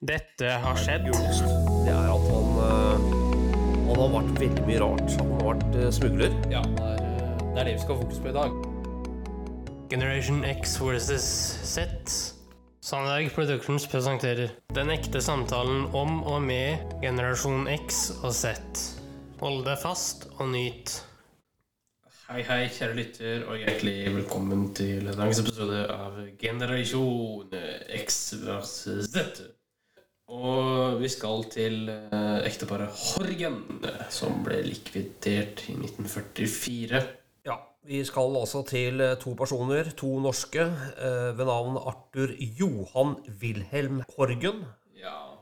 Dette 0.00 0.48
har 0.48 0.78
skjedd. 0.80 1.10
Det 1.12 1.92
er 1.92 2.06
at 2.08 2.28
han, 2.32 2.46
eh, 2.64 3.02
han 3.84 3.98
har 4.00 4.12
vært 4.14 4.38
veldig 4.40 4.62
mye 4.64 4.78
rart. 4.80 5.10
Han 5.18 5.34
har 5.34 5.42
vært 5.44 5.76
eh, 5.76 5.90
smugler. 5.92 6.36
Ja, 6.48 6.62
det 6.64 6.86
er, 6.86 7.02
eh, 7.04 7.34
det 7.42 7.60
er 7.60 7.68
det 7.68 7.74
vi 7.74 7.82
skal 7.82 7.98
ha 7.98 8.06
fokus 8.06 8.22
på 8.24 8.30
i 8.30 8.32
dag. 8.32 8.54
Generation 9.92 10.40
X 10.48 10.78
versus 10.80 11.28
Z. 11.74 12.16
Sandberg 12.80 13.28
Productions 13.34 13.84
presenterer 13.92 14.56
Den 14.72 14.88
ekte 14.88 15.20
samtalen 15.20 15.90
om 15.92 16.22
og 16.24 16.40
med 16.48 16.80
generasjon 17.04 17.68
X 17.68 18.00
og 18.22 18.32
Z. 18.32 18.56
Hold 19.44 19.66
deg 19.68 19.84
fast 19.84 20.30
og 20.38 20.48
nyt. 20.56 20.96
Hei, 22.30 22.40
hei, 22.48 22.62
kjære 22.72 22.96
lytter, 22.96 23.48
og 23.50 23.60
hjertelig 23.60 24.14
velkommen 24.16 24.70
til 24.72 25.12
dagens 25.12 25.44
episode 25.44 25.84
av 25.92 26.22
Generasjon 26.40 27.52
X 28.00 28.22
versus 28.48 29.12
Z. 29.12 29.50
Og 30.30 31.00
vi 31.00 31.08
skal 31.10 31.42
til 31.50 31.88
eh, 31.90 32.36
ekteparet 32.46 32.94
Horgen, 33.02 33.56
som 34.14 34.44
ble 34.46 34.60
likvidert 34.62 35.64
i 35.66 35.74
1944. 35.74 37.00
Ja, 37.48 37.56
Vi 37.82 38.04
skal 38.06 38.36
altså 38.38 38.62
til 38.68 39.02
eh, 39.02 39.16
to 39.18 39.34
personer, 39.34 39.90
to 39.98 40.12
norske, 40.22 40.68
eh, 40.70 41.30
ved 41.34 41.50
navn 41.50 41.80
Arthur 41.82 42.30
Johan 42.60 43.16
Wilhelm 43.42 44.04
Horgen. 44.14 44.62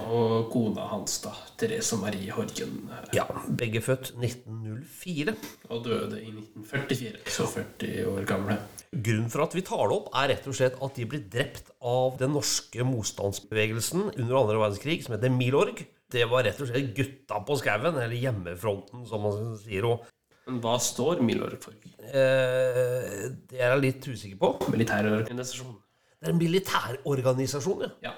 Og 0.06 0.46
kona 0.52 0.84
hans, 0.92 1.16
da, 1.24 1.32
Therese 1.58 1.96
Marie 1.98 2.30
Horgen. 2.30 2.88
eh, 2.92 3.08
Ja, 3.16 3.24
Begge 3.58 3.80
født 3.82 4.12
1904. 4.14 5.34
Og 5.70 5.84
døde 5.84 6.20
i 6.22 6.30
1944, 6.30 7.18
så 7.34 7.46
40 7.50 8.04
år 8.06 8.24
gamle. 8.28 8.58
Grunnen 8.94 9.28
for 9.30 9.42
at 9.44 9.54
vi 9.58 9.60
tar 9.66 9.88
det 9.90 9.96
opp, 9.98 10.06
er 10.16 10.28
rett 10.32 10.46
og 10.48 10.54
slett 10.56 10.78
at 10.80 10.94
de 10.96 11.04
ble 11.10 11.18
drept 11.28 11.72
av 11.82 12.14
den 12.20 12.32
norske 12.32 12.84
motstandsbevegelsen 12.88 14.06
under 14.16 14.38
andre 14.38 14.60
verdenskrig, 14.62 15.02
som 15.04 15.16
heter 15.16 15.34
Milorg. 15.34 15.82
Det 16.08 16.24
var 16.30 16.46
rett 16.46 16.60
og 16.64 16.70
slett 16.70 16.94
gutta 16.96 17.42
på 17.44 17.58
skauen, 17.60 17.98
eller 17.98 18.16
hjemmefronten, 18.16 19.02
som 19.10 19.26
man 19.26 19.58
sier. 19.60 19.84
Og 19.84 20.06
Men 20.46 20.62
hva 20.64 20.78
står 20.80 21.20
Milorg 21.20 21.58
for? 21.60 21.74
eh, 21.98 23.28
det 23.50 23.58
er 23.60 23.74
jeg 23.74 23.82
litt 23.82 24.08
usikker 24.08 24.38
på. 24.40 24.54
Militærorganisasjon. 24.72 25.74
Det 26.18 26.26
er 26.26 26.32
en 26.32 26.38
militærorganisasjon, 26.40 27.82
ja. 27.84 27.90
Ja. 28.08 28.14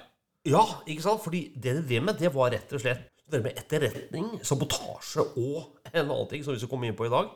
Ja, 0.49 0.63
ikke 0.89 1.05
sant? 1.05 1.23
Fordi 1.25 1.51
det 1.55 1.77
de 1.77 1.83
drev 1.85 2.07
med, 2.07 2.21
det 2.21 2.33
var 2.35 2.53
rett 2.55 2.73
og 2.73 2.83
slett 2.83 3.09
det 3.31 3.43
med 3.45 3.59
etterretning, 3.61 4.41
sabotasje 4.43 5.23
og 5.39 5.91
en 5.93 6.01
annen 6.03 6.31
ting 6.31 6.43
som 6.43 6.55
vi 6.55 6.63
skal 6.63 6.71
komme 6.73 6.89
inn 6.89 6.97
på 6.99 7.07
i 7.07 7.13
dag, 7.13 7.29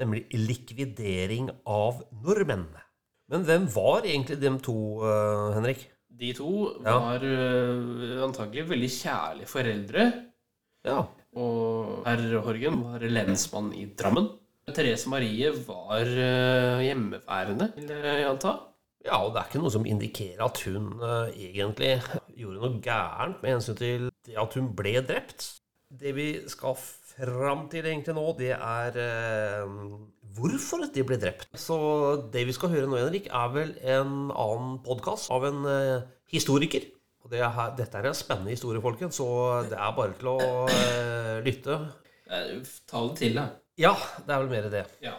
nemlig 0.00 0.26
likvidering 0.34 1.48
av 1.64 2.02
nordmenn. 2.24 2.66
Men 3.32 3.44
hvem 3.44 3.68
var 3.72 4.08
egentlig 4.08 4.38
de 4.40 4.52
to, 4.64 4.76
uh, 5.04 5.54
Henrik? 5.56 5.86
De 6.18 6.32
to 6.34 6.52
var 6.82 7.22
øh, 7.22 8.22
antagelig 8.24 8.64
veldig 8.72 8.88
kjærlige 8.90 9.46
foreldre. 9.46 10.06
Ja. 10.88 11.04
Og 11.38 12.00
herr 12.08 12.40
Horgen 12.42 12.80
var 12.82 13.04
lensmann 13.06 13.68
i 13.76 13.84
Drammen. 13.94 14.26
Therese 14.74 15.08
Marie 15.12 15.52
var 15.68 16.08
øh, 16.08 16.80
hjemmeværende, 16.82 17.70
vil 17.76 17.92
jeg 17.92 18.26
anta. 18.26 18.56
Ja, 19.06 19.20
og 19.22 19.32
det 19.32 19.40
er 19.40 19.48
ikke 19.48 19.62
noe 19.62 19.72
som 19.72 19.86
indikerer 19.86 20.44
at 20.44 20.60
hun 20.66 20.90
uh, 21.00 21.30
egentlig 21.30 21.94
gjorde 22.38 22.58
noe 22.58 22.80
gærent 22.82 23.42
med 23.42 23.54
hensyn 23.54 23.78
til 23.78 24.08
det 24.26 24.38
at 24.40 24.56
hun 24.58 24.72
ble 24.78 24.98
drept. 25.06 25.46
Det 25.88 26.12
vi 26.16 26.28
skal 26.50 26.76
fram 26.78 27.66
til 27.72 27.86
egentlig 27.88 28.16
nå, 28.16 28.26
det 28.38 28.50
er 28.56 28.98
uh, 28.98 29.94
hvorfor 30.38 30.84
de 30.94 31.06
ble 31.06 31.20
drept. 31.22 31.48
Så 31.54 31.78
det 32.34 32.44
vi 32.48 32.56
skal 32.56 32.74
høre 32.74 32.90
nå, 32.90 32.98
Henrik, 33.00 33.30
er 33.30 33.54
vel 33.54 33.72
en 33.86 34.32
annen 34.34 34.76
podkast 34.84 35.30
av 35.34 35.46
en 35.48 35.62
uh, 35.64 36.08
historiker. 36.34 36.90
Og 37.24 37.32
det 37.32 37.44
er, 37.44 37.62
dette 37.78 37.98
er 37.98 38.10
en 38.10 38.18
spennende 38.18 38.54
historie, 38.54 38.82
folkens, 38.82 39.18
så 39.20 39.62
det 39.68 39.78
er 39.78 39.96
bare 39.96 40.14
til 40.18 40.30
å 40.32 40.38
lytte. 41.44 41.80
Ta 42.28 43.02
det 43.08 43.18
til, 43.20 43.34
da. 43.36 43.50
Ja, 43.78 43.94
det 44.24 44.32
er 44.32 44.42
vel 44.42 44.52
mer 44.52 44.70
det. 44.72 44.86
Ja. 45.04 45.18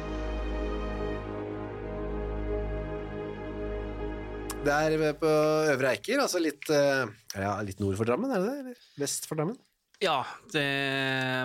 Det 4.61 4.69
er 4.69 5.15
på 5.17 5.29
Øvre 5.71 5.89
Eiker, 5.95 6.19
altså 6.21 6.37
litt, 6.41 6.67
eh, 6.69 7.09
ja, 7.41 7.55
litt 7.65 7.79
nord 7.81 7.95
for 7.97 8.05
Drammen, 8.05 8.29
er 8.29 8.43
det 8.43 8.49
det? 8.51 8.57
Eller 8.61 8.75
vest 9.01 9.25
for 9.25 9.39
Drammen? 9.39 9.57
Ja, 10.01 10.19
det 10.53 10.65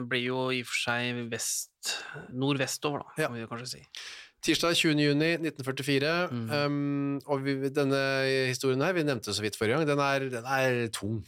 blir 0.09 0.23
jo 0.27 0.43
i 0.53 0.61
og 0.61 0.69
for 0.69 0.77
seg 0.83 1.23
vest 1.33 1.95
nordvestover, 2.33 3.05
da, 3.05 3.23
Ja. 3.23 3.29
kan 3.29 3.37
vi 3.39 3.47
kanskje 3.49 3.69
si. 3.69 3.83
Tirsdag 4.43 4.77
20. 4.77 5.01
juni 5.01 5.31
1944, 5.41 6.29
um, 6.67 7.19
og 7.27 7.43
vi, 7.43 7.57
denne 7.71 8.03
historien 8.53 8.81
her, 8.85 8.93
vi 8.93 9.03
nevnte 9.03 9.33
det 9.33 9.35
så 9.37 9.43
vidt 9.43 9.57
forrige 9.57 9.79
gang, 9.79 9.87
den 9.89 9.99
er, 9.99 10.29
den 10.31 10.45
er 10.45 10.89
tung. 10.93 11.25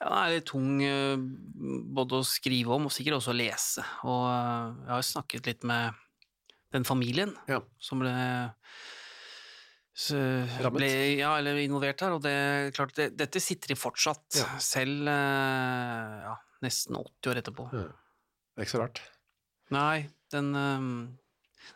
Ja, 0.00 0.08
den 0.08 0.18
er 0.24 0.34
litt 0.40 0.46
tung 0.48 0.82
eh, 0.82 1.16
både 1.92 2.20
å 2.20 2.24
skrive 2.26 2.72
om 2.72 2.86
og 2.88 2.92
sikkert 2.92 3.20
også 3.20 3.32
å 3.32 3.36
lese. 3.36 3.84
Og 4.04 4.24
eh, 4.32 4.72
jeg 4.88 4.94
har 4.96 5.02
snakket 5.12 5.46
litt 5.52 5.62
med 5.64 5.92
den 6.72 6.84
familien 6.84 7.36
Ja. 7.48 7.60
som 7.78 8.00
ble. 8.00 8.12
Ble 10.74 10.88
ja, 11.16 11.30
eller 11.40 11.56
involvert 11.62 12.02
her, 12.04 12.12
og 12.16 12.22
det 12.24 12.34
klart, 12.76 12.92
det, 12.98 13.10
dette 13.16 13.40
sitter 13.40 13.72
i 13.72 13.78
fortsatt, 13.78 14.26
Ja. 14.42 14.48
selv 14.60 15.08
eh, 15.08 16.16
ja, 16.26 16.34
nesten 16.66 16.98
80 17.00 17.30
år 17.32 17.40
etterpå. 17.40 17.68
Ja. 17.72 17.86
Det 17.88 18.60
er 18.60 18.66
ikke 18.66 18.74
så 18.76 18.82
rart. 18.84 19.00
Nei, 19.74 20.06
den 20.32 20.52
ehm, 20.54 20.90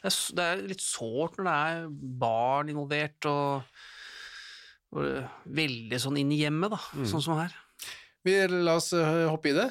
det, 0.02 0.10
er, 0.12 0.18
det 0.36 0.44
er 0.50 0.62
litt 0.68 0.84
sårt 0.84 1.38
når 1.40 1.48
det 1.48 1.56
er 1.72 1.88
barn 2.22 2.68
involvert, 2.70 3.26
og, 3.26 3.64
og 4.94 5.04
er 5.08 5.28
veldig 5.60 5.98
sånn 6.04 6.20
inn 6.20 6.32
i 6.36 6.42
hjemmet, 6.44 6.70
da, 6.76 6.80
Mm. 6.94 7.06
sånn 7.10 7.24
som 7.24 7.40
her. 7.40 7.56
Vi, 8.24 8.36
la 8.52 8.76
oss 8.76 8.92
eh, 8.92 9.24
hoppe 9.32 9.50
i 9.54 9.56
det. 9.56 9.70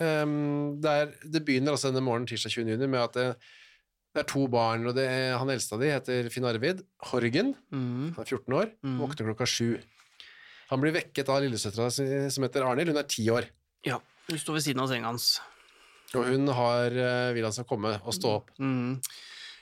Um, 0.00 0.78
det, 0.80 0.90
er, 1.02 1.10
det 1.28 1.42
begynner 1.44 1.74
altså 1.74 1.90
denne 1.90 2.00
morgenen 2.06 2.28
tirsdag 2.30 2.54
20. 2.54 2.70
juni 2.72 2.86
med 2.88 3.02
at 3.02 3.16
det, 4.14 4.22
er 4.24 4.28
to 4.30 4.46
barn, 4.50 4.86
og 4.90 4.94
det 4.96 5.06
han 5.38 5.50
eldste 5.52 5.76
av 5.76 5.80
de 5.84 5.90
heter 5.92 6.30
Finn 6.34 6.44
Arvid 6.48 6.82
Horgen, 7.10 7.54
Mm. 7.70 8.14
han 8.16 8.24
er 8.24 8.28
14 8.28 8.54
år, 8.58 8.72
våkner 8.82 9.30
klokka 9.30 9.46
sju. 9.46 9.78
Han 10.70 10.80
blir 10.82 10.94
vekket 10.94 11.28
av 11.28 11.42
lillesøstera 11.42 11.90
som 12.30 12.44
heter 12.46 12.62
Arnhild, 12.66 12.90
hun 12.94 12.98
er 13.02 13.08
ti 13.10 13.24
år. 13.30 13.48
Ja, 13.86 13.98
hun 14.28 14.38
står 14.38 14.54
ved 14.58 14.62
siden 14.66 14.80
av 14.82 14.88
senga 14.90 15.06
hans. 15.10 15.40
Og 16.14 16.24
hun 16.26 16.46
har, 16.48 16.86
eh, 16.90 17.32
vil 17.34 17.44
han 17.46 17.52
skal 17.54 17.64
komme 17.70 18.00
og 18.02 18.12
stå 18.14 18.36
opp. 18.40 18.50
Mm. 18.58 19.00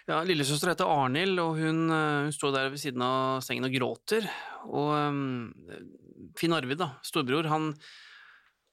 Ja, 0.09 0.23
Lillesøster 0.25 0.71
heter 0.73 0.89
Arnhild, 0.89 1.39
og 1.39 1.59
hun, 1.61 1.91
eh, 1.93 2.23
hun 2.25 2.33
står 2.33 2.53
der 2.55 2.71
ved 2.71 2.81
siden 2.81 3.03
av 3.05 3.43
sengen 3.45 3.67
og 3.69 3.73
gråter. 3.75 4.25
Og 4.65 4.89
um, 4.97 5.53
Finn 6.37 6.53
Arvid, 6.57 6.79
da, 6.79 6.95
storbror, 7.05 7.45
han, 7.53 7.75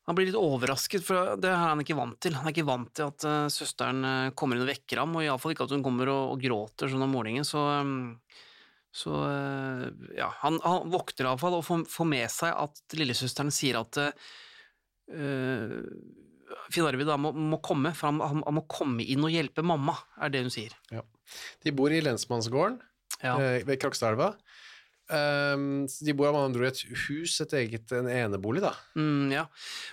han 0.05 0.15
blir 0.17 0.27
litt 0.29 0.37
overrasket, 0.37 1.01
for 1.05 1.33
det 1.41 1.49
er 1.49 1.57
han 1.57 1.81
ikke 1.81 1.97
vant 1.97 2.17
til. 2.21 2.35
Han 2.37 2.45
er 2.45 2.53
ikke 2.53 2.67
vant 2.67 2.91
til 2.93 3.07
at 3.09 3.25
uh, 3.25 3.45
søsteren 3.49 4.05
eh, 4.05 4.33
kommer 4.37 4.57
inn 4.57 4.65
og 4.65 4.69
vekker 4.69 5.01
ham, 5.01 5.15
og 5.17 5.25
iallfall 5.25 5.55
ikke 5.55 5.65
at 5.65 5.73
hun 5.73 5.85
kommer 5.85 6.11
og, 6.13 6.35
og 6.35 6.43
gråter 6.43 6.91
sånn 6.91 7.05
om 7.07 7.15
morgenen. 7.15 7.47
Så, 7.47 7.63
um, 7.81 8.19
så 8.93 9.15
uh, 9.17 9.87
ja, 10.13 10.29
han, 10.43 10.59
han 10.61 10.93
våkner 10.93 11.31
iallfall 11.31 11.57
og 11.57 11.65
får, 11.65 11.87
får 11.89 12.09
med 12.11 12.29
seg 12.29 12.53
at 12.53 12.97
lillesøsteren 12.99 13.49
sier 13.55 13.81
at 13.81 14.01
uh, 14.05 15.81
Finn 16.69 16.85
Arvid 16.85 17.09
må, 17.17 17.33
må 17.33 17.57
komme, 17.65 17.89
for 17.97 18.11
han, 18.11 18.21
han, 18.21 18.45
han 18.45 18.57
må 18.59 18.65
komme 18.69 19.01
inn 19.01 19.25
og 19.25 19.33
hjelpe 19.33 19.65
mamma, 19.65 19.97
er 20.21 20.29
det 20.33 20.45
hun 20.45 20.53
sier. 20.53 20.77
Ja. 20.93 21.01
De 21.65 21.73
bor 21.73 21.89
i 21.89 22.03
lensmannsgården 22.05 22.77
Ja. 23.23 23.39
ved 23.65 23.79
Krokstadelva. 23.81 24.35
Um, 25.05 25.85
de 25.85 26.13
bor 26.17 26.31
med 26.33 26.47
andre 26.47 26.63
ord 26.63 26.79
i 26.81 26.87
et 26.87 27.01
hus, 27.05 27.35
et 27.43 27.51
eget 27.59 27.91
en 27.93 28.07
enebolig, 28.09 28.63
da. 28.63 28.71
Mm, 28.97 29.33
ja. 29.35 29.43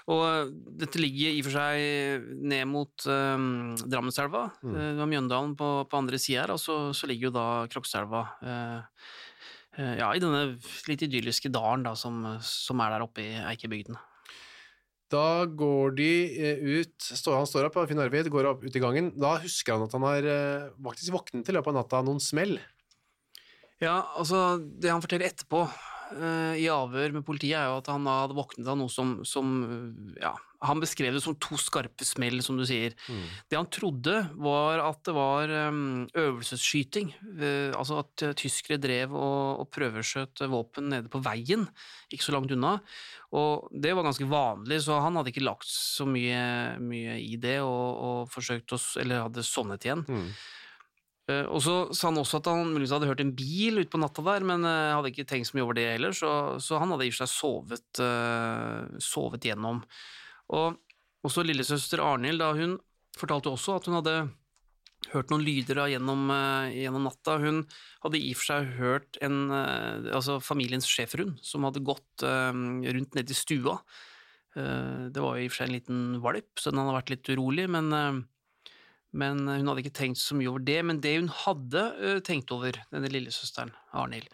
Og 0.09 0.23
øh, 0.25 0.53
dette 0.81 1.03
ligger 1.03 1.35
i 1.35 1.43
og 1.43 1.49
for 1.51 1.57
seg 1.59 2.31
ned 2.53 2.65
mot 2.71 3.09
um, 3.13 3.75
Drammenselva, 3.83 4.47
mm. 4.63 4.79
uh, 4.79 5.03
Mjøndalen 5.05 5.53
på, 5.59 5.73
på 5.85 6.01
andre 6.01 6.21
sida 6.23 6.47
her, 6.47 6.55
og 6.55 6.63
så, 6.63 6.79
så 6.97 7.11
ligger 7.11 7.29
jo 7.29 7.35
da 7.37 7.45
Krokstadelva 7.75 8.23
uh, 8.41 9.05
uh, 9.77 9.93
ja, 10.01 10.09
i 10.09 10.23
denne 10.23 10.57
litt 10.89 11.05
idylliske 11.05 11.53
dalen 11.53 11.85
da, 11.85 11.93
som, 11.99 12.25
som 12.41 12.81
er 12.81 12.97
der 12.97 13.05
oppe 13.05 13.27
i 13.27 13.35
Eikebygden. 13.53 14.01
Da 15.13 15.45
går 15.45 15.97
de 15.99 16.11
eh, 16.41 16.61
ut, 16.81 16.95
står, 17.05 17.37
han 17.43 17.49
står 17.49 17.69
opp, 17.69 17.77
Finn 17.89 18.01
Arvid 18.01 18.31
går 18.33 18.49
opp 18.49 18.63
ut 18.65 18.77
i 18.77 18.81
gangen. 18.81 19.11
Da 19.21 19.35
husker 19.43 19.77
han 19.77 19.85
at 19.85 19.97
han 19.97 20.07
har 20.07 20.29
eh, 20.35 20.71
faktisk 20.87 21.13
våknet 21.13 21.51
i 21.51 21.57
løpet 21.57 21.73
av 21.73 21.77
natta 21.77 22.01
av 22.01 22.07
noen 22.09 22.23
smell. 22.23 22.57
Ja, 23.83 23.97
altså, 24.15 24.61
det 24.63 24.93
han 24.93 25.03
forteller 25.03 25.27
etterpå, 25.33 25.65
uh, 26.15 26.55
i 26.59 26.69
avhør 26.71 27.17
med 27.17 27.27
politiet, 27.27 27.59
er 27.59 27.71
jo 27.71 27.81
at 27.81 27.91
han 27.91 28.07
hadde 28.07 28.37
våknet 28.39 28.69
av 28.69 28.79
noe 28.79 28.93
som, 28.93 29.17
som 29.27 29.53
uh, 29.67 30.19
ja, 30.23 30.33
han 30.63 30.83
beskrev 30.83 31.17
det 31.17 31.23
som 31.25 31.35
to 31.43 31.59
skarpe 31.59 32.07
smell, 32.07 32.39
som 32.47 32.61
du 32.61 32.63
sier. 32.69 32.95
Det 33.51 33.59
han 33.59 33.67
trodde, 33.75 34.15
var 34.39 34.85
at 34.85 35.01
det 35.09 35.17
var 35.17 35.51
um, 35.73 36.05
øvelsesskyting. 36.15 37.11
Uh, 37.27 37.75
altså 37.75 38.03
at 38.05 38.27
tyskere 38.39 38.79
drev 38.83 39.17
og, 39.19 39.65
og 39.65 39.73
prøveskjøt 39.75 40.45
våpen 40.53 40.93
nede 40.95 41.11
på 41.11 41.23
veien, 41.25 41.67
ikke 42.15 42.29
så 42.29 42.37
langt 42.37 42.55
unna. 42.55 42.77
Og 43.35 43.67
det 43.73 43.97
var 43.97 44.07
ganske 44.07 44.29
vanlig, 44.31 44.83
så 44.85 45.03
han 45.03 45.19
hadde 45.19 45.33
ikke 45.33 45.47
lagt 45.49 45.67
så 45.67 46.07
mye, 46.07 46.79
mye 46.85 47.19
i 47.25 47.39
det, 47.41 47.59
og, 47.65 47.87
og 48.07 48.19
forsøkt 48.31 48.77
å 48.77 48.83
Eller 49.03 49.25
hadde 49.27 49.47
sovnet 49.47 49.89
igjen. 49.89 50.07
Eh, 50.07 50.51
Og 51.31 51.61
så 51.63 51.75
sa 51.95 52.09
han 52.09 52.19
også 52.19 52.41
at 52.41 52.49
han 52.51 52.73
muligens 52.73 52.93
hadde 52.97 53.07
hørt 53.07 53.21
en 53.23 53.35
bil 53.39 53.79
utpå 53.79 54.01
natta 54.03 54.25
der, 54.27 54.43
men 54.47 54.67
eh, 54.67 54.91
hadde 54.91 55.13
ikke 55.13 55.27
tenkt 55.31 55.47
så 55.49 55.55
mye 55.55 55.65
over 55.69 55.77
det 55.79 55.85
heller, 55.93 56.17
så, 56.19 56.33
så 56.59 56.81
han 56.83 56.91
hadde 56.91 57.07
i 57.07 57.13
og 57.13 57.15
for 57.15 57.23
seg 57.23 57.31
sovet, 57.31 58.01
eh, 58.03 58.99
sovet 59.07 59.47
gjennom. 59.47 59.79
Og 60.51 60.81
også 61.23 61.45
lillesøster 61.47 62.03
Arnhild, 62.03 62.43
da 62.43 62.51
hun 62.59 62.75
fortalte 63.19 63.53
også 63.53 63.79
at 63.79 63.87
hun 63.87 64.01
hadde 64.01 64.17
hørt 65.13 65.33
noen 65.33 65.45
lyder 65.47 65.79
da 65.81 65.89
gjennom, 65.91 66.27
eh, 66.35 66.75
gjennom 66.83 67.07
natta. 67.07 67.39
Hun 67.43 67.63
hadde 68.05 68.21
i 68.21 68.33
og 68.35 68.41
for 68.41 68.51
seg 68.51 68.73
hørt 68.79 69.19
en, 69.25 69.39
eh, 69.51 70.11
altså 70.15 70.41
familiens 70.43 70.87
schæferhund 70.89 71.39
som 71.43 71.67
hadde 71.67 71.85
gått 71.87 72.27
eh, 72.27 72.53
rundt 72.53 73.15
nede 73.19 73.31
i 73.31 73.39
stua. 73.39 73.79
Eh, 74.57 75.09
det 75.13 75.23
var 75.23 75.39
i 75.39 75.47
og 75.47 75.55
for 75.55 75.63
seg 75.63 75.71
en 75.71 75.77
liten 75.79 76.03
valp, 76.25 76.51
så 76.59 76.71
den 76.71 76.83
hadde 76.83 76.99
vært 76.99 77.15
litt 77.15 77.33
urolig, 77.33 77.69
men 77.73 77.93
eh, 77.97 78.23
men 79.13 79.45
hun 79.49 79.69
hadde 79.69 79.83
ikke 79.85 79.95
tenkt 79.99 80.21
så 80.23 80.37
mye 80.39 80.49
over 80.51 80.65
det. 80.65 80.79
Men 80.89 81.01
det 81.05 81.15
hun 81.19 81.29
hadde 81.43 81.83
tenkt 82.27 82.53
over, 82.55 82.77
denne 82.93 83.11
lillesøsteren, 83.13 83.73
Arnhild, 83.93 84.29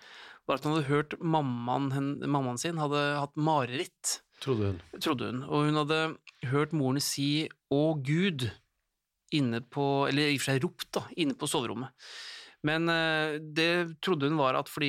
var 0.49 0.59
at 0.61 0.65
hun 0.65 0.77
hadde 0.77 0.89
hørt 0.89 1.19
mammaen, 1.21 1.91
hen, 1.93 2.09
mammaen 2.25 2.61
sin 2.61 2.79
hadde 2.81 3.03
hatt 3.19 3.35
mareritt, 3.37 4.21
Trodde 4.41 4.71
hun. 4.71 4.81
trodde 5.03 5.27
hun. 5.33 5.43
Og 5.51 5.67
hun 5.67 5.81
hadde 5.81 6.01
hørt 6.53 6.73
moren 6.73 7.03
si 7.03 7.49
'Å, 7.71 7.99
Gud' 8.07 8.47
inne 9.35 9.61
på 9.61 10.09
Eller 10.09 10.31
i 10.31 10.37
og 10.37 10.41
for 10.41 10.53
seg 10.53 10.63
ropt, 10.65 10.89
da, 10.95 11.03
inne 11.19 11.35
på 11.35 11.49
soverommet. 11.51 11.91
Men 12.67 12.89
ø, 12.91 13.39
det 13.55 14.01
trodde 14.03 14.27
hun 14.27 14.39
var, 14.41 14.57
at 14.59 14.67
fordi, 14.67 14.89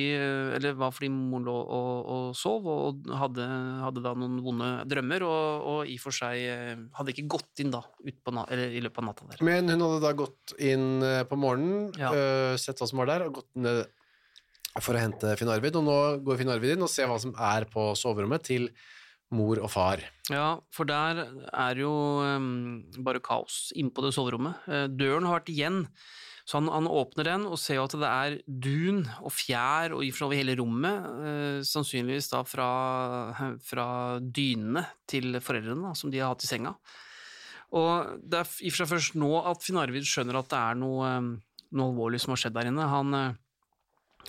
eller 0.56 0.74
var 0.74 0.90
fordi 0.90 1.06
moren 1.14 1.44
lå 1.46 1.54
og, 1.54 2.08
og 2.10 2.24
sov 2.34 2.66
og 2.66 3.06
hadde, 3.14 3.44
hadde 3.84 4.02
da 4.02 4.14
noen 4.18 4.40
vonde 4.42 4.70
drømmer, 4.90 5.22
og, 5.22 5.68
og 5.70 5.86
i 5.92 5.94
og 5.94 6.02
for 6.02 6.16
seg 6.16 6.40
hadde 6.98 7.14
ikke 7.14 7.28
gått 7.36 7.62
inn 7.62 7.70
da 7.70 7.84
ut 7.86 8.18
på 8.26 8.34
na 8.34 8.42
eller 8.50 8.74
i 8.74 8.82
løpet 8.82 8.98
av 9.04 9.06
natta 9.12 9.28
der. 9.30 9.44
Men 9.46 9.70
hun 9.70 9.84
hadde 9.86 10.02
da 10.02 10.12
gått 10.18 10.56
inn 10.58 10.88
eh, 11.06 11.22
på 11.30 11.38
morgenen, 11.38 11.92
Ja. 12.00 12.10
øh, 12.10 12.56
sett 12.58 12.82
hva 12.82 12.88
som 12.90 12.98
var 13.04 13.12
der, 13.12 13.28
og 13.28 13.38
gått 13.38 13.50
ned 13.62 13.84
for 14.82 14.94
å 14.98 15.02
hente 15.02 15.36
Finn 15.38 15.50
Arvid. 15.50 15.78
Og 15.78 15.86
nå 15.86 15.98
går 16.26 16.38
Finn 16.42 16.50
Arvid 16.50 16.74
inn 16.76 16.82
og 16.86 16.90
ser 16.90 17.06
hva 17.10 17.20
som 17.22 17.32
er 17.38 17.66
på 17.70 17.90
soverommet 17.98 18.44
til 18.50 18.66
mor 19.30 19.60
og 19.62 19.70
far. 19.70 20.02
Ja, 20.30 20.56
for 20.74 20.90
der 20.90 21.20
er 21.54 21.78
jo 21.78 21.90
um, 22.18 22.80
bare 23.06 23.22
kaos 23.22 23.68
inne 23.78 23.94
på 23.94 24.02
det 24.02 24.10
soverommet. 24.16 24.58
Eh, 24.66 24.88
døren 24.90 25.26
har 25.30 25.38
vært 25.38 25.52
igjen, 25.54 25.84
så 26.50 26.58
han, 26.58 26.66
han 26.72 26.88
åpner 26.90 27.28
den 27.28 27.44
og 27.46 27.60
ser 27.62 27.76
jo 27.78 27.84
at 27.86 27.92
det 27.94 28.08
er 28.10 28.36
dun 28.50 29.04
og 29.20 29.30
fjær 29.30 29.92
og 29.94 30.02
over 30.02 30.34
hele 30.34 30.56
rommet, 30.58 31.04
eh, 31.22 31.58
sannsynligvis 31.62 32.32
da 32.32 32.40
fra, 32.42 32.70
fra 33.62 33.86
dynene 34.18 34.82
til 35.06 35.38
foreldrene 35.38 35.86
da, 35.86 35.94
som 35.94 36.10
de 36.10 36.18
har 36.18 36.32
hatt 36.32 36.42
i 36.42 36.50
senga. 36.50 36.74
Og 37.78 38.18
det 38.26 38.40
er 38.40 38.50
i 38.66 38.72
og 38.72 38.74
for 38.74 38.82
seg 38.82 38.90
først 38.96 39.20
nå 39.22 39.30
at 39.46 39.62
Finn 39.62 39.78
Arvid 39.78 40.10
skjønner 40.10 40.40
at 40.40 40.50
det 40.50 40.58
er 40.58 40.82
noe, 40.82 41.12
noe 41.70 41.92
alvorlig 41.92 42.18
som 42.24 42.34
har 42.34 42.42
skjedd 42.42 42.58
der 42.58 42.72
inne. 42.72 42.90
Han, 42.96 43.14
eh, 43.14 43.38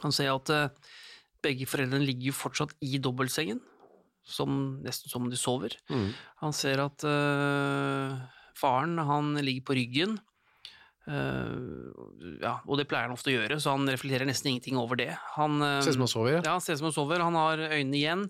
han 0.06 0.13
ser 0.13 0.35
at 0.35 0.53
eh, 0.53 0.95
begge 1.41 1.65
foreldrene 1.65 2.06
ligger 2.06 2.29
jo 2.29 2.38
fortsatt 2.38 2.77
i 2.85 3.01
dobbeltsengen, 3.01 3.65
som, 4.21 4.62
nesten 4.85 5.09
som 5.09 5.25
de 5.25 5.41
sover. 5.41 5.73
Han 6.45 6.53
ser 6.53 6.85
at 6.85 7.01
øh, 7.01 8.19
faren 8.62 9.01
han 9.09 9.33
ligger 9.41 9.71
på 9.71 9.81
ryggen, 9.81 10.19
ja, 11.07 12.51
og 12.69 12.77
det 12.77 12.86
pleier 12.89 13.07
han 13.07 13.15
ofte 13.15 13.31
å 13.31 13.33
gjøre, 13.33 13.57
så 13.62 13.74
han 13.74 13.89
reflekterer 13.89 14.27
nesten 14.30 14.51
ingenting 14.51 14.77
over 14.80 15.00
det. 15.00 15.09
Han, 15.38 15.57
øh, 15.65 15.80
Ser 15.81 15.95
ut 15.95 15.98
som 15.98 16.06
han 16.06 16.12
sover, 16.13 16.33
ja. 16.36 16.42
ja, 16.45 16.51
han 16.57 16.62
ser 16.63 16.77
som 16.77 16.88
han 16.89 16.95
sover. 16.95 17.24
Han 17.25 17.38
har 17.39 17.63
øynene 17.71 17.98
igjen. 17.98 18.25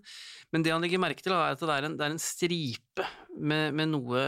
Men 0.52 0.64
det 0.66 0.72
han 0.74 0.82
legger 0.84 1.02
merke 1.04 1.24
til, 1.24 1.36
er 1.36 1.54
at 1.56 1.60
det 1.64 1.70
er 1.76 1.88
en, 1.90 1.98
det 2.00 2.06
er 2.08 2.16
en 2.16 2.22
stripe 2.24 3.06
med, 3.38 3.76
med 3.76 3.92
noe, 3.94 4.24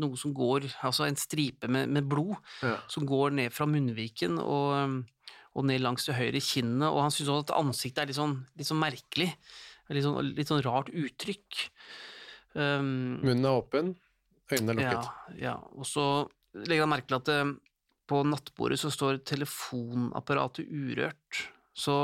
noe 0.00 0.18
som 0.20 0.34
går 0.36 0.66
Altså 0.84 1.06
en 1.08 1.16
stripe 1.18 1.68
med, 1.72 1.88
med 1.92 2.04
blod 2.08 2.34
Ja. 2.64 2.76
som 2.92 3.06
går 3.08 3.32
ned 3.38 3.54
fra 3.56 3.66
munnviken 3.68 4.36
og, 4.42 4.98
og 5.56 5.66
ned 5.68 5.80
langs 5.84 6.04
det 6.08 6.16
høyre 6.18 6.40
kinnet. 6.44 6.88
Og 6.90 7.00
han 7.04 7.12
syns 7.14 7.28
også 7.32 7.48
at 7.48 7.56
ansiktet 7.60 8.02
er 8.04 8.10
litt 8.12 8.20
sånn, 8.20 8.36
litt 8.56 8.68
sånn 8.68 8.80
merkelig. 8.82 9.30
Litt 9.90 10.04
sånn, 10.06 10.34
litt 10.36 10.46
sånn 10.52 10.62
rart 10.62 10.92
uttrykk. 10.94 11.64
Um, 12.54 13.18
Munnen 13.24 13.46
er 13.46 13.56
åpen, 13.58 13.88
øynene 14.50 14.74
er 14.74 14.78
lukket. 14.78 15.08
ja, 15.34 15.40
ja. 15.50 15.56
Og 15.74 15.86
så 15.88 16.04
legger 16.56 16.86
han 16.86 16.92
merke 16.92 17.10
til 17.10 17.18
at 17.20 17.32
eh, 17.34 17.54
på 18.10 18.22
nattbordet 18.26 18.80
så 18.82 18.90
står 18.90 19.22
telefonapparatet 19.28 20.66
urørt. 20.66 21.44
Så 21.76 21.96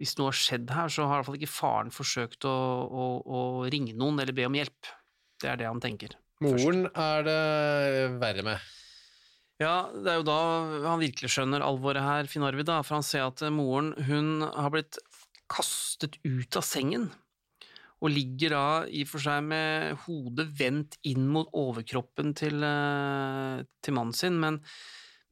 hvis 0.00 0.16
noe 0.18 0.32
har 0.32 0.38
skjedd 0.38 0.72
her, 0.74 0.90
så 0.90 1.06
har 1.06 1.18
i 1.18 1.20
hvert 1.20 1.28
fall 1.28 1.38
ikke 1.38 1.52
faren 1.52 1.92
forsøkt 1.94 2.48
å, 2.48 2.56
å, 2.88 3.06
å 3.20 3.40
ringe 3.70 3.94
noen 3.94 4.18
eller 4.22 4.34
be 4.36 4.48
om 4.48 4.58
hjelp. 4.58 4.90
Det 5.40 5.52
er 5.52 5.60
det 5.60 5.68
han 5.68 5.82
tenker. 5.82 6.16
Moren 6.40 6.86
er 6.88 7.24
det 7.26 7.40
verre 8.20 8.44
med. 8.46 8.68
Ja, 9.60 9.90
det 9.92 10.08
er 10.08 10.20
jo 10.22 10.24
da 10.24 10.40
han 10.86 11.02
virkelig 11.02 11.34
skjønner 11.34 11.62
alvoret 11.62 12.00
her, 12.00 12.28
Finn 12.32 12.46
Arvid, 12.48 12.64
da, 12.70 12.78
for 12.80 12.96
han 12.96 13.04
ser 13.04 13.26
at 13.26 13.42
moren 13.52 13.92
hun 14.08 14.40
har 14.40 14.72
blitt 14.72 14.96
kastet 15.52 16.16
ut 16.24 16.56
av 16.56 16.64
sengen, 16.64 17.10
og 18.00 18.12
ligger 18.12 18.54
da 18.54 18.66
i 18.88 19.04
og 19.04 19.10
for 19.10 19.22
seg 19.22 19.44
med 19.50 19.98
hodet 20.06 20.46
vendt 20.56 20.96
inn 21.08 21.26
mot 21.32 21.50
overkroppen 21.56 22.32
til, 22.38 22.62
eh, 22.64 23.60
til 23.84 23.96
mannen 23.96 24.16
sin, 24.16 24.38
men, 24.40 24.60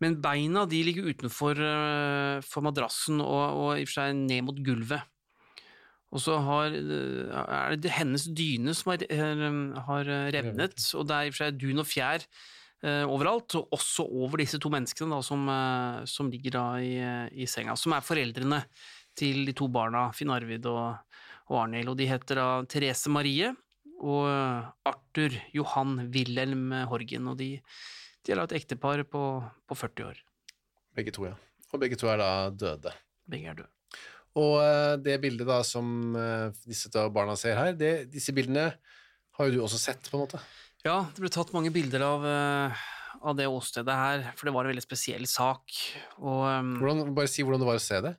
men 0.05 0.19
beina 0.25 0.67
de 0.69 0.83
ligger 0.85 1.09
utenfor 1.09 1.63
eh, 1.65 2.59
madrassen 2.65 3.23
og, 3.25 3.47
og 3.63 3.71
i 3.79 3.87
og 3.87 3.89
for 3.89 4.03
seg 4.03 4.21
ned 4.21 4.45
mot 4.51 4.61
gulvet. 4.65 5.01
Og 6.13 6.23
så 6.25 6.37
har, 6.45 6.77
eh, 6.77 7.41
er 7.41 7.81
det 7.81 7.97
hennes 7.97 8.29
dyne 8.37 8.77
som 8.77 8.93
har, 8.93 9.09
har 9.89 10.15
revnet, 10.37 10.79
og 10.95 11.09
det 11.09 11.17
er 11.17 11.25
i 11.25 11.33
og 11.33 11.37
for 11.37 11.45
seg 11.47 11.61
dun 11.65 11.85
og 11.85 11.89
fjær 11.89 12.31
overalt, 12.79 13.57
og 13.59 13.73
også 13.75 14.05
over 14.07 14.39
disse 14.39 14.61
to 14.63 14.71
menneskene 14.71 15.11
da, 15.11 15.17
som, 15.27 15.49
som 16.07 16.29
ligger 16.31 16.53
da 16.55 16.67
i, 16.79 16.93
i 17.43 17.49
senga, 17.51 17.75
som 17.75 17.97
er 17.97 18.05
foreldrene 18.07 18.61
til 19.19 19.41
de 19.49 19.55
to 19.59 19.67
barna, 19.67 20.05
Finn 20.15 20.31
Arvid 20.31 20.69
og, 20.71 21.08
og 21.49 21.65
Arnhild. 21.65 21.93
Og 21.93 21.99
de 22.01 22.09
heter 22.11 22.41
da 22.41 22.49
Therese 22.71 23.13
Marie 23.13 23.53
og 23.99 24.29
Arthur 24.87 25.35
Johan 25.57 25.97
Wilhelm 26.15 26.71
Horgen, 26.91 27.33
og 27.33 27.41
de, 27.41 27.57
de 28.25 28.33
er 28.33 28.39
da 28.39 28.47
et 28.47 28.61
ektepar 28.61 29.03
på, 29.11 29.25
på 29.67 29.79
40 29.79 30.07
år. 30.13 30.21
Begge 30.99 31.15
to, 31.15 31.27
ja. 31.27 31.35
Og 31.73 31.83
begge 31.83 31.99
to 31.99 32.09
er 32.11 32.21
da 32.21 32.31
døde. 32.55 32.95
Begge 33.29 33.51
er 33.51 33.59
døde. 33.59 33.73
Og 34.39 34.61
eh, 34.63 34.95
det 35.03 35.17
bildet 35.23 35.49
da 35.49 35.59
som 35.67 36.15
eh, 36.15 36.55
disse 36.69 36.91
barna 37.15 37.35
ser 37.39 37.59
her, 37.59 37.75
det, 37.75 37.93
disse 38.13 38.35
bildene 38.37 38.71
har 39.39 39.49
jo 39.49 39.55
du 39.55 39.65
også 39.65 39.81
sett, 39.81 40.11
på 40.11 40.19
en 40.19 40.25
måte. 40.27 40.41
Ja, 40.87 41.01
det 41.15 41.23
ble 41.23 41.31
tatt 41.33 41.51
mange 41.55 41.73
bilder 41.75 42.05
av, 42.07 42.27
eh, 42.27 42.87
av 43.19 43.37
det 43.39 43.49
åstedet 43.51 43.99
her, 43.99 44.25
for 44.39 44.49
det 44.49 44.55
var 44.55 44.67
en 44.67 44.73
veldig 44.75 44.85
spesiell 44.85 45.27
sak. 45.31 45.75
Og 46.21 46.45
eh, 46.47 46.73
Hvordan, 46.83 47.15
bare 47.17 47.31
si 47.31 47.47
hvordan 47.47 47.65
det 47.65 47.71
var 47.71 47.81
å 47.81 47.85
se 47.85 48.01
det. 48.05 48.15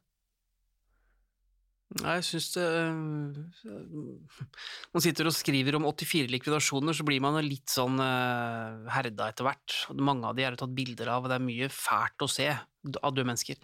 Nei, 1.99 2.15
jeg 2.19 2.25
syns 2.29 2.49
det 2.55 2.65
når 2.95 4.45
Man 4.95 5.03
sitter 5.03 5.27
og 5.27 5.35
skriver 5.35 5.75
om 5.77 5.87
84 5.89 6.31
likvidasjoner, 6.31 6.95
så 6.95 7.05
blir 7.07 7.21
man 7.23 7.37
litt 7.43 7.71
sånn 7.71 7.99
uh, 7.99 8.87
herda 8.93 9.29
etter 9.31 9.47
hvert. 9.47 9.77
Mange 9.99 10.29
av 10.29 10.37
de 10.37 10.45
er 10.45 10.55
det 10.55 10.61
tatt 10.61 10.75
bilder 10.75 11.11
av, 11.15 11.25
og 11.25 11.31
det 11.31 11.39
er 11.39 11.47
mye 11.47 11.71
fælt 11.73 12.25
å 12.25 12.31
se 12.31 12.49
av 12.53 13.11
døde 13.11 13.27
mennesker. 13.27 13.59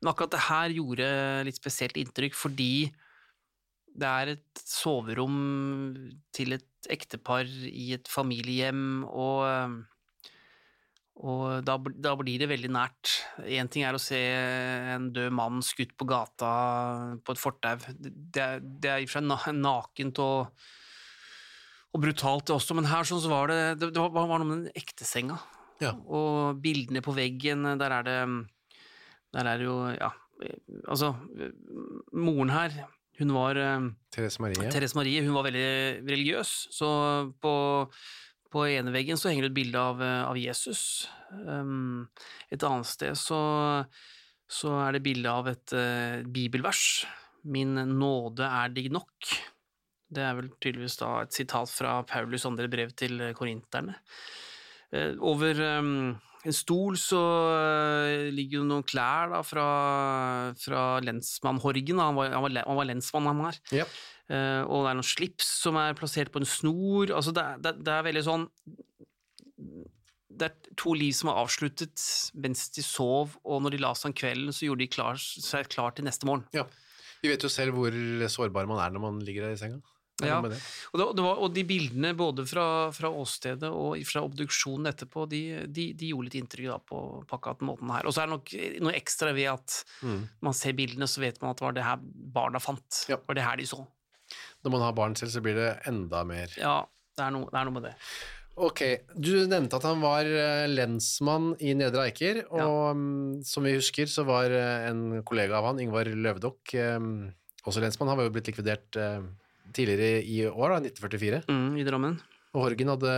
Men 0.00 0.12
akkurat 0.12 0.34
det 0.36 0.46
her 0.48 0.74
gjorde 0.76 1.10
litt 1.48 1.60
spesielt 1.60 1.98
inntrykk, 2.00 2.36
fordi 2.36 2.72
det 3.98 4.08
er 4.08 4.34
et 4.36 4.62
soverom 4.62 5.38
til 6.36 6.54
et 6.58 6.90
ektepar 6.92 7.48
i 7.48 7.90
et 7.96 8.10
familiehjem, 8.10 9.02
og 9.08 9.40
øh, 9.48 9.78
og 11.18 11.64
da, 11.66 11.74
da 11.98 12.12
blir 12.14 12.38
det 12.38 12.46
veldig 12.50 12.68
nært. 12.70 13.10
Én 13.42 13.66
ting 13.70 13.82
er 13.82 13.96
å 13.96 14.00
se 14.02 14.18
en 14.94 15.08
død 15.14 15.32
mann 15.34 15.58
skutt 15.66 15.96
på 15.98 16.06
gata 16.06 16.50
på 17.26 17.34
et 17.34 17.40
fortau. 17.42 17.74
Det, 17.98 18.44
det 18.62 18.90
er- 18.92 19.00
i 19.02 19.06
og 19.08 19.10
for 19.10 19.18
seg 19.18 19.58
nakent 19.58 20.20
og, 20.22 20.52
og 21.94 22.02
brutalt, 22.04 22.46
det 22.46 22.54
også, 22.54 22.76
men 22.78 22.86
her 22.86 23.02
sånn 23.08 23.22
så 23.24 23.32
var 23.32 23.50
det 23.50 23.58
Det, 23.80 23.90
det 23.96 23.98
var, 24.04 24.14
var 24.14 24.38
noe 24.38 24.46
med 24.46 24.62
den 24.68 24.78
ektesenga. 24.78 25.40
Ja. 25.82 25.92
Og 26.06 26.58
bildene 26.62 27.02
på 27.02 27.14
veggen, 27.14 27.66
der 27.78 27.92
er 27.98 28.06
det 28.06 28.20
Der 29.34 29.46
er 29.46 29.58
det 29.58 29.66
jo 29.66 29.76
Ja, 29.98 30.12
altså 30.88 31.12
Moren 32.14 32.50
her, 32.54 32.74
hun 33.18 33.32
var 33.34 33.58
eh, 33.58 33.88
Therese 34.14 34.38
Marie. 34.42 34.70
Therese 34.70 34.94
Marie 34.94 35.22
hun 35.26 35.34
var 35.34 35.46
veldig 35.48 36.06
religiøs, 36.06 36.52
så 36.74 36.88
på, 37.42 37.52
på 38.52 38.64
ene 38.68 38.92
veggen 38.94 39.18
så 39.20 39.30
henger 39.30 39.46
det 39.46 39.52
et 39.52 39.58
bilde 39.60 39.80
av, 39.80 40.02
eh, 40.02 40.22
av 40.24 40.38
Jesus. 40.40 40.82
Um, 41.32 42.08
et 42.52 42.64
annet 42.64 42.88
sted 42.88 43.18
så, 43.20 43.40
så 44.48 44.74
er 44.86 44.96
det 44.96 45.04
bilde 45.04 45.32
av 45.32 45.50
et 45.52 45.74
uh, 45.76 46.24
bibelvers. 46.24 47.04
Min 47.48 47.76
nåde 47.98 48.48
er 48.48 48.72
dig 48.72 48.88
nok. 48.92 49.32
Det 50.08 50.24
er 50.24 50.38
vel 50.38 50.48
tydeligvis 50.56 50.96
da 51.02 51.10
et 51.22 51.36
sitat 51.36 51.68
fra 51.72 51.98
Paulus 52.08 52.48
andre 52.48 52.70
brev 52.72 52.94
til 52.96 53.20
korinterne. 53.36 53.98
Uh, 54.94 55.12
over 55.28 55.60
um, 55.82 56.16
en 56.48 56.54
stol 56.56 56.96
så 57.00 57.20
uh, 57.52 58.28
ligger 58.32 58.62
jo 58.62 58.68
noen 58.68 58.86
klær 58.88 59.34
da 59.34 59.42
fra, 59.44 59.68
fra 60.56 60.84
lensmann 61.04 61.60
Horgen. 61.60 62.00
Han 62.00 62.16
var, 62.16 62.32
han 62.32 62.46
var, 62.46 62.62
han 62.64 62.80
var 62.80 62.88
lensmann, 62.88 63.28
han 63.28 63.44
her. 63.50 63.60
Ja. 63.82 63.88
Eh, 64.28 64.62
og 64.66 64.84
det 64.84 64.90
er 64.90 64.98
noen 64.98 65.08
slips 65.08 65.48
som 65.62 65.78
er 65.80 65.96
plassert 65.98 66.32
på 66.34 66.42
en 66.42 66.48
snor. 66.48 67.14
Altså 67.16 67.32
det, 67.36 67.46
det, 67.64 67.74
det 67.86 67.94
er 67.94 68.04
veldig 68.04 68.24
sånn 68.26 68.44
Det 70.38 70.50
er 70.50 70.74
to 70.78 70.92
liv 70.94 71.14
som 71.16 71.32
er 71.32 71.40
avsluttet 71.40 72.02
mens 72.38 72.68
de 72.76 72.84
sov, 72.84 73.38
og 73.42 73.62
når 73.64 73.76
de 73.76 73.82
la 73.82 73.94
seg 73.96 74.12
om 74.12 74.18
kvelden, 74.20 74.54
så 74.54 74.68
gjorde 74.68 74.84
de 74.84 74.92
klar, 74.92 75.18
seg 75.18 75.70
klar 75.72 75.96
til 75.96 76.06
neste 76.06 76.28
morgen. 76.28 76.44
Ja. 76.54 76.68
Vi 77.18 77.32
vet 77.32 77.42
jo 77.42 77.50
selv 77.50 77.74
hvor 77.74 77.94
sårbar 78.30 78.68
man 78.70 78.78
er 78.78 78.92
når 78.94 79.02
man 79.02 79.24
ligger 79.26 79.48
der 79.48 79.56
i 79.56 79.58
senga. 79.60 79.80
Ja. 80.22 80.40
det. 80.42 80.58
Og, 80.90 80.98
det, 80.98 81.04
det 81.14 81.22
var, 81.22 81.40
og 81.42 81.52
de 81.54 81.62
bildene 81.66 82.10
både 82.18 82.42
fra, 82.50 82.66
fra 82.94 83.10
åstedet 83.14 83.68
og 83.70 84.00
fra 84.06 84.22
obduksjonen 84.26 84.90
etterpå, 84.90 85.26
de, 85.30 85.42
de, 85.70 85.92
de 85.98 86.08
gjorde 86.10 86.26
litt 86.26 86.38
inntrykk 86.40 86.70
da, 86.72 86.78
på, 86.82 87.02
på 87.22 87.38
akkurat 87.38 87.60
den 87.60 87.70
måten 87.70 87.92
her. 87.94 88.06
Og 88.06 88.14
så 88.14 88.22
er 88.22 88.30
det 88.30 88.34
nok 88.34 88.54
noe 88.86 88.96
ekstra 88.98 89.34
ved 89.36 89.52
at 89.52 89.76
man 90.44 90.56
ser 90.58 90.74
bildene, 90.78 91.06
så 91.10 91.22
vet 91.22 91.38
man 91.42 91.54
at 91.54 91.60
det 91.60 91.68
var 91.68 91.78
det 91.78 91.86
her 91.86 92.02
barna 92.38 92.62
fant. 92.62 93.04
Ja. 93.10 93.20
Var 93.28 93.38
det 93.38 93.46
her 93.46 93.62
de 93.62 93.68
så. 93.70 93.84
Når 94.64 94.74
man 94.74 94.82
har 94.82 94.96
barn 94.96 95.14
selv, 95.18 95.30
så 95.34 95.42
blir 95.44 95.54
det 95.58 95.70
enda 95.88 96.24
mer 96.26 96.52
Ja, 96.58 96.80
det 97.18 97.24
er 97.24 97.34
noe, 97.34 97.48
det 97.50 97.60
er 97.60 97.68
noe 97.68 97.76
med 97.76 97.88
det. 97.90 97.94
Ok, 98.58 98.80
du 99.14 99.46
nevnte 99.46 99.78
at 99.78 99.84
han 99.86 100.00
var 100.02 100.26
eh, 100.26 100.64
lensmann 100.66 101.52
i 101.62 101.76
Nedre 101.78 102.08
Eiker, 102.08 102.40
og 102.50 102.58
ja. 102.58 102.94
som 103.46 103.66
vi 103.68 103.76
husker 103.76 104.10
så 104.10 104.24
var 104.26 104.50
eh, 104.50 104.88
en 104.88 105.20
kollega 105.26 105.60
av 105.60 105.68
han, 105.70 105.78
Ingvar 105.84 106.10
Løvdokk, 106.10 106.74
eh, 106.74 106.98
også 107.62 107.84
lensmann. 107.84 108.10
Han 108.10 108.18
var 108.18 108.26
jo 108.26 108.34
blitt 108.34 108.50
likvidert 108.50 108.98
tidligere 109.76 110.24
i 110.26 110.40
år, 110.48 110.74
da, 110.74 110.80
1944, 110.88 111.42
Mm, 111.52 111.78
I 111.78 111.86
Drammen. 111.86 112.18
og 112.54 112.62
Horgen 112.64 112.90
hadde 112.96 113.14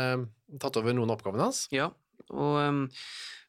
tatt 0.61 0.77
over 0.77 0.93
noen 0.97 1.09
av 1.09 1.17
oppgavene 1.17 1.47
hans. 1.49 1.65
Ja, 1.73 1.89
og 2.29 2.57
um, 2.61 2.83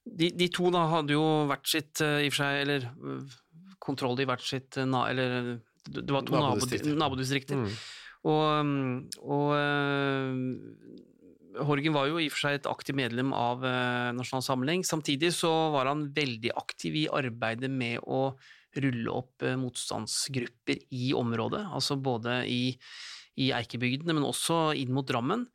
de, 0.06 0.32
de 0.38 0.48
to 0.54 0.70
da 0.74 0.86
hadde 0.96 1.16
jo 1.18 1.26
hvert 1.50 1.68
sitt, 1.70 2.00
uh, 2.02 2.22
i 2.22 2.30
og 2.30 2.36
for 2.36 2.44
seg, 2.44 2.62
eller 2.64 2.88
uh, 3.04 3.36
kontroll 3.84 4.22
i 4.22 4.28
hvert 4.30 4.46
sitt, 4.46 4.78
uh, 4.80 4.86
na, 4.90 5.04
eller 5.12 5.58
det 5.90 6.14
var 6.14 6.22
to 6.28 6.36
Nabodistrikter. 6.38 6.96
nabodistrikter. 7.00 7.56
Mm. 7.62 7.70
Og, 8.30 8.42
um, 8.62 8.74
og 9.26 9.48
uh, 9.58 10.32
Horgen 11.68 11.94
var 11.96 12.06
jo 12.08 12.20
i 12.22 12.28
og 12.30 12.34
for 12.36 12.42
seg 12.46 12.54
et 12.60 12.70
aktivt 12.70 13.00
medlem 13.00 13.30
av 13.36 13.58
uh, 13.66 14.14
Nasjonal 14.16 14.46
Samling. 14.46 14.82
Samtidig 14.88 15.32
så 15.36 15.52
var 15.74 15.86
han 15.90 16.14
veldig 16.16 16.52
aktiv 16.60 16.92
i 17.02 17.12
arbeidet 17.12 17.72
med 17.74 17.98
å 18.06 18.36
rulle 18.78 19.12
opp 19.12 19.44
uh, 19.44 19.58
motstandsgrupper 19.60 20.78
i 20.96 21.14
området, 21.18 21.66
altså 21.74 21.96
både 22.00 22.48
i, 22.48 22.78
i 23.42 23.52
Eikebygdene, 23.58 24.14
men 24.16 24.26
også 24.28 24.74
inn 24.80 24.94
mot 24.96 25.08
Drammen. 25.08 25.48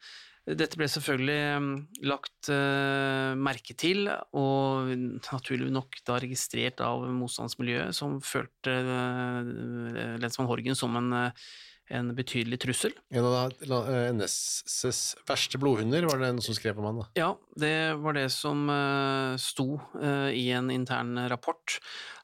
Dette 0.46 0.78
ble 0.78 0.86
selvfølgelig 0.86 1.38
um, 1.58 1.70
lagt 2.06 2.48
uh, 2.54 3.34
merke 3.34 3.74
til, 3.74 4.06
og 4.30 4.92
naturlig 4.94 5.72
nok 5.74 5.96
da 6.06 6.20
registrert 6.22 6.78
av 6.86 7.02
motstandsmiljøet, 7.10 7.96
som 7.96 8.20
følte 8.22 8.74
uh, 8.86 9.48
lensmann 10.22 10.46
Horgen 10.46 10.78
som 10.78 10.94
en, 11.00 11.08
uh, 11.10 11.48
en 11.90 12.12
betydelig 12.14 12.60
trussel. 12.62 12.94
En 13.10 13.26
av 13.26 13.56
eh, 13.58 14.12
NSS 14.14 15.00
verste 15.26 15.58
blodhunder, 15.62 16.06
var 16.06 16.22
det 16.22 16.30
noen 16.30 16.46
som 16.46 16.54
skrev 16.58 16.78
om 16.78 16.86
han 16.92 17.00
da. 17.02 17.06
Ja, 17.18 17.28
det 17.58 17.76
var 18.02 18.14
det 18.18 18.28
som 18.34 18.66
sto 19.38 19.68
i 20.34 20.48
en 20.50 20.72
intern 20.74 21.14
rapport. 21.30 21.76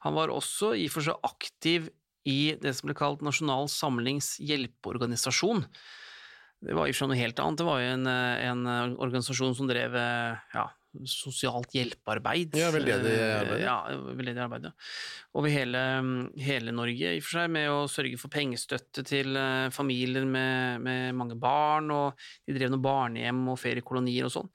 Han 0.02 0.19
var 0.19 0.35
også 0.35 0.73
i 0.75 0.88
og 0.91 0.95
for 0.97 1.07
seg 1.07 1.26
aktiv 1.31 1.87
i 2.26 2.55
det 2.59 2.75
som 2.75 2.91
ble 2.91 2.99
kalt 2.99 3.23
Nasjonal 3.23 3.71
Samlings 3.71 4.35
hjelpeorganisasjon. 4.43 5.62
Det 6.62 6.76
var 6.78 6.87
seg 6.95 7.11
noe 7.11 7.19
helt 7.19 7.40
annet. 7.42 7.59
Det 7.59 7.66
var 7.66 7.81
jo 7.83 7.90
en, 7.97 8.07
eh, 8.07 8.45
en 8.50 8.62
organisasjon 9.02 9.57
som 9.59 9.66
drev 9.71 9.97
eh, 9.99 10.45
ja, 10.54 10.69
sosialt 11.09 11.73
hjelpearbeid. 11.75 12.54
Ja, 12.59 12.71
veldedig 12.75 13.14
Eh, 13.16 13.40
arbeid. 13.40 13.62
Ja, 13.64 13.76
veldedig 14.12 14.42
arbeid, 14.45 14.69
ja. 14.69 14.73
Over 15.35 15.52
hele, 15.52 15.83
hele 16.38 16.75
Norge, 16.76 17.16
i 17.16 17.21
og 17.21 17.25
for 17.25 17.40
seg, 17.40 17.50
med 17.50 17.71
å 17.73 17.83
sørge 17.90 18.21
for 18.21 18.33
pengestøtte 18.33 19.04
til 19.09 19.37
eh, 19.37 19.69
familier 19.75 20.26
med, 20.28 20.83
med 20.85 21.19
mange 21.19 21.38
barn, 21.40 21.90
og 21.90 22.26
de 22.47 22.57
drev 22.57 22.73
noen 22.75 22.85
barnehjem 22.85 23.42
og 23.49 23.61
feriekolonier 23.61 24.28
og 24.28 24.35
sånn. 24.37 24.52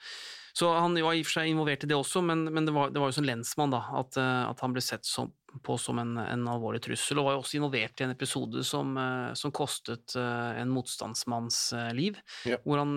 Så 0.58 0.70
han 0.74 0.96
var 0.98 1.14
i 1.14 1.22
og 1.22 1.28
for 1.28 1.38
seg 1.38 1.52
involvert 1.52 1.84
i 1.86 1.90
det 1.92 1.98
også, 1.98 2.24
men, 2.26 2.48
men 2.50 2.66
det, 2.66 2.74
var, 2.74 2.90
det 2.94 3.02
var 3.02 3.12
jo 3.12 3.18
som 3.20 3.28
lensmann 3.28 3.74
da, 3.74 3.84
at, 4.00 4.18
eh, 4.18 4.44
at 4.48 4.64
han 4.64 4.74
ble 4.74 4.82
sett 4.82 5.06
som, 5.06 5.30
på 5.66 5.76
som 5.82 6.00
en, 6.02 6.16
en 6.22 6.48
alvorlig 6.50 6.82
trussel, 6.86 7.20
og 7.22 7.28
var 7.28 7.38
jo 7.38 7.44
også 7.44 7.60
involvert 7.60 8.02
i 8.02 8.08
en 8.08 8.14
episode 8.16 8.64
som, 8.66 8.96
eh, 8.98 9.36
som 9.38 9.54
kostet 9.54 10.16
eh, 10.18 10.62
en 10.64 10.74
motstandsmanns 10.74 11.60
liv, 11.98 12.18
Ja. 12.50 12.58
hvor 12.66 12.82
han 12.82 12.96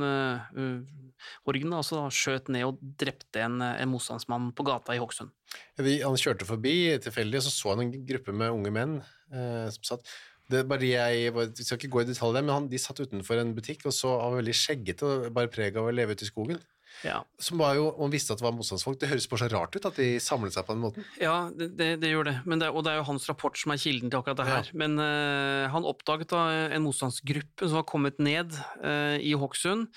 Horgen 1.44 1.76
altså, 1.76 2.06
skjøt 2.14 2.48
ned 2.54 2.64
og 2.68 2.80
drepte 2.80 3.44
en, 3.44 3.60
en 3.60 3.92
motstandsmann 3.92 4.50
på 4.56 4.64
gata 4.66 4.96
i 4.96 5.02
Hokksund. 5.02 5.34
Han 5.80 6.18
kjørte 6.20 6.48
forbi 6.48 6.74
tilfeldig, 7.02 7.42
og 7.42 7.46
så 7.46 7.52
så 7.54 7.74
han 7.74 7.84
en 7.84 7.94
gruppe 8.08 8.32
med 8.36 8.54
unge 8.54 8.72
menn 8.74 8.98
eh, 9.02 9.68
som 9.76 9.94
satt 9.94 10.12
det 10.50 10.64
bare 10.66 10.82
jeg, 10.82 11.30
Vi 11.30 11.62
skal 11.62 11.78
ikke 11.78 11.92
gå 11.92 12.00
i 12.02 12.08
detalj 12.08 12.34
der, 12.34 12.42
men 12.42 12.54
han, 12.56 12.68
de 12.70 12.78
satt 12.82 12.98
utenfor 12.98 13.38
en 13.38 13.52
butikk 13.54 13.84
og 13.86 13.94
så 13.94 14.16
var 14.18 14.40
veldig 14.40 14.56
skjeggete 14.56 15.06
og 15.06 15.28
bare 15.36 15.50
preg 15.52 15.78
av 15.78 15.86
å 15.86 15.94
leve 15.94 16.16
ute 16.16 16.26
i 16.26 16.30
skogen. 16.30 16.58
Ja, 17.06 17.20
Som 17.40 17.60
var 17.60 17.74
jo, 17.78 17.88
Man 17.98 18.12
visste 18.12 18.34
at 18.34 18.40
det 18.40 18.44
var 18.44 18.54
motstandsfolk. 18.56 18.98
Det 19.00 19.10
høres 19.10 19.28
bare 19.30 19.44
så 19.44 19.50
rart 19.54 19.76
ut 19.76 19.88
at 19.88 19.98
de 20.00 20.08
samlet 20.22 20.54
seg 20.56 20.66
på 20.68 20.76
den 20.76 20.84
måten. 20.84 21.06
Ja, 21.20 21.50
det, 21.54 21.72
det, 21.78 21.90
det 22.02 22.12
gjør 22.12 22.28
det. 22.28 22.36
Men 22.44 22.62
det, 22.62 22.70
og 22.74 22.84
det 22.86 22.94
er 22.94 23.00
jo 23.00 23.08
hans 23.08 23.28
rapport 23.30 23.58
som 23.58 23.74
er 23.74 23.80
kilden 23.80 24.12
til 24.12 24.20
akkurat 24.20 24.40
det 24.42 24.48
her. 24.50 24.72
Men 24.82 24.96
uh, 25.00 25.70
han 25.72 25.88
oppdaget 25.88 26.32
da 26.32 26.46
en 26.68 26.84
motstandsgruppe 26.84 27.68
som 27.68 27.80
var 27.80 27.88
kommet 27.88 28.20
ned 28.22 28.56
uh, 28.84 29.16
i 29.16 29.32
Hokksund. 29.38 29.88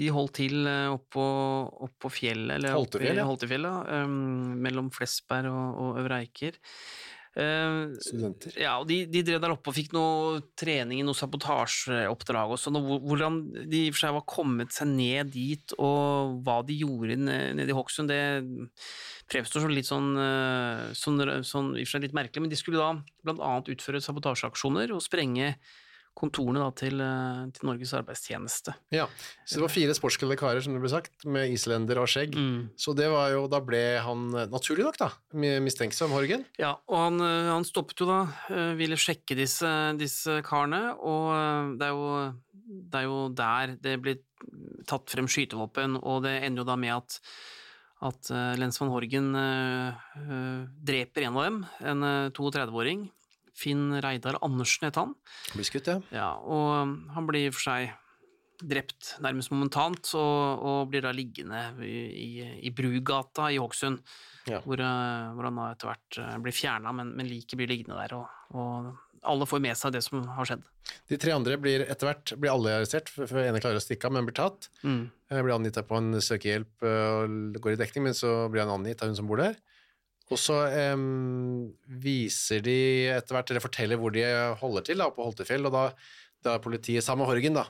De 0.00 0.08
holdt 0.14 0.38
til 0.38 0.64
oppå, 0.64 1.22
oppå 1.84 2.08
fjellet, 2.14 2.54
eller 2.56 2.76
Holtefjell, 2.78 3.18
ja. 3.20 3.24
Holtefjellet, 3.28 3.88
eh, 3.92 4.12
mellom 4.64 4.88
Flesberg 4.94 5.50
og, 5.50 5.80
og 5.82 5.98
Øvre 6.00 6.20
Eiker. 6.22 6.56
Eh, 7.38 7.92
Studenter. 8.02 8.56
ja, 8.58 8.72
og 8.80 8.88
de, 8.90 9.04
de 9.06 9.22
drev 9.22 9.38
der 9.42 9.52
oppe 9.54 9.70
og 9.70 9.76
fikk 9.76 9.92
noe 9.94 10.40
trening 10.58 10.98
i 10.98 11.04
noe 11.06 11.14
sabotasjeoppdrag 11.14 12.54
og 12.56 12.58
sånn, 12.58 12.78
og 12.80 13.04
hvordan 13.06 13.36
de 13.70 13.84
i 13.84 13.90
og 13.92 13.94
for 13.94 14.02
seg 14.02 14.16
var 14.16 14.24
kommet 14.32 14.74
seg 14.74 14.90
ned 14.90 15.30
dit, 15.36 15.76
og 15.78 16.40
hva 16.42 16.58
de 16.66 16.80
gjorde 16.80 17.20
nede 17.22 17.68
i 17.70 17.76
Hokksund, 17.76 18.10
det 18.10 18.50
fremstår 19.30 19.62
som 19.62 19.74
litt 19.74 19.86
sånn, 19.86 20.10
eh, 20.18 20.88
sånn, 20.98 21.22
sånn 21.46 21.70
i 21.76 21.84
og 21.84 21.86
for 21.86 21.94
seg 21.94 22.08
litt 22.08 22.18
merkelig, 22.18 22.42
men 22.42 22.50
de 22.50 22.58
skulle 22.58 22.82
da 22.82 22.90
annet 23.30 23.70
utføre 23.76 24.02
sabotasjeaksjoner 24.02 24.96
og 24.96 25.04
sprenge 25.04 25.54
kontorene 26.18 26.60
da 26.60 26.70
til, 26.76 27.00
eh, 27.00 27.46
til 27.56 27.68
Norges 27.68 27.92
arbeidstjeneste. 27.96 28.74
Ja, 28.92 29.06
Så 29.46 29.56
det 29.56 29.62
var 29.62 29.72
fire 29.72 29.94
sportsglade 29.96 30.36
karer, 30.36 30.60
som 30.60 30.74
det 30.74 30.82
ble 30.82 30.90
sagt, 30.92 31.24
med 31.24 31.50
islender 31.54 31.98
og 32.02 32.08
skjegg. 32.10 32.34
Så 32.76 32.94
det 32.98 33.08
var 33.10 33.30
jo, 33.32 33.46
da 33.48 33.60
ble 33.64 33.80
han 34.04 34.26
eh, 34.34 34.46
naturlig 34.52 34.84
nok 34.84 34.98
da, 35.00 35.10
mi- 35.34 35.60
mistenksom, 35.64 36.10
Horgen. 36.12 36.44
Ja, 36.58 36.74
og 36.88 36.96
han, 36.98 37.20
eh, 37.24 37.50
han 37.54 37.64
stoppet 37.64 38.00
jo 38.02 38.06
da, 38.10 38.20
ville 38.76 38.98
sjekke 39.00 39.36
disse, 39.38 39.70
disse 39.96 40.40
karene, 40.44 40.94
og 40.98 41.78
det 41.78 41.86
er, 41.88 41.94
jo, 41.94 42.34
det 42.90 43.00
er 43.00 43.06
jo 43.08 43.20
der 43.32 43.76
det 43.80 43.96
blir 44.02 44.18
tatt 44.86 45.08
frem 45.08 45.26
skytevåpen, 45.30 45.98
og 46.02 46.22
det 46.24 46.42
ender 46.44 46.62
jo 46.64 46.68
da 46.68 46.76
med 46.76 46.94
at, 46.98 47.20
at 48.02 48.30
lensmann 48.58 48.90
Horgen 48.92 49.32
dreper 50.84 51.26
en 51.26 51.36
av 51.36 51.44
dem, 51.46 51.58
en 51.84 52.02
eh, 52.06 52.30
32-åring. 52.36 53.08
Finn 53.60 53.90
Reidar 54.00 54.38
Andersen 54.46 54.88
het 54.88 54.96
han. 55.00 55.12
Blir 55.54 55.68
skutt, 55.68 55.90
ja. 55.92 55.98
Ja, 56.14 56.30
og 56.40 56.70
um, 56.82 56.94
han 57.14 57.28
blir 57.28 57.44
i 57.46 57.50
og 57.52 57.58
for 57.58 57.68
seg 57.70 57.90
drept 58.60 59.14
nærmest 59.24 59.48
momentant, 59.54 60.10
og, 60.20 60.64
og 60.68 60.80
blir 60.92 61.00
da 61.06 61.14
liggende 61.16 61.60
i, 61.80 62.42
i, 62.68 62.72
Brugata 62.76 63.46
i 63.52 63.56
Hokksund, 63.60 64.02
Ja. 64.50 64.58
hvor, 64.64 64.80
eh, 64.80 65.30
hvor 65.36 65.46
han 65.48 65.56
da 65.60 65.68
etter 65.72 65.88
hvert 65.88 66.18
eh, 66.20 66.34
blir 66.44 66.52
fjerna, 66.56 66.92
men, 66.96 67.14
men 67.16 67.28
liket 67.28 67.56
blir 67.60 67.68
liggende 67.70 67.96
der, 68.02 68.12
og, 68.18 68.28
og 68.56 68.90
alle 69.30 69.48
får 69.48 69.60
med 69.64 69.76
seg 69.80 69.92
det 69.96 70.02
som 70.04 70.22
har 70.36 70.48
skjedd. 70.48 70.62
De 71.08 71.16
tre 71.20 71.32
andre 71.36 71.56
blir 71.60 71.86
etter 71.86 72.08
hvert 72.10 72.34
blir 72.40 72.52
alle 72.52 72.74
arrestert, 72.78 73.08
for 73.12 73.28
den 73.32 73.48
ene 73.50 73.60
klarer 73.64 73.80
å 73.80 73.84
stikke 73.84 74.08
av, 74.08 74.14
men 74.16 74.28
blir 74.28 74.36
tatt. 74.36 74.68
Mm. 74.84 75.02
Eh, 75.30 75.40
Blir 75.44 75.56
angitt 75.56 75.80
på 75.88 75.96
en 76.00 76.12
søkehjelp 76.24 76.84
eh, 76.88 77.08
og 77.24 77.60
går 77.64 77.76
i 77.78 77.80
dekning, 77.80 78.10
men 78.10 78.16
så 78.16 78.42
blir 78.52 78.64
han 78.66 78.76
angitt 78.76 79.00
av 79.04 79.08
hun 79.12 79.16
som 79.20 79.28
bor 79.30 79.40
der. 79.40 79.56
Og 80.30 80.38
så 80.38 80.56
um, 80.94 81.70
viser 82.02 82.62
de 82.62 82.78
etter 83.10 83.34
hvert, 83.34 83.50
eller 83.50 83.64
forteller 83.64 83.98
hvor 83.98 84.14
de 84.14 84.24
holder 84.60 84.86
til, 84.86 85.02
da, 85.02 85.10
på 85.14 85.26
Holtefjell, 85.26 85.66
og 85.66 85.74
da, 85.74 85.84
da 86.46 86.54
er 86.54 86.62
politiet 86.64 87.06
sammen 87.06 87.24
med 87.24 87.32
Horgen, 87.32 87.58
da, 87.58 87.66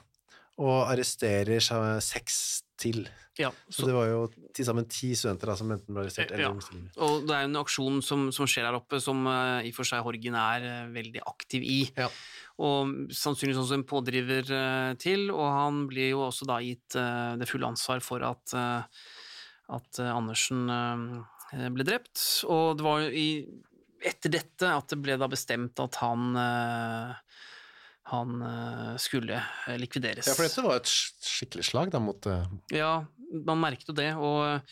og 0.60 0.90
arresterer 0.90 1.62
seg 1.64 2.02
seks 2.04 2.36
til. 2.80 3.06
Ja, 3.38 3.48
Så 3.72 3.86
det 3.88 3.94
var 3.94 4.08
jo 4.10 4.24
til 4.56 4.66
sammen 4.66 4.84
ti 4.90 5.12
studenter 5.16 5.52
da, 5.52 5.56
som 5.56 5.70
enten 5.72 5.94
ble 5.94 6.04
arrestert 6.04 6.32
eller 6.34 6.50
Ja. 6.50 6.82
Og 7.06 7.24
det 7.28 7.36
er 7.36 7.46
en 7.46 7.56
aksjon 7.60 8.00
som, 8.04 8.28
som 8.34 8.48
skjer 8.48 8.68
her 8.68 8.76
oppe, 8.76 9.00
som 9.00 9.22
uh, 9.28 9.64
i 9.64 9.70
og 9.72 9.78
for 9.78 9.88
seg 9.88 10.04
Horgen 10.04 10.36
er 10.36 10.66
uh, 10.66 10.92
veldig 10.92 11.22
aktiv 11.24 11.64
i. 11.64 11.80
Ja. 11.96 12.10
Og 12.60 13.08
sannsynligvis 13.16 13.62
også 13.62 13.78
en 13.78 13.86
pådriver 13.88 14.52
uh, 14.52 14.92
til, 15.00 15.30
og 15.32 15.46
han 15.56 15.86
blir 15.88 16.12
jo 16.12 16.26
også 16.26 16.48
da 16.50 16.60
gitt 16.64 16.98
det 17.40 17.48
fulle 17.48 17.70
ansvar 17.70 18.04
for 18.04 18.24
at, 18.26 18.52
at 19.70 20.00
Andersen 20.02 20.66
ble 21.50 21.86
drept. 21.86 22.20
Og 22.48 22.78
det 22.78 22.86
var 22.86 23.06
i, 23.10 23.44
etter 24.06 24.32
dette 24.32 24.70
at 24.70 24.92
det 24.92 25.00
ble 25.02 25.16
da 25.20 25.28
bestemt 25.30 25.80
at 25.82 26.00
han 26.02 26.36
eh, 26.40 27.40
han 28.10 28.40
eh, 28.42 28.94
skulle 28.98 29.38
eh, 29.38 29.76
likvideres. 29.78 30.26
Ja, 30.26 30.34
for 30.34 30.46
dette 30.46 30.64
var 30.64 30.80
et 30.80 30.90
skikkelig 30.90 31.66
slag 31.68 31.92
da 31.94 32.00
mot 32.02 32.26
eh, 32.26 32.48
Ja, 32.74 32.94
man 33.46 33.60
merket 33.62 33.90
jo 33.90 33.94
det, 33.94 34.10
og, 34.18 34.64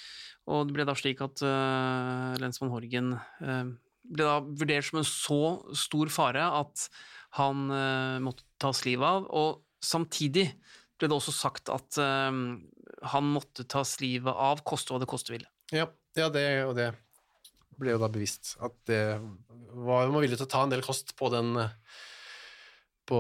og 0.51 0.65
det 0.67 0.75
ble 0.75 0.87
da 0.89 0.97
slik 0.99 1.21
at 1.23 1.45
uh, 1.47 2.35
lensmann 2.43 2.73
Horgen 2.73 3.13
uh, 3.15 3.69
ble 4.03 4.27
da 4.27 4.41
vurdert 4.43 4.89
som 4.89 4.99
en 4.99 5.07
så 5.07 5.43
stor 5.79 6.11
fare 6.11 6.43
at 6.43 6.89
han 7.39 7.69
uh, 7.71 8.19
måtte 8.25 8.43
tas 8.59 8.83
livet 8.89 9.07
av, 9.07 9.29
og 9.31 9.63
samtidig 9.85 10.49
ble 10.99 11.07
det 11.11 11.15
også 11.15 11.35
sagt 11.35 11.71
at 11.71 11.99
eh, 12.03 12.39
han 13.13 13.31
måtte 13.31 13.67
tas 13.71 13.93
livet 14.03 14.35
av, 14.35 14.65
koste 14.67 14.91
hva 14.91 14.99
det 14.99 15.07
koste 15.11 15.31
ville. 15.31 15.47
Ja, 15.71 15.87
ja 16.21 16.29
det, 16.33 16.49
og 16.67 16.75
det 16.79 16.93
ble 17.79 17.95
jo 17.95 18.03
da 18.03 18.11
bevisst 18.11 18.57
at 18.65 18.75
det 18.91 19.03
var 19.79 20.11
man 20.11 20.23
villig 20.25 20.39
til 20.41 20.49
å 20.49 20.51
ta 20.51 20.65
en 20.65 20.73
del 20.73 20.83
kost 20.85 21.15
på 21.19 21.31
den 21.33 21.55
på 23.09 23.19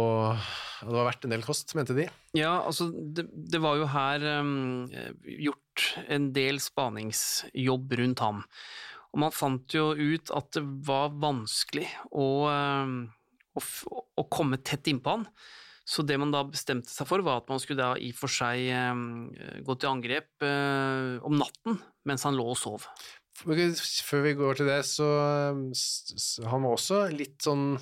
Det 0.82 0.92
var 0.92 1.06
verdt 1.06 1.24
en 1.24 1.32
del 1.32 1.44
kost, 1.46 1.72
mente 1.78 1.94
de. 1.96 2.04
Ja, 2.36 2.58
altså, 2.60 2.90
det, 2.92 3.24
det 3.32 3.60
var 3.64 3.78
jo 3.80 3.86
her 3.88 4.26
um, 4.42 4.84
gjort 5.24 5.86
en 6.12 6.28
del 6.36 6.60
spaningsjobb 6.60 7.96
rundt 8.02 8.22
ham. 8.22 8.42
Og 9.14 9.22
man 9.24 9.34
fant 9.34 9.74
jo 9.74 9.94
ut 9.96 10.30
at 10.36 10.52
det 10.58 10.62
var 10.86 11.16
vanskelig 11.18 11.88
å, 12.12 12.28
um, 12.52 12.98
å, 13.56 13.64
å 14.20 14.26
komme 14.30 14.60
tett 14.60 14.92
innpå 14.92 15.16
han. 15.16 15.26
Så 15.88 16.02
det 16.04 16.18
man 16.20 16.32
da 16.34 16.42
bestemte 16.44 16.90
seg 16.92 17.08
for, 17.08 17.22
var 17.24 17.40
at 17.40 17.48
man 17.48 17.60
skulle 17.62 17.80
da 17.80 17.94
i 17.96 18.10
og 18.12 18.18
for 18.18 18.28
seg 18.32 18.66
um, 18.92 19.30
gå 19.64 19.76
til 19.80 19.88
angrep 19.88 20.28
uh, 20.44 21.16
om 21.24 21.38
natten 21.40 21.78
mens 22.08 22.26
han 22.28 22.36
lå 22.36 22.44
og 22.52 22.58
sov. 22.60 22.84
Før 23.38 24.24
vi 24.26 24.34
går 24.36 24.58
til 24.58 24.68
det, 24.68 24.80
så 24.88 25.06
s- 25.72 26.40
Han 26.44 26.64
var 26.66 26.74
også 26.74 27.04
litt 27.14 27.38
sånn 27.46 27.76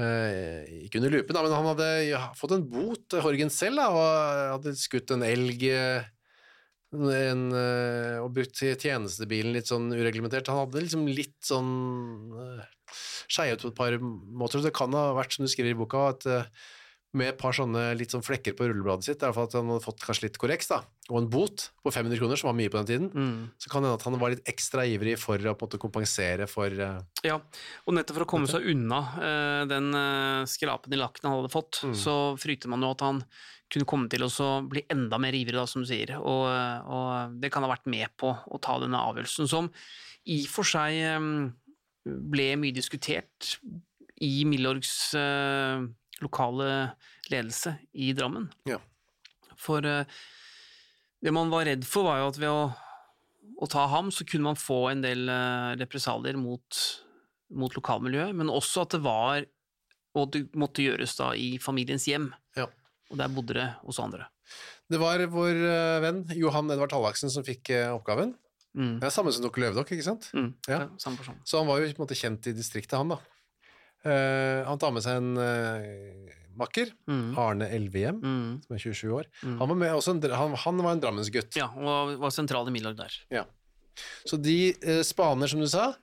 eh, 0.00 0.64
Ikke 0.86 0.98
under 1.02 1.12
lupen, 1.12 1.36
da, 1.36 1.42
men 1.44 1.52
han 1.54 1.68
hadde 1.68 1.88
ja, 2.08 2.22
fått 2.38 2.54
en 2.56 2.64
bot, 2.72 3.16
Horgen 3.24 3.52
selv, 3.52 3.76
da, 3.82 3.88
og 3.92 4.54
hadde 4.56 4.72
skutt 4.80 5.12
en 5.14 5.24
elg 5.26 5.66
eh, 5.68 6.06
en, 6.94 7.42
eh, 7.58 8.16
og 8.22 8.30
brukt 8.36 8.56
tjenestebilen 8.62 9.52
litt 9.56 9.66
sånn 9.70 9.88
ureglementert. 9.92 10.46
Han 10.52 10.62
hadde 10.64 10.84
liksom 10.86 11.08
litt 11.10 11.40
sånn 11.42 11.72
uh, 12.38 12.62
skeiet 13.26 13.64
på 13.64 13.72
et 13.72 13.78
par 13.78 13.96
måter, 14.00 14.62
det 14.62 14.72
kan 14.76 14.94
ha 14.94 15.08
vært, 15.16 15.34
som 15.34 15.44
du 15.44 15.50
skriver 15.50 15.74
i 15.74 15.78
boka, 15.80 16.04
at 16.14 16.28
eh, 16.30 16.46
med 17.14 17.30
et 17.30 17.38
par 17.38 17.54
sånne 17.56 17.82
litt 17.98 18.12
sånn 18.14 18.24
flekker 18.26 18.56
på 18.58 18.66
rullebladet 18.66 19.06
sitt, 19.06 19.22
fall 19.22 19.46
at 19.46 19.54
han 19.56 19.70
hadde 19.70 19.84
fått 19.84 20.02
kanskje 20.02 20.26
litt 20.26 20.38
korreks, 20.42 20.68
da, 20.72 20.80
og 21.10 21.20
en 21.20 21.28
bot 21.30 21.68
på 21.84 21.92
500 21.94 22.18
kroner, 22.20 22.40
som 22.40 22.50
var 22.50 22.58
mye 22.58 22.72
på 22.72 22.80
den 22.80 22.90
tiden, 22.90 23.10
Mm. 23.14 23.50
så 23.58 23.70
kan 23.70 23.82
det 23.82 23.90
hende 23.90 24.00
at 24.00 24.06
han 24.08 24.18
var 24.18 24.34
litt 24.34 24.50
ekstra 24.50 24.84
ivrig 24.90 25.16
for 25.22 25.38
å 25.38 25.54
på 25.54 25.64
en 25.64 25.68
måte 25.68 25.80
kompensere 25.82 26.48
for 26.50 26.66
uh, 26.66 27.00
Ja, 27.24 27.38
og 27.86 27.94
nettopp 27.94 28.18
for 28.18 28.26
å 28.26 28.30
komme 28.34 28.50
seg 28.50 28.66
unna 28.74 29.00
uh, 29.14 29.64
den 29.70 29.94
uh, 29.94 30.44
skrapen 30.50 30.92
i 30.92 31.00
lakken 31.00 31.30
han 31.30 31.38
hadde 31.38 31.54
fått, 31.54 31.84
så 31.94 32.34
frykter 32.40 32.68
man 32.72 32.82
jo 32.82 32.90
at 32.94 33.04
han 33.06 33.22
kunne 33.72 33.88
komme 33.88 34.10
til 34.12 34.22
å 34.26 34.50
bli 34.68 34.84
enda 34.92 35.18
mer 35.18 35.34
ivrig, 35.34 35.56
da, 35.56 35.66
som 35.66 35.82
du 35.82 35.88
sier. 35.88 36.16
Og, 36.20 36.44
og 36.46 37.38
det 37.40 37.50
kan 37.50 37.64
ha 37.64 37.70
vært 37.72 37.88
med 37.90 38.12
på 38.20 38.30
å 38.30 38.60
ta 38.62 38.76
denne 38.82 39.00
avgjørelsen, 39.00 39.48
som 39.50 39.70
i 40.30 40.44
og 40.44 40.52
for 40.52 40.68
seg 40.68 41.00
um, 41.16 41.52
ble 42.04 42.52
mye 42.60 42.76
diskutert 42.76 43.56
i 44.22 44.44
Milorgs 44.46 45.14
eh, 45.18 45.82
lokale 46.22 46.68
ledelse 47.32 47.74
i 47.92 48.12
Drammen. 48.16 48.50
Ja. 48.68 48.78
For 49.58 49.84
eh, 49.86 50.04
det 51.24 51.32
man 51.34 51.50
var 51.52 51.64
redd 51.66 51.86
for, 51.88 52.04
var 52.08 52.20
jo 52.22 52.28
at 52.32 52.38
ved 52.42 52.50
å, 52.52 52.64
å 53.64 53.68
ta 53.70 53.86
ham, 53.90 54.10
så 54.12 54.26
kunne 54.28 54.50
man 54.50 54.60
få 54.60 54.90
en 54.92 55.02
del 55.04 55.26
eh, 55.32 55.72
represalier 55.80 56.36
mot, 56.38 56.80
mot 57.54 57.74
lokalmiljøet, 57.78 58.34
men 58.36 58.52
også 58.52 58.84
at 58.86 58.96
det 58.98 59.02
var 59.04 59.44
Og 60.14 60.28
det 60.30 60.44
måtte 60.54 60.84
gjøres 60.84 61.16
da 61.18 61.32
i 61.34 61.56
familiens 61.58 62.04
hjem, 62.06 62.28
Ja. 62.54 62.68
og 63.10 63.16
der 63.18 63.32
bodde 63.34 63.56
det 63.56 63.64
hos 63.82 63.98
andre. 63.98 64.28
Det 64.86 65.00
var 65.02 65.18
vår 65.26 65.56
eh, 65.66 65.96
venn 66.04 66.20
Johan 66.38 66.70
Edvard 66.70 66.92
Hallaksen 66.94 67.32
som 67.34 67.42
fikk 67.42 67.72
oppgaven. 67.96 68.36
Mm. 68.78 69.00
Det 69.02 69.08
er 69.08 69.14
samme 69.14 69.32
som 69.34 69.42
Dr. 69.42 69.58
Løvdokk, 69.64 69.90
ikke 69.90 70.06
sant? 70.06 70.28
Mm. 70.34 70.52
Ja. 70.68 70.84
Ja. 70.84 70.86
Samme 71.02 71.18
person. 71.18 71.40
Så 71.42 71.58
han 71.58 71.66
var 71.66 71.80
jo 71.82 71.88
på 71.90 71.98
en 71.98 72.04
måte 72.04 72.14
kjent 72.18 72.46
i 72.46 72.54
distriktet, 72.54 72.94
han 72.94 73.10
da. 73.10 73.18
Eh, 74.04 74.60
han 74.68 74.78
tar 74.78 74.92
med 74.92 75.02
seg 75.04 75.16
en 75.16 75.36
uh, 75.40 76.32
makker, 76.60 76.90
Mm. 77.08 77.32
Arne 77.40 77.68
Elvehjem, 77.72 78.18
Mm. 78.20 78.62
som 78.62 78.76
er 78.76 78.82
27 78.84 79.12
år. 79.16 79.26
Han 79.42 79.58
var, 79.58 79.74
med, 79.74 79.92
også 79.96 80.12
en, 80.14 80.20
han, 80.30 80.54
han 80.54 80.82
var 80.84 80.92
en 80.92 81.00
Drammensgutt. 81.00 81.56
Ja, 81.56 81.70
og 81.74 82.18
var- 82.20 82.30
sentral 82.34 82.68
i 82.68 82.74
Milorg 82.74 82.96
der. 83.00 83.16
Ja. 83.32 83.44
Så 84.26 84.36
de 84.42 84.74
uh, 84.84 85.02
spaner, 85.02 85.48
som 85.48 85.60
du 85.60 85.66
sa, 85.70 85.94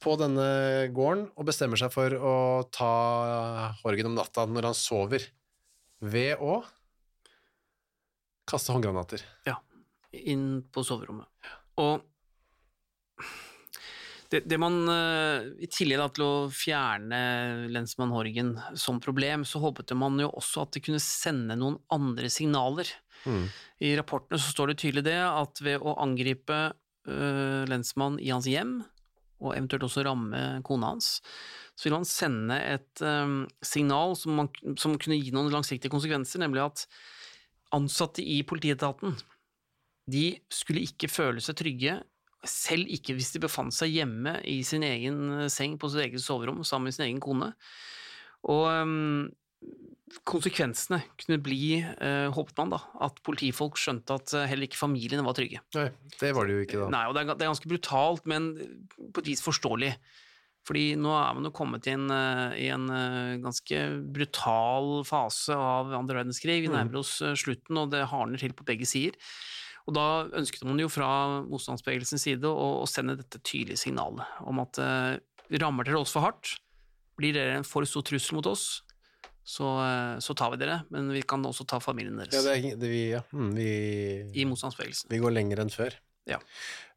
på 0.00 0.14
denne 0.16 0.88
gården 0.96 1.26
og 1.36 1.44
bestemmer 1.44 1.76
seg 1.76 1.92
for 1.92 2.08
å 2.16 2.34
ta 2.72 3.74
Horgen 3.82 4.06
om 4.08 4.14
natta 4.16 4.46
når 4.48 4.70
han 4.70 4.74
sover, 4.78 5.26
ved 6.00 6.38
å 6.40 6.62
kaste 8.48 8.72
håndgranater. 8.72 9.20
Ja, 9.46 9.58
inn 10.16 10.62
på 10.72 10.82
soverommet. 10.86 11.28
Og 11.76 12.00
det, 14.30 14.44
det 14.46 14.58
man 14.62 14.76
eh, 14.88 15.48
I 15.64 15.68
tillegg 15.70 16.14
til 16.14 16.24
å 16.26 16.34
fjerne 16.54 17.20
lensmann 17.72 18.12
Horgen 18.14 18.54
som 18.78 19.00
problem, 19.02 19.44
så 19.44 19.62
håpet 19.62 19.94
man 19.98 20.20
jo 20.22 20.30
også 20.30 20.64
at 20.64 20.76
det 20.76 20.84
kunne 20.86 21.02
sende 21.02 21.58
noen 21.58 21.80
andre 21.92 22.30
signaler. 22.32 22.90
Mm. 23.26 23.48
I 23.82 23.96
rapportene 23.98 24.38
så 24.40 24.52
står 24.54 24.70
det 24.70 24.80
tydelig 24.84 25.04
det 25.08 25.18
at 25.24 25.60
ved 25.64 25.82
å 25.82 25.96
angripe 26.00 26.60
uh, 26.70 27.62
lensmann 27.68 28.20
i 28.22 28.30
hans 28.30 28.48
hjem, 28.48 28.78
og 29.40 29.56
eventuelt 29.56 29.86
også 29.88 30.04
ramme 30.04 30.40
kona 30.68 30.92
hans, 30.92 31.18
så 31.74 31.88
vil 31.88 31.96
man 31.96 32.08
sende 32.08 32.58
et 32.60 33.02
um, 33.02 33.42
signal 33.64 34.14
som, 34.20 34.36
man, 34.36 34.50
som 34.78 34.98
kunne 35.00 35.18
gi 35.18 35.32
noen 35.34 35.50
langsiktige 35.52 35.92
konsekvenser, 35.92 36.42
nemlig 36.44 36.66
at 36.66 36.84
ansatte 37.74 38.22
i 38.22 38.42
politietaten 38.44 39.16
de 40.10 40.24
skulle 40.52 40.82
ikke 40.86 41.10
føle 41.10 41.42
seg 41.44 41.58
trygge, 41.60 41.98
selv 42.46 42.88
ikke 42.88 43.14
hvis 43.16 43.32
de 43.34 43.42
befant 43.42 43.74
seg 43.74 43.92
hjemme 43.92 44.38
i 44.48 44.60
sin 44.66 44.84
egen 44.86 45.42
eh, 45.42 45.50
seng 45.52 45.76
på 45.80 45.90
sitt 45.92 46.06
eget 46.06 46.24
soverom 46.24 46.62
sammen 46.64 46.88
med 46.88 46.96
sin 46.96 47.06
egen 47.08 47.20
kone. 47.22 47.50
Og 48.48 48.64
um, 48.72 49.28
konsekvensene 50.26 51.02
kunne 51.20 51.38
bli, 51.44 51.82
uh, 51.84 52.32
håpet 52.32 52.56
man 52.62 52.72
da, 52.72 52.80
at 53.04 53.20
politifolk 53.26 53.76
skjønte 53.78 54.16
at 54.16 54.32
øh, 54.34 54.46
heller 54.48 54.66
ikke 54.66 54.80
familiene 54.80 55.26
var 55.26 55.36
trygge. 55.36 55.60
Nei, 55.76 55.90
det 56.16 56.32
var 56.36 56.48
det 56.48 56.56
jo 56.56 56.64
ikke 56.64 56.80
da. 56.80 56.88
Nei, 56.94 57.04
og 57.10 57.14
det 57.14 57.22
er, 57.22 57.34
det 57.34 57.44
er 57.44 57.52
ganske 57.52 57.70
brutalt, 57.70 58.26
men 58.30 58.50
på 59.12 59.22
et 59.22 59.30
vis 59.30 59.44
forståelig. 59.44 59.92
Fordi 60.68 60.92
nå 61.00 61.12
er 61.16 61.36
man 61.36 61.48
jo 61.48 61.54
kommet 61.56 61.88
inn 61.90 62.10
uh, 62.12 62.52
i 62.58 62.68
en 62.72 62.88
uh, 62.92 63.38
ganske 63.42 63.80
brutal 64.12 65.00
fase 65.08 65.56
av 65.56 65.92
andre 65.96 66.20
verdenskrig. 66.20 66.60
Vi 66.66 66.72
nærmer 66.72 67.00
oss 67.00 67.16
eh, 67.24 67.36
slutten, 67.38 67.78
og 67.80 67.94
det 67.94 68.04
hardner 68.10 68.40
til 68.40 68.54
på 68.56 68.66
begge 68.68 68.88
sider. 68.88 69.16
Og 69.88 69.96
da 69.96 70.06
ønsket 70.36 70.66
man 70.68 70.80
jo 70.82 70.90
fra 70.92 71.08
motstandsbevegelsens 71.48 72.26
side 72.28 72.50
å, 72.50 72.84
sende 72.90 73.16
dette 73.18 73.40
tydelige 73.40 73.80
signalet 73.80 74.26
om 74.46 74.60
at 74.62 74.80
eh, 74.82 75.16
rammer 75.60 75.88
dere 75.88 76.02
oss 76.02 76.14
for 76.16 76.26
hardt, 76.26 76.58
blir 77.20 77.34
dere 77.36 77.58
en 77.58 77.66
for 77.66 77.86
stor 77.88 78.04
trussel 78.06 78.38
mot 78.38 78.48
oss, 78.50 78.82
så, 79.46 79.70
eh, 79.82 80.18
så 80.22 80.36
tar 80.36 80.52
vi 80.54 80.60
dere, 80.62 80.82
men 80.92 81.10
vi 81.14 81.24
kan 81.26 81.44
også 81.46 81.66
ta 81.68 81.80
familien 81.82 82.20
deres 82.20 82.36
Ja, 82.36 82.44
det 82.46 82.54
er, 82.58 82.78
det 82.78 82.92
vi, 82.92 83.02
ja. 83.16 83.24
Mm, 83.32 83.50
vi, 83.56 83.72
i 84.36 84.46
motstandsbevegelsen. 84.48 85.10
vi 85.10 85.20
går 85.22 85.34
lenger 85.34 85.64
enn 85.64 85.72
før. 85.74 85.96
Ja. 86.28 86.38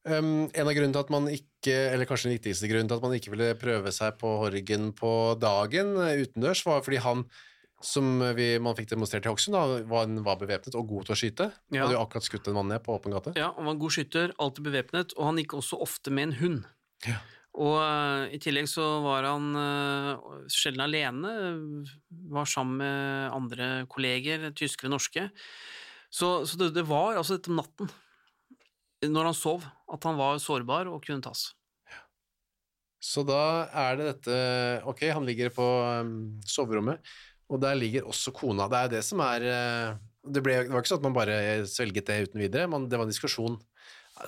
Um, 0.04 0.50
en 0.52 0.68
av 0.68 0.76
grunnene 0.76 0.92
til 0.92 1.00
at 1.06 1.12
man 1.14 1.30
ikke, 1.32 1.74
eller 1.94 2.08
kanskje 2.10 2.28
den 2.28 2.36
viktigste 2.36 2.68
grunnen 2.68 2.90
til 2.92 3.00
at 3.00 3.06
man 3.06 3.16
ikke 3.16 3.32
ville 3.32 3.54
prøve 3.56 3.94
seg 3.96 4.18
på 4.20 4.34
Horgen 4.42 4.92
på 4.98 5.14
dagen 5.40 5.96
eh, 6.04 6.26
utendørs, 6.26 6.66
var 6.68 6.84
fordi 6.84 7.00
han, 7.06 7.24
som 7.84 8.22
vi, 8.38 8.48
man 8.64 8.78
fikk 8.78 8.90
demonstrert 8.94 9.28
i 9.28 9.32
Hokksund, 9.32 9.58
var, 9.92 10.08
var 10.24 10.40
bevæpnet 10.40 10.76
og 10.80 10.88
god 10.90 11.08
til 11.08 11.16
å 11.16 11.20
skyte. 11.20 11.50
Ja. 11.74 11.84
Hadde 11.84 11.98
jo 11.98 12.02
akkurat 12.02 12.28
skutt 12.28 12.48
en 12.48 12.58
mann 12.58 12.72
ned 12.72 12.84
på 12.86 12.96
åpen 12.96 13.16
gate. 13.16 13.36
Ja, 13.40 13.52
han 13.58 13.68
var 13.68 13.76
en 13.76 13.82
god 13.82 13.96
skytter, 13.98 14.34
alltid 14.42 14.68
bevæpnet, 14.70 15.16
og 15.18 15.28
han 15.30 15.42
gikk 15.42 15.58
også 15.60 15.80
ofte 15.84 16.14
med 16.16 16.30
en 16.30 16.38
hund. 16.40 16.62
Ja. 17.08 17.20
Og 17.54 17.76
uh, 17.78 18.26
i 18.34 18.40
tillegg 18.42 18.66
så 18.72 18.86
var 19.04 19.28
han 19.30 19.52
uh, 19.54 20.46
sjelden 20.50 20.86
alene, 20.88 21.34
var 22.34 22.50
sammen 22.50 22.80
med 22.82 23.36
andre 23.36 23.68
kolleger, 23.92 24.48
tyskere 24.58 24.90
norske. 24.94 25.28
Så, 26.14 26.46
så 26.50 26.58
det, 26.62 26.72
det 26.78 26.86
var 26.90 27.20
altså 27.20 27.38
dette 27.38 27.52
om 27.54 27.60
natten, 27.60 27.92
når 29.04 29.30
han 29.30 29.38
sov, 29.38 29.68
at 29.92 30.08
han 30.08 30.18
var 30.18 30.42
sårbar 30.42 30.90
og 30.90 31.04
kunne 31.06 31.26
tas. 31.26 31.52
Så 33.04 33.26
da 33.28 33.68
er 33.76 33.98
det 34.00 34.06
dette 34.08 34.36
Ok, 34.88 35.02
han 35.12 35.26
ligger 35.28 35.52
på 35.52 35.66
um, 36.00 36.14
soverommet, 36.48 37.04
og 37.52 37.62
der 37.62 37.78
ligger 37.78 38.08
også 38.10 38.34
kona. 38.36 38.70
Det 38.72 38.80
er 38.80 38.92
det 38.96 39.04
som 39.08 39.22
er 39.26 39.46
uh, 39.48 40.00
det, 40.24 40.44
ble, 40.44 40.56
det 40.64 40.72
var 40.72 40.84
ikke 40.84 40.94
sånn 40.94 41.02
at 41.02 41.08
man 41.08 41.18
bare 41.18 41.38
svelget 41.70 42.08
det 42.08 42.20
uten 42.30 42.44
videre, 42.44 42.70
man, 42.72 42.88
det 42.90 43.00
var 43.00 43.08
en 43.08 43.14
diskusjon. 43.14 43.60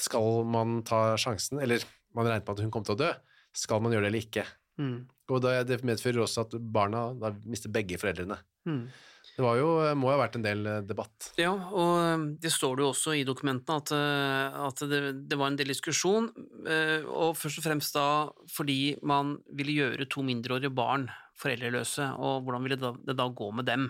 Skal 0.02 0.44
man 0.50 0.82
ta 0.88 1.16
sjansen, 1.22 1.62
eller 1.64 1.84
man 2.16 2.28
regnet 2.28 2.48
med 2.48 2.58
at 2.58 2.64
hun 2.66 2.74
kom 2.74 2.86
til 2.88 2.98
å 2.98 3.02
dø, 3.06 3.12
skal 3.56 3.84
man 3.84 3.96
gjøre 3.96 4.08
det 4.08 4.12
eller 4.12 4.28
ikke? 4.28 4.46
Mm. 4.82 4.96
Og 5.32 5.42
da, 5.42 5.58
det 5.66 5.84
medfører 5.88 6.26
også 6.26 6.46
at 6.46 6.56
barna 6.60 7.08
da 7.18 7.32
mister 7.48 7.72
begge 7.74 8.00
foreldrene. 8.02 8.38
Mm. 8.68 8.88
Det 9.36 9.44
var 9.44 9.58
jo, 9.60 9.70
må 10.00 10.08
jo 10.08 10.16
ha 10.16 10.20
vært 10.22 10.38
en 10.38 10.46
del 10.46 10.62
eh, 10.70 10.82
debatt. 10.88 11.32
Ja, 11.40 11.52
og 11.52 11.94
eh, 12.00 12.26
det 12.44 12.52
står 12.54 12.78
det 12.78 12.86
jo 12.86 12.92
også 12.94 13.16
i 13.20 13.26
dokumentene 13.28 13.82
at, 13.82 13.92
eh, 13.96 14.60
at 14.68 14.84
det, 14.92 15.02
det 15.28 15.40
var 15.40 15.52
en 15.52 15.58
del 15.60 15.74
diskusjon, 15.74 16.30
eh, 16.72 17.04
og 17.04 17.36
først 17.40 17.60
og 17.60 17.68
fremst 17.68 17.98
da 17.98 18.08
fordi 18.52 18.96
man 19.04 19.36
ville 19.52 19.76
gjøre 19.80 20.08
to 20.12 20.24
mindreårige 20.28 20.72
barn 20.76 21.10
foreldreløse, 21.40 22.08
og 22.22 22.46
hvordan 22.46 22.66
ville 22.66 22.78
det 22.80 23.16
da, 23.18 23.28
gå 23.28 23.50
med 23.56 23.68
dem. 23.68 23.88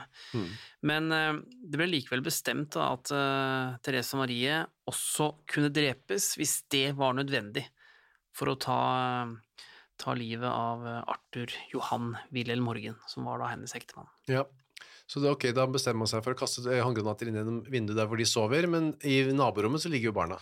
Men 0.89 1.11
eh, 1.13 1.39
det 1.61 1.79
ble 1.79 1.89
likevel 1.91 2.23
bestemt 2.25 2.77
at 2.81 3.13
eh, 3.13 3.77
Therese 3.85 4.19
Marie 4.19 4.59
også 4.89 5.31
kunne 5.49 5.73
drepes 5.73 6.33
hvis 6.39 6.59
det 6.73 6.87
var 6.97 7.17
nødvendig 7.17 7.67
for 8.35 8.51
å 8.51 8.57
ta, 8.59 8.81
ta 10.01 10.17
livet 10.17 10.49
av 10.49 10.85
eh, 10.89 11.01
Arthur 11.15 11.53
Johan 11.73 12.13
Wilhelm 12.35 12.67
Morgen, 12.67 12.99
som 13.11 13.29
var 13.29 13.41
da 13.43 13.53
hennes 13.53 13.75
ektemann. 13.77 14.09
Ja. 14.31 14.45
Så 15.05 15.21
det, 15.21 15.29
er 15.29 15.35
ok, 15.35 15.51
da 15.53 15.67
bestemmer 15.69 16.01
man 16.01 16.09
seg 16.09 16.23
for 16.25 16.33
å 16.33 16.39
kaste 16.39 16.65
håndgranater 16.65 17.29
inn 17.29 17.37
gjennom 17.37 17.61
vinduet 17.69 17.99
der 17.99 18.07
hvor 18.09 18.17
de 18.17 18.25
sover, 18.25 18.65
men 18.65 18.95
i 19.05 19.19
naborommet 19.37 19.83
så 19.83 19.91
ligger 19.93 20.09
jo 20.09 20.15
barna. 20.17 20.39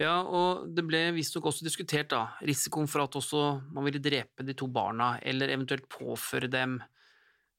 Ja, 0.00 0.14
og 0.24 0.70
det 0.72 0.86
ble 0.88 1.02
visstnok 1.12 1.50
også 1.50 1.66
diskutert 1.66 2.08
da, 2.12 2.22
risikoen 2.48 2.88
for 2.88 3.04
at 3.04 3.16
også 3.20 3.40
man 3.74 3.84
ville 3.84 4.00
drepe 4.00 4.46
de 4.48 4.54
to 4.56 4.68
barna, 4.72 5.18
eller 5.20 5.52
eventuelt 5.52 5.84
påføre 5.92 6.48
dem 6.48 6.78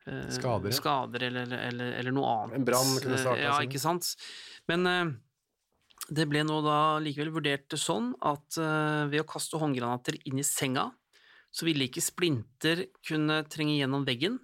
eh, 0.08 0.30
Skader. 0.34 0.73
skader 0.73 1.27
eller, 1.27 1.51
eller, 1.69 1.91
eller 1.99 2.15
noe 2.15 2.32
annet. 2.32 2.56
En 2.58 2.65
brann 2.65 2.95
kunne 3.04 3.19
Eh, 3.19 3.43
Ja, 3.43 3.51
altså. 3.54 3.67
ikke 3.67 3.84
sant. 3.84 4.10
Men 4.71 4.89
eh, 4.89 5.12
det 6.10 6.25
ble 6.32 6.41
nå 6.47 6.58
da 6.65 6.80
likevel 7.04 7.30
vurdert 7.38 7.77
sånn 7.77 8.15
at 8.25 8.58
eh, 8.58 9.06
ved 9.13 9.21
å 9.21 9.30
kaste 9.30 9.62
håndgranater 9.62 10.17
inn 10.25 10.41
i 10.41 10.47
senga, 10.47 10.89
så 11.54 11.67
ville 11.67 11.86
ikke 11.86 12.01
splinter 12.01 12.88
kunne 13.06 13.43
trenge 13.51 13.77
gjennom 13.77 14.06
veggen, 14.08 14.39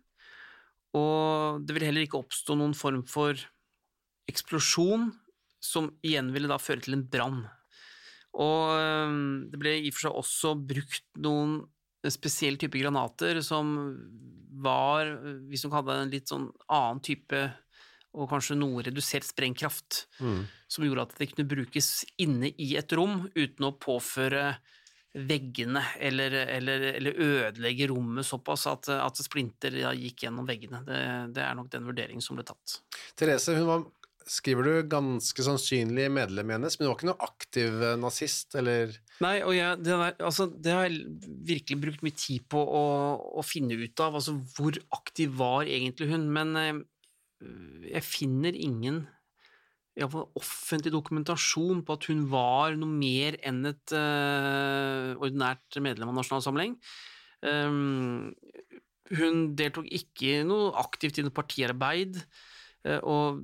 og 0.93 1.63
det 1.65 1.73
ville 1.73 1.89
heller 1.89 2.05
ikke 2.05 2.19
oppstå 2.21 2.55
noen 2.60 2.73
form 2.77 3.01
for 3.10 3.33
eksplosjon, 4.29 5.10
som 5.63 5.89
igjen 6.05 6.29
ville 6.36 6.49
da 6.51 6.60
føre 6.62 6.83
til 6.86 6.93
en 6.97 7.05
brann. 7.10 7.45
Og 8.38 9.50
det 9.52 9.60
ble 9.62 9.78
i 9.80 9.90
og 9.90 9.96
for 9.96 10.08
seg 10.08 10.20
også 10.24 10.54
brukt 10.70 11.08
noen 11.24 11.62
spesielle 12.08 12.60
typer 12.62 12.84
granater 12.86 13.40
som 13.44 13.72
var, 14.63 15.10
hvis 15.50 15.66
du 15.66 15.72
hadde 15.74 15.96
en 16.02 16.12
litt 16.13 16.30
sånn 16.32 16.48
annen 16.72 17.02
type 17.04 17.42
og 18.18 18.30
kanskje 18.32 18.56
noe 18.58 18.82
redusert 18.86 19.28
sprengkraft, 19.28 20.08
som 20.72 20.86
gjorde 20.86 21.04
at 21.06 21.18
det 21.20 21.30
kunne 21.34 21.50
brukes 21.50 22.06
inne 22.24 22.50
i 22.58 22.72
et 22.80 22.94
rom 22.98 23.28
uten 23.36 23.68
å 23.68 23.76
påføre 23.78 24.56
veggene 25.18 25.82
eller, 26.04 26.32
eller, 26.32 26.84
eller 27.00 27.20
ødelegge 27.24 27.88
rommet 27.90 28.28
såpass 28.28 28.68
at, 28.70 28.90
at 28.94 29.22
splinter 29.24 29.74
ja, 29.80 29.94
gikk 29.96 30.26
gjennom 30.28 30.46
veggene. 30.46 30.84
Det, 30.86 31.00
det 31.34 31.46
er 31.46 31.56
nok 31.58 31.72
den 31.74 31.88
vurderingen 31.88 32.24
som 32.24 32.38
ble 32.38 32.46
tatt. 32.48 32.80
Therese, 33.18 33.56
hun 33.58 33.70
var, 33.70 33.86
skriver 34.28 34.68
du, 34.68 34.72
ganske 34.92 35.46
sannsynlig 35.46 36.08
medlem 36.13 36.52
i 36.52 36.56
hennes, 36.58 36.78
men 36.78 36.86
du 36.86 36.90
var 36.92 36.98
ikke 36.98 37.10
noe 37.10 37.28
aktiv 37.28 37.82
eh, 37.84 37.98
nazist, 38.00 38.56
eller? 38.60 38.94
Nei, 39.24 39.36
og 39.42 39.54
jeg, 39.56 39.82
det, 39.84 39.94
der, 39.94 40.16
altså, 40.28 40.48
det 40.52 40.74
har 40.76 40.88
jeg 40.88 41.06
virkelig 41.48 41.80
brukt 41.84 42.06
mye 42.06 42.18
tid 42.18 42.46
på 42.52 42.62
å, 42.62 42.86
å 43.40 43.46
finne 43.46 43.78
ut 43.80 44.04
av, 44.04 44.20
altså 44.20 44.38
hvor 44.58 44.78
aktiv 44.98 45.36
var 45.40 45.70
egentlig 45.70 46.10
hun, 46.12 46.28
men 46.34 46.56
eh, 46.62 46.82
jeg 47.94 48.06
finner 48.08 48.58
ingen 48.58 49.06
i 49.98 50.04
hvert 50.04 50.13
fall 50.13 50.28
offentlig 50.38 50.92
dokumentasjon 50.94 51.80
på 51.86 51.96
at 51.98 52.06
hun 52.12 52.28
var 52.30 52.76
noe 52.78 53.00
mer 53.00 53.40
enn 53.48 53.63
et 53.66 53.94
eh, 53.98 55.16
ordinært 55.18 55.80
medlem 55.82 56.12
av 56.12 56.20
Nasjonalsamling. 56.20 56.76
Um, 57.42 58.30
hun 59.18 59.42
deltok 59.58 59.88
ikke 59.94 60.44
noe 60.46 60.70
aktivt 60.82 61.18
i 61.18 61.26
noe 61.26 61.34
partiarbeid, 61.34 62.20
og 62.86 63.42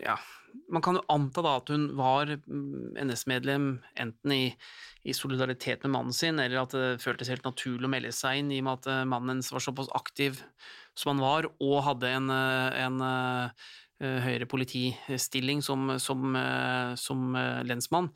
ja, 0.00 0.16
man 0.70 0.82
kan 0.82 0.98
jo 0.98 1.04
anta 1.12 1.42
da 1.44 1.56
at 1.60 1.70
hun 1.72 1.88
var 1.98 2.30
mm, 2.38 2.96
NS-medlem 3.04 3.66
enten 4.00 4.34
i, 4.34 4.44
i 5.02 5.14
solidaritet 5.16 5.84
med 5.84 5.94
mannen 5.94 6.16
sin, 6.16 6.40
eller 6.42 6.62
at 6.62 6.74
det 6.76 7.02
føltes 7.02 7.30
helt 7.32 7.46
naturlig 7.46 7.88
å 7.88 7.92
melde 7.92 8.12
seg 8.14 8.40
inn, 8.40 8.52
i 8.54 8.60
og 8.62 8.66
med 8.66 8.80
at 8.80 8.90
eh, 8.90 9.04
mannen 9.08 9.34
hennes 9.34 9.52
var 9.54 9.64
såpass 9.64 9.90
aktiv 9.96 10.42
som 10.98 11.14
han 11.14 11.24
var, 11.24 11.50
og 11.62 11.76
hadde 11.86 12.12
en, 12.18 12.30
eh, 12.34 12.80
en 12.84 13.00
eh, 13.06 13.66
eh, 14.02 14.20
høyere 14.26 14.50
politistilling 14.50 15.64
som, 15.66 15.96
som, 16.02 16.30
eh, 16.38 16.94
som 17.00 17.34
eh, 17.38 17.62
lensmann. 17.68 18.10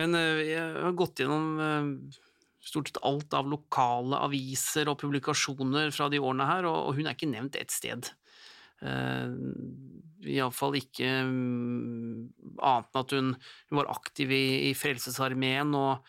Men 0.00 0.18
eh, 0.18 0.44
jeg 0.50 0.84
har 0.88 0.98
gått 0.98 1.22
gjennom 1.22 1.48
eh, 1.60 2.20
stort 2.64 2.90
sett 2.90 3.02
alt 3.04 3.36
av 3.36 3.48
lokale 3.50 4.20
aviser 4.24 4.88
og 4.88 5.00
publikasjoner 5.02 5.92
fra 5.94 6.08
de 6.12 6.22
årene 6.22 6.48
her, 6.48 6.68
og 6.68 6.94
hun 6.96 7.06
er 7.06 7.16
ikke 7.16 7.32
nevnt 7.32 7.60
ett 7.60 7.74
sted. 7.74 8.12
Uh, 8.82 9.30
Iallfall 10.24 10.78
ikke 10.78 11.08
mm, 11.28 12.58
annet 12.64 12.90
enn 12.90 13.00
at 13.00 13.14
hun, 13.16 13.32
hun 13.70 13.80
var 13.80 13.90
aktiv 13.92 14.32
i, 14.34 14.44
i 14.70 14.74
Frelsesarmeen 14.76 15.74
og, 15.78 16.04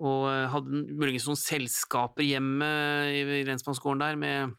og 0.00 0.26
eh, 0.30 0.48
hadde 0.52 0.82
muligens 0.90 1.28
noen 1.28 1.40
selskaper 1.40 2.26
hjemme 2.26 2.70
i, 3.10 3.22
i 3.40 3.44
lensmannsgården 3.48 4.02
der 4.04 4.18
med, 4.20 4.56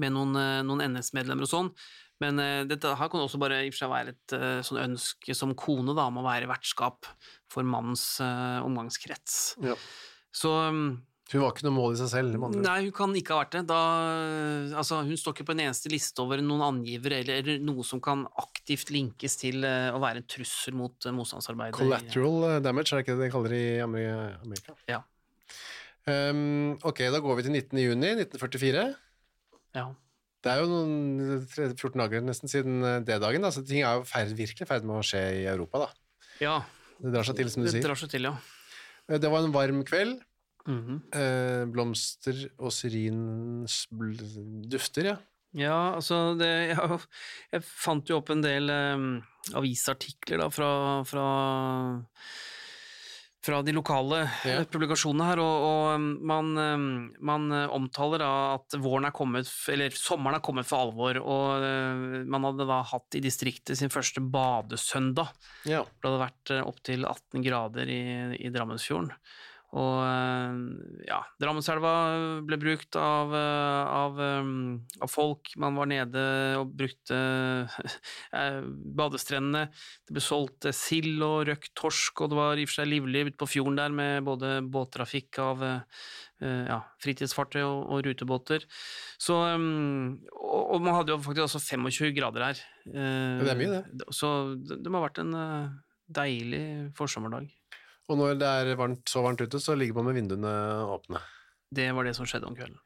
med 0.00 0.14
noen, 0.16 0.36
eh, 0.40 0.60
noen 0.66 0.86
NS-medlemmer 0.90 1.46
og 1.46 1.52
sånn. 1.52 1.74
Men 2.20 2.36
uh, 2.36 2.66
dette 2.68 2.90
her 3.00 3.08
kan 3.08 3.22
også 3.22 3.38
bare 3.40 3.62
i 3.64 3.70
og 3.70 3.72
for 3.72 3.80
seg 3.80 3.92
være 3.94 4.12
et 4.12 4.32
uh, 4.36 4.58
sånn 4.60 4.82
ønske 4.82 5.32
som 5.32 5.54
kone 5.56 5.94
da, 5.96 6.04
om 6.10 6.18
å 6.20 6.24
være 6.26 6.50
vertskap 6.50 7.08
for 7.48 7.64
mannens 7.64 8.04
uh, 8.20 8.60
omgangskrets. 8.60 9.38
Ja. 9.64 9.72
Så 10.28 10.52
Hun 11.30 11.44
var 11.44 11.52
ikke 11.54 11.66
noe 11.68 11.76
mål 11.76 11.92
i 11.94 11.98
seg 12.00 12.08
selv. 12.10 12.34
Nei, 12.58 12.76
hun 12.88 12.94
kan 12.96 13.12
ikke 13.14 13.36
ha 13.36 13.44
vært 13.44 13.52
det. 13.54 13.62
Da, 13.70 13.78
altså, 14.80 14.98
hun 15.06 15.18
står 15.20 15.36
ikke 15.36 15.46
på 15.46 15.54
en 15.54 15.62
eneste 15.68 15.92
liste 15.92 16.24
over 16.24 16.42
noen 16.42 16.64
angivere 16.66 17.20
eller, 17.22 17.38
eller 17.44 17.62
noe 17.62 17.86
som 17.86 18.02
kan 18.02 18.24
aktivt 18.42 18.90
linkes 18.90 19.38
til 19.38 19.62
eh, 19.66 19.94
å 19.94 20.00
være 20.02 20.24
en 20.24 20.28
trussel 20.30 20.74
mot 20.74 21.06
uh, 21.06 21.14
motstandsarbeidet. 21.14 21.78
Collateral 21.78 22.48
eh, 22.48 22.58
damage, 22.66 22.90
er 22.90 22.98
det 22.98 23.06
ikke 23.06 23.16
det 23.20 23.28
de 23.28 23.32
kaller 23.36 23.54
det 23.54 23.62
i 23.62 23.78
Amerika? 23.84 24.74
Ja. 24.90 25.00
Um, 26.10 26.78
ok, 26.82 27.04
da 27.14 27.20
går 27.22 27.38
vi 27.38 27.46
til 27.46 27.54
19. 27.54 27.82
juni 27.84 28.12
1944. 28.16 28.86
Ja. 29.78 29.86
Det 30.40 30.48
er 30.48 30.62
jo 30.62 30.70
noen 30.70 31.42
14 31.52 32.00
dager 32.00 32.22
nesten 32.24 32.50
siden 32.50 32.80
eh, 32.86 33.00
det 33.04 33.18
dagen, 33.20 33.44
da, 33.44 33.52
så 33.52 33.62
ting 33.66 33.84
er 33.84 34.00
jo 34.00 34.06
ferd, 34.08 34.32
virkelig 34.38 34.64
i 34.64 34.68
ferd 34.70 34.86
med 34.88 35.02
å 35.02 35.04
skje 35.04 35.20
i 35.42 35.46
Europa. 35.52 35.86
da. 35.86 35.90
ja. 36.42 36.58
Det 37.00 37.14
drar 37.14 37.24
seg 37.24 37.38
til, 37.38 37.48
som 37.48 37.62
du 37.62 37.64
Det 37.64 37.72
sier. 37.78 37.84
drar 37.86 37.96
seg 37.96 38.10
til, 38.12 38.26
ja. 38.28 38.34
Eh, 39.08 39.16
Det 39.20 39.28
var 39.32 39.44
en 39.44 39.54
varm 39.54 39.84
kveld. 39.88 40.18
Mhm. 40.68 41.00
Eh, 41.16 41.64
blomster 41.72 42.36
og 42.58 42.70
syrins 42.74 43.86
dufter, 44.70 45.04
ja. 45.14 45.16
Ja, 45.56 45.94
altså 45.96 46.36
det, 46.38 46.50
jeg, 46.70 47.00
jeg 47.56 47.64
fant 47.66 48.06
jo 48.12 48.20
opp 48.20 48.28
en 48.30 48.42
del 48.44 48.70
eh, 48.70 49.06
avisartikler 49.58 50.38
da 50.44 50.46
fra, 50.54 50.68
fra, 51.08 51.24
fra 53.42 53.58
de 53.64 53.72
lokale 53.74 54.20
Ja. 54.44 54.60
eh, 54.60 54.66
publikasjonene 54.68 55.26
her, 55.26 55.40
og, 55.42 55.64
og 55.66 55.94
um, 55.96 56.06
man, 56.28 56.52
eh, 56.60 56.84
man 57.24 57.50
eh, 57.56 57.66
omtaler 57.72 58.20
da 58.22 58.30
at 58.60 58.76
våren 58.78 59.08
er 59.08 59.16
kommet, 59.16 59.48
eller 59.72 59.90
sommeren 59.96 60.36
er 60.38 60.44
kommet 60.44 60.68
for 60.68 60.84
alvor, 60.84 61.18
og 61.24 61.64
eh, 61.66 62.22
man 62.30 62.44
hadde 62.46 62.68
da 62.68 62.82
hatt 62.92 63.16
i 63.18 63.24
distriktet 63.24 63.80
sin 63.80 63.90
første 63.90 64.20
badesøndag. 64.22 65.32
ja. 65.66 65.82
Det 65.82 66.06
hadde 66.12 66.22
vært 66.28 66.54
opptil 66.62 67.08
18 67.08 67.42
grader 67.48 67.88
i, 67.90 68.02
i 68.44 68.52
Drammensfjorden. 68.52 69.10
Og 69.78 69.98
eh, 70.02 70.54
ja, 71.06 71.20
Drammenselva 71.38 71.92
ble 72.46 72.58
brukt 72.58 72.96
av, 72.98 73.34
eh, 73.38 73.90
av, 73.94 74.16
eh, 74.24 74.48
av 75.06 75.10
folk. 75.10 75.52
Man 75.62 75.78
var 75.78 75.90
nede 75.90 76.24
og 76.58 76.72
brukte 76.80 77.18
badestrendene. 79.00 79.68
Det 80.08 80.16
ble 80.16 80.24
solgt 80.24 80.66
sild 80.74 81.22
og 81.22 81.44
røkt 81.50 81.70
torsk, 81.78 82.24
og 82.24 82.32
det 82.32 82.40
var 82.40 82.58
i 82.58 82.66
og 82.66 82.72
for 82.72 82.80
seg 82.80 82.90
livlig 82.90 83.28
ute 83.28 83.38
på 83.38 83.50
fjorden 83.52 83.78
der 83.78 83.94
med 83.94 84.26
både 84.26 84.58
båttrafikk 84.66 85.38
av 85.44 85.62
ja, 86.40 86.78
fritidsfartøy 87.04 87.60
og, 87.60 87.80
og 87.92 88.02
rutebåter. 88.06 88.64
Så, 89.20 89.36
og, 89.36 90.62
og 90.64 90.82
man 90.82 90.96
hadde 90.96 91.12
jo 91.12 91.20
faktisk 91.22 91.46
også 91.46 91.62
25 91.76 92.14
grader 92.16 92.48
her. 92.48 92.64
Det 92.86 93.52
er 93.52 93.60
mye, 93.60 93.84
det. 93.92 94.08
Så 94.16 94.32
det, 94.56 94.80
det 94.80 94.90
må 94.90 95.02
ha 95.02 95.06
vært 95.06 95.22
en 95.22 95.36
deilig 96.10 96.64
forsommerdag. 96.98 97.52
Og 98.10 98.18
når 98.18 98.40
det 98.40 98.50
er 98.50 98.72
varmt, 98.78 99.04
så 99.08 99.22
varmt 99.22 99.42
ute, 99.44 99.60
så 99.62 99.76
ligger 99.78 100.00
man 100.00 100.10
med 100.10 100.18
vinduene 100.18 100.52
åpne. 100.90 101.22
Det 101.70 101.86
var 101.94 102.08
det 102.08 102.16
som 102.18 102.26
skjedde 102.26 102.50
om 102.50 102.56
kvelden. 102.58 102.78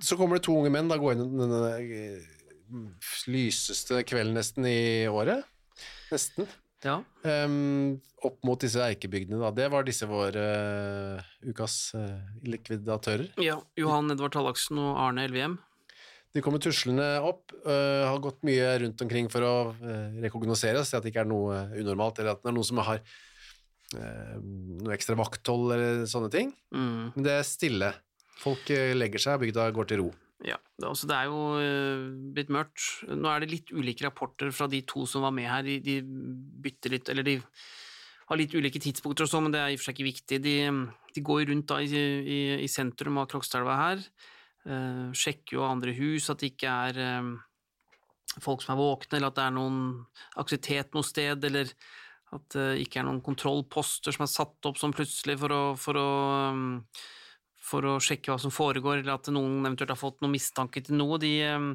Så 0.00 0.16
kommer 0.16 0.38
det 0.38 0.46
to 0.46 0.54
unge 0.56 0.70
menn, 0.72 0.88
da 0.88 0.98
går 1.00 1.16
inn 1.16 1.40
denne 1.40 1.60
eh, 1.82 2.28
lyseste 3.28 4.04
kvelden 4.06 4.38
nesten 4.38 4.68
i 4.70 5.08
året. 5.10 5.42
Nesten. 6.12 6.46
Ja, 6.80 7.02
Um, 7.20 7.98
opp 8.24 8.38
mot 8.48 8.60
disse 8.60 8.80
eikebygdene, 8.80 9.36
da. 9.42 9.50
Det 9.52 9.66
var 9.72 9.84
disse 9.84 10.06
våre 10.08 10.44
uh, 11.20 11.32
ukas 11.44 11.90
uh, 11.92 12.16
likvidatører. 12.48 13.34
ja 13.44 13.58
Johan 13.76 14.08
Edvard 14.14 14.32
Tallaksen 14.32 14.80
og 14.80 14.96
Arne 14.96 15.26
Elvehjem. 15.28 15.58
De 16.32 16.40
kommer 16.44 16.62
tuslende 16.62 17.04
opp, 17.26 17.52
uh, 17.66 18.06
har 18.08 18.22
gått 18.24 18.40
mye 18.48 18.70
rundt 18.84 19.04
omkring 19.04 19.28
for 19.32 19.44
å 19.44 19.54
uh, 19.74 20.20
rekognosere 20.24 20.80
og 20.80 20.88
se 20.88 20.96
at 20.96 21.04
det 21.04 21.12
ikke 21.12 21.26
er 21.26 21.28
noe 21.28 21.66
unormalt, 21.74 22.22
eller 22.22 22.32
at 22.32 22.40
det 22.40 22.48
er 22.48 22.56
noen 22.56 22.70
som 22.70 22.80
har 22.86 23.02
noe 23.96 24.94
ekstra 24.94 25.16
vakthold 25.18 25.74
eller 25.74 26.04
sånne 26.10 26.30
ting. 26.32 26.52
Mm. 26.74 27.12
Men 27.16 27.26
det 27.26 27.36
er 27.36 27.46
stille. 27.48 27.92
Folk 28.40 28.70
øh, 28.72 28.94
legger 28.96 29.22
seg, 29.22 29.40
bygda 29.42 29.68
går 29.76 29.90
til 29.90 30.04
ro. 30.04 30.10
Ja, 30.46 30.56
det, 30.78 30.86
altså 30.88 31.08
det 31.10 31.16
er 31.18 31.28
jo 31.28 31.40
eh, 31.60 32.06
blitt 32.36 32.52
mørkt. 32.54 32.86
Nå 33.12 33.28
er 33.28 33.42
det 33.42 33.50
litt 33.52 33.72
ulike 33.74 34.06
rapporter 34.06 34.52
fra 34.56 34.70
de 34.72 34.80
to 34.88 35.04
som 35.08 35.26
var 35.26 35.34
med 35.36 35.50
her. 35.50 35.68
De, 35.84 35.98
bytter 36.64 36.94
litt, 36.96 37.12
eller 37.12 37.26
de 37.26 37.36
har 38.30 38.38
litt 38.38 38.54
ulike 38.54 38.80
tidspunkter 38.80 39.26
og 39.26 39.32
sånn, 39.32 39.48
men 39.48 39.54
det 39.54 39.60
er 39.60 39.72
i 39.72 39.76
og 39.76 39.82
for 39.82 39.90
seg 39.90 39.98
ikke 39.98 40.10
viktig. 40.12 40.40
De, 40.44 40.56
de 41.16 41.24
går 41.26 41.48
rundt 41.50 41.68
da 41.72 41.80
i, 41.82 41.90
i, 41.90 42.40
i 42.62 42.70
sentrum 42.70 43.18
av 43.20 43.26
Krokstadelva 43.32 43.76
her, 43.80 44.04
uh, 44.70 45.08
sjekker 45.10 45.56
jo 45.56 45.66
andre 45.66 45.94
hus, 45.96 46.28
at 46.30 46.38
det 46.38 46.52
ikke 46.52 46.76
er 46.86 47.00
eh, 47.02 47.32
folk 48.38 48.62
som 48.62 48.76
er 48.76 48.80
våkne, 48.84 49.18
eller 49.18 49.32
at 49.32 49.40
det 49.40 49.46
er 49.48 49.56
noen 49.56 49.80
aktivitet 50.38 50.94
noe 50.94 51.08
sted, 51.08 51.42
eller 51.50 51.74
at 52.36 52.44
det 52.54 52.68
ikke 52.84 53.00
er 53.00 53.08
noen 53.08 53.22
kontrollposter 53.24 54.14
som 54.14 54.26
er 54.26 54.30
satt 54.30 54.68
opp 54.68 54.78
sånn 54.78 54.94
plutselig 54.94 55.38
for 55.40 55.54
å, 55.54 55.62
for 55.80 55.98
å 55.98 56.10
um, 56.50 56.68
for 57.70 57.86
å 57.86 57.98
sjekke 58.02 58.32
hva 58.32 58.40
som 58.40 58.52
foregår, 58.54 59.00
eller 59.00 59.14
at 59.14 59.28
noen 59.32 59.60
eventuelt 59.62 59.92
har 59.92 60.00
fått 60.00 60.22
noen 60.22 60.34
mistanke 60.34 60.82
til 60.84 60.96
noe. 60.98 61.18
De, 61.22 61.32
um, 61.52 61.74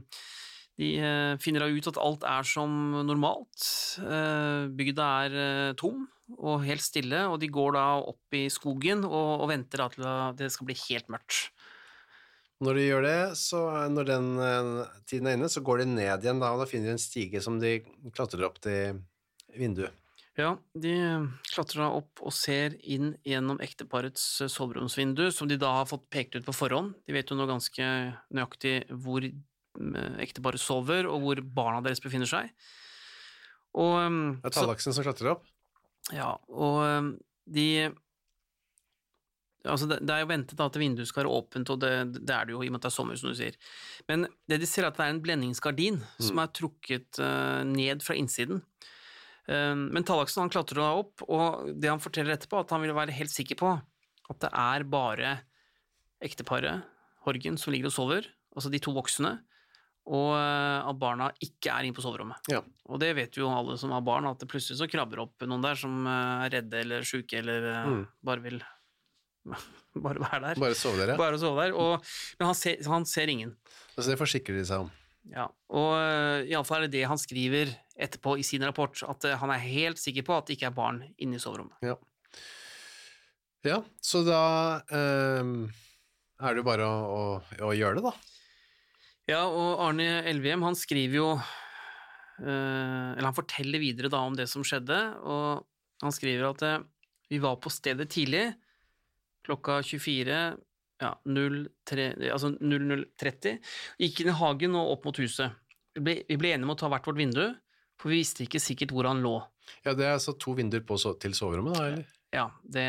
de 0.79 0.91
uh, 0.99 1.35
finner 1.41 1.63
da 1.63 1.69
ut 1.71 1.89
at 1.91 2.01
alt 2.01 2.25
er 2.27 2.49
som 2.49 2.73
normalt. 3.05 3.67
Uh, 4.01 4.67
Bygda 4.75 5.09
er 5.27 5.37
uh, 5.37 5.75
tom 5.79 6.07
og 6.41 6.65
helt 6.65 6.81
stille, 6.81 7.21
og 7.29 7.37
de 7.41 7.51
går 7.53 7.75
da 7.77 7.85
opp 8.01 8.35
i 8.35 8.47
skogen 8.49 9.05
og, 9.05 9.43
og 9.45 9.49
venter 9.51 9.83
da 9.83 9.89
til 9.93 10.07
det 10.39 10.49
skal 10.53 10.71
bli 10.71 10.77
helt 10.87 11.11
mørkt. 11.13 11.51
Når 12.65 12.79
de 12.79 12.85
gjør 12.85 13.03
det, 13.03 13.19
så 13.37 13.59
når 13.91 14.07
den 14.07 14.27
eh, 14.39 14.69
tiden 15.05 15.27
er 15.27 15.35
inne, 15.35 15.49
så 15.51 15.61
går 15.61 15.83
de 15.83 15.89
ned 15.91 16.23
igjen 16.23 16.39
da, 16.39 16.53
og 16.55 16.63
da 16.63 16.67
finner 16.69 16.87
de 16.87 16.95
en 16.95 17.03
stige 17.03 17.41
som 17.43 17.59
de 17.59 17.75
klatrer 18.15 18.45
opp 18.47 18.61
til 18.63 19.01
vinduet. 19.59 19.91
Ja, 20.35 20.57
de 20.75 20.93
klatrer 21.47 21.85
da 21.85 21.89
opp 21.95 22.19
og 22.19 22.33
ser 22.35 22.75
inn 22.83 23.13
gjennom 23.23 23.61
ekteparets 23.63 24.23
eh, 24.43 24.51
soveromsvindu, 24.51 25.29
som 25.31 25.47
de 25.47 25.55
da 25.59 25.71
har 25.77 25.87
fått 25.87 26.09
pekt 26.11 26.35
ut 26.35 26.47
på 26.47 26.55
forhånd. 26.55 26.91
De 27.07 27.15
vet 27.15 27.29
jo 27.31 27.37
nå 27.39 27.47
ganske 27.47 27.85
nøyaktig 28.35 28.75
hvor 28.91 29.23
eh, 29.23 30.17
ekteparet 30.25 30.59
sover, 30.59 31.07
og 31.07 31.23
hvor 31.23 31.43
barna 31.55 31.79
deres 31.85 32.03
befinner 32.03 32.27
seg. 32.27 32.51
Og, 33.75 33.93
um, 33.95 34.19
Det 34.43 34.51
er 34.51 34.57
tallaksen 34.59 34.95
som 34.95 35.07
klatrer 35.07 35.33
opp. 35.35 35.47
ja, 36.15 36.33
og 36.51 36.81
um, 36.83 37.13
de 37.47 37.91
Altså, 39.65 39.87
det, 39.89 40.13
er 40.13 40.21
jo 40.21 40.29
ventet 40.29 40.59
at 40.61 40.75
vinduet 40.77 41.09
skal 41.09 41.23
være 41.23 41.37
åpent, 41.39 41.69
og 41.73 41.79
det, 41.81 41.91
det 42.19 42.33
er 42.35 42.45
det 42.45 42.53
jo 42.53 42.59
i 42.61 42.67
og 42.69 42.75
med 42.75 42.83
at 42.83 42.85
det 42.85 42.91
er 42.91 42.93
sommer, 42.93 43.17
som 43.17 43.31
du 43.31 43.37
sier. 43.39 43.55
Men 44.05 44.27
det 44.45 44.59
de 44.61 44.67
ser, 44.69 44.85
er 44.85 44.91
at 44.91 44.99
det 44.99 45.07
er 45.07 45.13
en 45.15 45.21
blendingsgardin 45.23 45.97
som 46.21 46.41
er 46.43 46.51
trukket 46.53 47.17
eh, 47.17 47.63
ned 47.65 48.05
fra 48.05 48.13
innsiden. 48.13 48.61
Eh, 49.49 49.73
men 49.75 50.03
Tallaksen 50.07 50.45
han 50.45 50.53
klatrer 50.53 50.81
da 50.83 50.91
opp, 51.01 51.21
og 51.29 51.71
det 51.79 51.89
han 51.91 52.01
forteller 52.03 52.35
etterpå, 52.37 52.59
at 52.63 52.71
han 52.75 52.81
vil 52.85 52.95
være 52.97 53.15
helt 53.17 53.33
sikker 53.33 53.59
på 53.59 53.73
at 54.25 54.39
det 54.41 54.49
er 54.57 54.83
bare 54.89 55.35
ekteparet, 56.25 56.85
Horgen, 57.25 57.57
som 57.57 57.73
ligger 57.73 57.89
og 57.89 57.93
sover, 57.95 58.27
altså 58.55 58.69
de 58.73 58.79
to 58.81 58.91
voksne, 58.93 59.31
og 60.05 60.31
eh, 60.37 60.85
at 60.89 60.97
barna 61.01 61.31
ikke 61.41 61.71
er 61.73 61.87
inne 61.87 61.97
på 61.97 62.03
soverommet. 62.05 62.37
Ja. 62.53 62.59
Og 62.85 62.99
det 63.01 63.11
vet 63.17 63.37
jo 63.39 63.47
alle 63.49 63.73
som 63.81 63.89
har 63.95 64.03
barn, 64.05 64.27
at 64.29 64.37
det 64.43 64.49
plutselig 64.51 64.77
så 64.77 64.85
krabber 64.89 65.23
opp 65.23 65.45
noen 65.49 65.63
der 65.65 65.77
som 65.79 66.05
eh, 66.05 66.43
er 66.45 66.53
redde 66.59 66.81
eller 66.83 67.05
sjuke 67.09 67.39
eller 67.41 67.65
eh, 67.71 67.87
Mm. 67.89 68.03
bare 68.25 68.43
vil 68.45 68.59
bare 70.05 70.21
være 70.21 70.41
der. 70.47 70.61
Bare 70.61 70.77
sove 70.77 71.01
dere. 71.01 71.17
Bare 71.17 71.39
sove 71.41 71.65
der. 71.65 71.73
Og, 71.77 72.05
men 72.39 72.47
han 72.51 72.57
ser, 72.57 72.77
han 72.89 73.05
ser 73.09 73.29
ingen. 73.33 73.55
Så 73.95 74.05
det 74.09 74.17
forsikrer 74.21 74.57
de 74.59 74.65
seg 74.69 74.85
om. 74.85 74.91
Ja, 75.33 75.47
og 75.73 75.93
iallfall 76.45 76.83
er 76.85 76.89
det 76.89 76.99
det 76.99 77.07
han 77.09 77.17
skriver 77.17 77.71
etterpå 77.95 78.35
i 78.39 78.43
sin 78.43 78.63
rapport, 78.67 78.99
at 79.07 79.27
eh, 79.27 79.37
han 79.39 79.53
er 79.53 79.63
helt 79.63 80.01
sikker 80.01 80.25
på 80.27 80.35
at 80.35 80.47
det 80.47 80.57
ikke 80.57 80.69
er 80.71 80.77
barn 80.77 81.01
inne 81.21 81.39
i 81.39 81.41
soverommet. 81.41 81.77
Ja. 81.85 81.97
Ja, 83.65 83.79
så 84.03 84.21
da 84.21 84.41
um, 85.41 85.63
er 86.37 86.53
det 86.53 86.61
jo 86.61 86.65
bare 86.67 86.85
å, 86.85 86.97
å, 87.09 87.21
å 87.65 87.71
gjøre 87.73 87.97
det, 87.97 88.11
da. 88.11 88.11
Ja, 89.31 89.39
og 89.49 89.79
Arne 89.81 90.19
Elvehjem, 90.29 90.61
han 90.67 90.77
skriver 90.77 91.17
jo 91.17 91.29
uh, 91.33 92.43
Eller 92.45 93.25
han 93.25 93.33
forteller 93.33 93.81
videre 93.81 94.11
da 94.13 94.21
om 94.21 94.37
det 94.37 94.45
som 94.51 94.61
skjedde, 94.61 94.99
og 95.25 95.65
han 96.03 96.13
skriver 96.13 96.51
at 96.51 96.61
uh, 96.67 96.83
vi 97.31 97.41
var 97.41 97.57
på 97.57 97.73
stedet 97.73 98.05
tidlig, 98.13 98.51
klokka 99.47 99.79
24 99.81 100.37
ja, 101.01 101.11
03, 101.25 102.05
altså 102.31 102.53
00.30, 102.55 103.57
gikk 103.99 104.21
inn 104.21 104.31
i 104.31 104.39
hagen 104.39 104.77
og 104.77 104.93
opp 104.93 105.09
mot 105.09 105.19
huset. 105.19 105.57
Vi 105.95 106.03
ble, 106.05 106.19
vi 106.29 106.37
ble 106.39 106.53
enige 106.53 106.67
om 106.67 106.75
å 106.75 106.79
ta 106.79 106.89
hvert 106.91 107.07
vårt 107.09 107.19
vindu, 107.19 107.45
for 108.01 108.11
vi 108.11 108.21
visste 108.21 108.43
ikke 108.45 108.59
sikkert 108.61 108.91
hvor 108.95 109.07
han 109.09 109.21
lå. 109.23 109.35
Ja, 109.85 109.93
Det 109.93 110.05
er 110.05 110.13
altså 110.17 110.35
to 110.37 110.53
vinduer 110.57 110.83
på, 110.85 110.97
til 111.19 111.33
soverommet, 111.33 111.75
da, 111.77 111.85
eller? 111.89 112.05
Ja, 112.35 112.49
det 112.67 112.85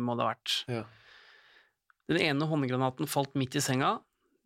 må 0.00 0.14
det 0.16 0.24
ha 0.24 0.32
vært. 0.34 0.56
Ja. 0.70 0.84
Den 2.12 2.20
ene 2.20 2.46
håndgranaten 2.50 3.08
falt 3.10 3.34
midt 3.38 3.56
i 3.56 3.62
senga. 3.64 3.96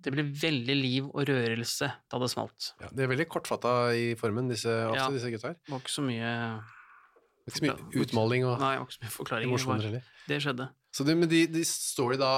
Det 0.00 0.12
ble 0.14 0.22
veldig 0.28 0.74
liv 0.76 1.06
og 1.08 1.24
rørelse 1.26 1.88
da 2.12 2.18
det 2.22 2.28
smalt. 2.30 2.72
ja. 2.80 2.88
De 2.92 3.02
er 3.02 3.08
veldig 3.10 3.26
kortfatta 3.32 3.72
i 3.96 4.14
formen, 4.18 4.48
disse, 4.52 4.68
også, 4.70 4.96
Ja. 4.96 5.10
disse 5.10 5.30
gutta 5.32 5.48
her. 5.48 5.56
Det 5.64 5.72
var 5.72 5.80
ikke 5.80 5.94
så 5.96 6.04
mye 6.06 6.30
Ikke 7.46 7.60
så 7.60 7.64
mye 7.66 8.02
utmåling 8.02 8.44
og 8.48 8.58
Nei, 8.58 8.72
det 8.74 8.80
var 8.80 8.88
ikke 8.88 8.96
så 8.96 9.04
mye 9.04 9.14
forklaringer. 9.14 10.06
Det 10.26 10.38
skjedde. 10.42 10.66
Så 10.96 11.04
de, 11.04 11.14
de, 11.28 11.42
de 11.52 11.62
står 11.68 12.14
de 12.14 12.18
da 12.22 12.30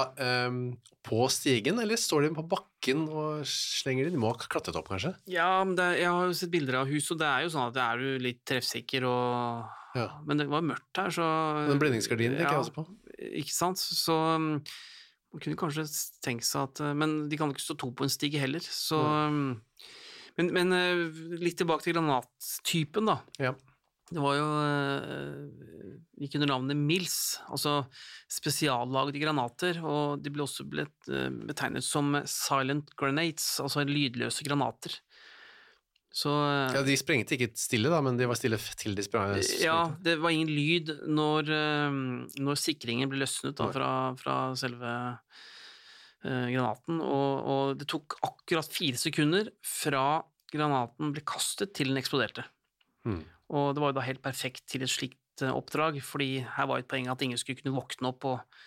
um, 0.49 0.59
på 1.07 1.23
stigen, 1.31 1.79
eller 1.81 1.97
står 1.97 2.27
de 2.27 2.31
på 2.35 2.43
bakken 2.51 3.05
og 3.07 3.47
slenger 3.47 4.05
de? 4.05 4.13
De 4.13 4.19
må 4.21 4.33
ha 4.33 4.37
klatret 4.41 4.75
opp, 4.77 4.91
kanskje? 4.91 5.13
Ja, 5.31 5.63
men 5.63 5.77
det, 5.79 5.87
jeg 6.01 6.11
har 6.11 6.27
jo 6.27 6.35
sett 6.37 6.51
bilder 6.53 6.81
av 6.81 6.91
hus, 6.91 7.07
og 7.15 7.21
det 7.21 7.29
er 7.29 7.45
jo 7.45 7.53
sånn 7.55 7.69
at 7.69 7.77
det 7.77 7.85
er 7.85 8.03
jo 8.03 8.23
litt 8.27 8.41
treffsikker 8.51 9.07
og 9.09 9.75
Ja. 9.97 10.05
Men 10.27 10.37
det 10.37 10.45
var 10.51 10.61
mørkt 10.61 11.01
her, 11.01 11.09
så 11.09 11.25
Den 11.71 11.81
blendingsgardinen 11.81 12.37
tenker 12.37 12.59
jeg 12.59 12.65
også 12.67 12.75
på. 12.75 12.83
Ikke 13.41 13.55
sant? 13.55 13.81
Så 13.81 14.13
um, 14.13 14.51
man 15.33 15.45
kunne 15.45 15.57
kanskje 15.63 15.87
tenkt 16.25 16.45
seg 16.45 16.67
at 16.67 16.83
uh, 16.83 16.91
Men 16.97 17.23
de 17.31 17.39
kan 17.39 17.49
jo 17.49 17.57
ikke 17.57 17.65
stå 17.65 17.77
to 17.79 17.89
på 17.95 18.05
en 18.05 18.13
stige 18.13 18.43
heller, 18.43 18.61
så 18.61 18.99
ja. 19.01 19.31
Men, 20.37 20.53
men 20.55 20.75
uh, 20.75 21.23
litt 21.41 21.57
tilbake 21.59 21.87
til 21.87 21.97
granattypen, 21.97 23.09
da. 23.09 23.17
Ja. 23.41 23.55
Det 24.09 24.21
var 24.23 24.37
jo 24.37 24.45
uh, 24.45 25.99
gikk 26.19 26.39
under 26.39 26.49
navnet 26.53 26.79
Mills, 26.79 27.19
altså 27.49 27.83
spesiallagde 28.31 29.21
granater, 29.21 29.77
og 29.85 30.23
de 30.23 30.33
ble 30.33 30.45
også 30.47 30.65
blitt, 30.69 30.97
uh, 31.11 31.29
betegnet 31.49 31.85
som 31.85 32.17
silent 32.25 32.95
grenades, 32.99 33.51
altså 33.61 33.85
lydløse 33.85 34.47
granater. 34.47 34.97
Så 36.11 36.31
uh, 36.33 36.73
ja, 36.73 36.81
De 36.85 36.95
sprengte 36.97 37.37
ikke 37.37 37.51
stille, 37.59 37.89
da, 37.91 38.01
men 38.01 38.17
de 38.17 38.27
var 38.29 38.37
stille 38.39 38.57
til 38.79 38.97
de 38.97 39.05
sprang. 39.05 39.35
ja, 39.61 39.79
det 40.01 40.17
var 40.21 40.33
ingen 40.33 40.49
lyd 40.49 40.91
når, 41.05 41.51
eh, 41.53 41.97
når 42.41 42.59
sikringen 42.59 43.11
ble 43.11 43.21
løsnet 43.21 43.57
da, 43.59 43.69
fra, 43.73 43.91
fra 44.17 44.37
selve 44.57 44.93
eh, 46.25 46.47
granaten, 46.49 46.97
og, 47.05 47.49
og 47.53 47.79
det 47.79 47.89
tok 47.93 48.17
akkurat 48.25 48.73
fire 48.73 48.99
sekunder 48.99 49.51
fra 49.61 50.23
granaten 50.49 51.13
ble 51.13 51.21
kastet 51.29 51.75
til 51.77 51.93
den 51.93 52.01
eksploderte. 52.01 52.47
Mm. 53.05 53.21
Og 53.49 53.73
det 53.73 53.81
var 53.81 53.91
jo 53.91 53.97
da 53.97 54.05
helt 54.05 54.23
perfekt 54.23 54.65
til 54.69 54.85
et 54.85 54.91
slikt 54.91 55.43
eh, 55.43 55.53
oppdrag, 55.53 55.99
fordi 56.05 56.43
her 56.45 56.69
var 56.69 56.79
jo 56.79 56.85
et 56.85 56.91
poeng 56.91 57.09
at 57.11 57.23
ingen 57.25 57.39
skulle 57.39 57.59
kunne 57.61 57.75
våkne 57.75 58.11
opp 58.11 58.27
og, 58.29 58.57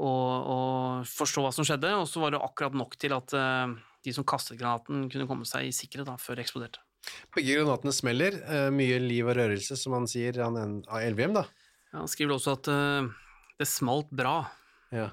og, 0.00 0.28
og 0.54 1.10
forstå 1.10 1.44
hva 1.44 1.54
som 1.54 1.66
skjedde, 1.68 1.92
og 1.98 2.06
så 2.08 2.22
var 2.22 2.34
det 2.34 2.42
akkurat 2.44 2.76
nok 2.78 2.96
til 3.00 3.16
at 3.16 3.34
eh, 3.36 3.74
de 4.06 4.14
som 4.16 4.26
kastet 4.26 4.60
granaten, 4.60 5.08
kunne 5.12 5.28
komme 5.28 5.48
seg 5.48 5.68
i 5.68 5.74
sikkerhet 5.76 6.08
da, 6.08 6.16
før 6.20 6.38
det 6.38 6.46
eksploderte. 6.46 6.84
Begge 7.34 7.56
granatene 7.56 7.92
smeller. 7.96 8.38
eh, 8.44 8.68
mye 8.74 9.00
liv 9.04 9.28
og 9.28 9.36
rørelse, 9.36 9.76
som 9.80 9.96
han 9.98 10.08
sier, 10.10 10.40
han 10.44 10.56
en, 10.60 10.78
av 10.88 11.04
Elvehjem, 11.04 11.36
da. 11.36 11.44
Ja, 11.90 12.00
han 12.02 12.10
skriver 12.10 12.36
også 12.36 12.54
at 12.56 12.68
det 13.60 13.66
smalt 13.68 14.12
bra, 14.14 14.44
Ja. 14.94 15.10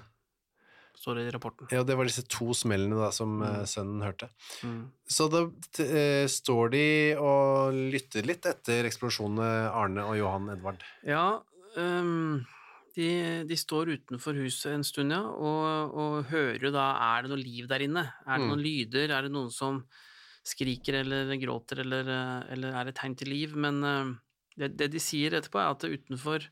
Står 0.97 1.19
det 1.19 1.27
i 1.27 1.31
rapporten. 1.35 1.69
ja, 1.71 1.83
det 1.85 1.95
var 1.97 2.07
disse 2.09 2.25
to 2.31 2.49
smellene 2.57 2.97
da, 2.99 3.11
som 3.13 3.37
mm. 3.39 3.65
sønnen 3.69 4.03
hørte. 4.05 4.29
Mm. 4.65 4.81
Så 5.07 5.29
da 5.31 5.43
eh, 5.83 6.25
står 6.31 6.73
de 6.73 6.85
og 7.21 7.77
lytter 7.93 8.25
litt 8.27 8.47
etter 8.49 8.89
eksplosjonene 8.89 9.69
Arne 9.69 10.07
og 10.09 10.17
Johan 10.17 10.49
Edvard. 10.55 10.81
Ja, 11.07 11.39
um, 11.77 12.41
de, 12.97 13.07
de 13.45 13.57
står 13.59 13.93
utenfor 13.93 14.37
huset 14.41 14.73
en 14.73 14.85
stund, 14.87 15.13
ja, 15.13 15.21
og, 15.21 15.93
og 15.93 16.31
hører 16.31 16.63
jo 16.65 16.73
da 16.73 16.89
Er 17.11 17.25
det 17.25 17.33
noe 17.35 17.43
liv 17.43 17.69
der 17.69 17.85
inne? 17.85 18.07
Er 18.25 18.39
det 18.39 18.47
Mm. 18.47 18.51
noen 18.55 18.63
lyder? 18.65 19.11
Er 19.13 19.27
det 19.27 19.33
noen 19.35 19.51
som 19.53 19.83
skriker 20.47 21.03
eller 21.03 21.35
gråter, 21.37 21.83
eller, 21.83 22.09
eh, 22.09 22.53
eller 22.55 22.73
er 22.73 22.89
det 22.89 22.95
tegn 22.97 23.15
til 23.19 23.29
liv? 23.29 23.53
Men 23.55 23.83
uh, 23.85 24.15
det, 24.57 24.73
det 24.79 24.89
de 24.95 25.01
sier 25.03 25.37
etterpå, 25.37 25.61
er 25.61 25.75
at 25.75 25.85
utenfor 25.85 26.49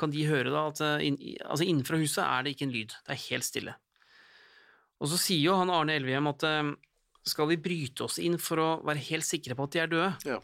kan 0.00 0.12
de 0.12 0.26
høre 0.28 0.52
da 0.52 0.66
at 0.70 0.82
eh, 0.84 1.06
inn, 1.08 1.18
altså 1.44 1.66
innenfra 1.66 2.00
huset 2.00 2.22
er 2.24 2.44
det 2.44 2.54
ikke 2.54 2.68
en 2.68 2.74
lyd, 2.74 2.96
det 3.06 3.14
er 3.14 3.22
helt 3.28 3.46
stille. 3.46 3.76
Og 5.00 5.10
så 5.12 5.20
sier 5.20 5.42
jo 5.44 5.56
han 5.58 5.72
Arne 5.72 5.96
Elvehjem 5.96 6.30
at 6.32 6.44
eh, 6.48 6.74
skal 7.26 7.50
vi 7.50 7.60
bryte 7.60 8.06
oss 8.06 8.20
inn 8.22 8.38
for 8.40 8.62
å 8.62 8.68
være 8.86 9.02
helt 9.08 9.26
sikre 9.26 9.56
på 9.56 9.66
at 9.66 9.74
de 9.74 9.82
er 9.82 9.90
døde? 9.92 10.12
Ja. 10.28 10.38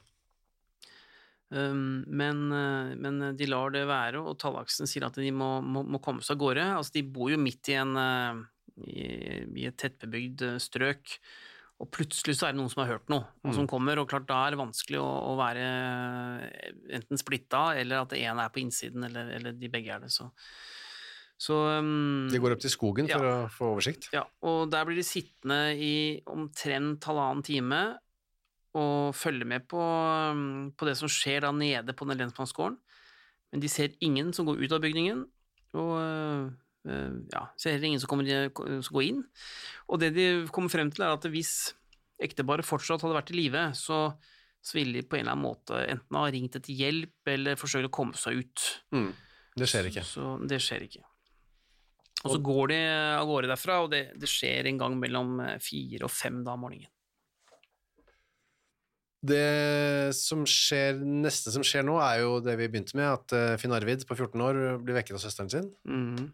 Um, 1.52 2.00
men, 2.08 2.46
eh, 2.56 2.94
men 2.96 3.22
de 3.36 3.48
lar 3.48 3.74
det 3.74 3.84
være, 3.88 4.22
og 4.24 4.38
Tallaksen 4.40 4.88
sier 4.88 5.04
at 5.08 5.20
de 5.20 5.32
må, 5.36 5.54
må, 5.60 5.84
må 5.84 6.00
komme 6.04 6.24
seg 6.24 6.38
av 6.38 6.42
gårde. 6.46 6.66
Altså, 6.80 6.96
de 6.96 7.06
bor 7.14 7.32
jo 7.32 7.40
midt 7.40 7.72
i, 7.72 7.78
en, 7.80 7.96
i, 8.88 9.08
i 9.60 9.68
et 9.68 9.78
tettbebygd 9.78 10.46
strøk, 10.64 11.18
og 11.82 11.88
plutselig 11.90 12.36
så 12.38 12.46
er 12.46 12.54
det 12.54 12.60
noen 12.60 12.70
som 12.70 12.84
har 12.84 12.92
hørt 12.92 13.08
noe, 13.10 13.24
og 13.42 13.56
som 13.56 13.66
kommer, 13.70 13.98
og 13.98 14.06
klart 14.10 14.28
da 14.28 14.44
er 14.44 14.54
det 14.54 14.60
vanskelig 14.60 15.00
å, 15.02 15.08
å 15.32 15.34
være 15.40 15.64
eh, 15.64 16.68
enten 16.98 17.18
splitta, 17.18 17.72
eller 17.80 18.04
at 18.04 18.12
det 18.14 18.20
ene 18.22 18.44
er 18.44 18.52
på 18.54 18.62
innsiden, 18.62 19.02
eller, 19.08 19.32
eller 19.38 19.56
de 19.58 19.70
begge 19.72 19.90
er 19.90 20.04
det. 20.04 20.12
Så, 20.14 20.28
Så 21.42 21.58
um, 21.82 22.30
De 22.30 22.38
går 22.38 22.54
opp 22.54 22.62
til 22.62 22.70
skogen 22.70 23.10
for 23.10 23.26
å 23.26 23.34
få 23.50 23.72
oversikt. 23.72 24.12
Ja, 24.14 24.22
og 24.46 24.70
der 24.70 24.86
blir 24.86 25.00
de 25.00 25.06
sittende 25.06 25.58
i 25.74 26.22
omtrent 26.30 27.10
halvannen 27.10 27.42
time 27.50 27.82
og 28.78 29.10
følge 29.18 29.48
med 29.50 29.66
på, 29.68 29.82
um, 29.82 30.70
på 30.78 30.86
det 30.86 30.94
som 31.02 31.10
skjer 31.10 31.42
da 31.48 31.50
nede 31.50 31.98
på 31.98 32.06
den 32.06 32.22
lensmannsgården. 32.22 32.78
Men 33.52 33.64
de 33.64 33.68
ser 33.68 33.98
ingen 34.00 34.30
som 34.32 34.46
går 34.46 34.62
ut 34.62 34.78
av 34.78 34.86
bygningen, 34.86 35.26
og 35.82 36.52
øh, 36.88 37.46
så 37.56 37.70
er 37.70 37.78
det 37.78 37.90
ingen 37.90 38.02
som, 38.02 38.10
kommer, 38.10 38.50
som 38.82 38.96
går 38.96 39.06
inn. 39.08 39.22
Og 39.88 40.02
det 40.02 40.12
de 40.16 40.26
kommer 40.54 40.72
frem 40.72 40.90
til, 40.92 41.06
er 41.06 41.16
at 41.16 41.28
hvis 41.30 41.72
ekteparet 42.22 42.66
fortsatt 42.66 43.02
hadde 43.02 43.18
vært 43.18 43.32
i 43.34 43.38
live, 43.38 43.68
så, 43.78 44.00
så 44.62 44.78
ville 44.78 45.00
de 45.00 45.06
på 45.06 45.18
en 45.18 45.26
eller 45.26 45.36
annen 45.36 45.46
måte 45.46 45.80
enten 45.84 46.18
ha 46.18 46.26
ringt 46.30 46.58
etter 46.58 46.76
hjelp 46.76 47.32
eller 47.34 47.60
forsøkt 47.60 47.90
å 47.90 47.94
komme 47.94 48.18
seg 48.18 48.42
ut. 48.44 48.68
Mm. 48.94 49.10
Det 49.58 49.68
skjer 49.68 49.90
ikke. 49.90 50.04
Så 50.06 50.36
det 50.48 50.60
skjer 50.64 50.86
ikke. 50.88 51.04
Og 52.22 52.36
så 52.36 52.38
går 52.44 52.70
de 52.70 52.80
av 53.18 53.26
gårde 53.26 53.50
derfra, 53.50 53.80
og 53.82 53.90
det, 53.92 54.02
det 54.20 54.30
skjer 54.30 54.68
en 54.70 54.78
gang 54.78 54.94
mellom 54.98 55.40
eh, 55.42 55.56
fire 55.62 56.06
og 56.06 56.12
fem 56.14 56.42
da 56.46 56.54
om 56.54 56.62
morgenen. 56.68 56.90
Det 59.22 60.14
som 60.18 60.42
skjer, 60.50 60.98
neste 60.98 61.52
som 61.54 61.62
skjer 61.66 61.84
nå, 61.86 61.94
er 62.02 62.24
jo 62.24 62.38
det 62.42 62.56
vi 62.58 62.66
begynte 62.70 62.96
med, 62.98 63.06
at 63.10 63.34
eh, 63.38 63.58
Finn 63.62 63.74
Arvid 63.74 64.06
på 64.06 64.16
14 64.18 64.42
år 64.42 64.62
blir 64.82 64.98
vekket 64.98 65.18
av 65.18 65.22
søsteren 65.22 65.52
sin. 65.52 65.68
Mhm. 65.88 66.32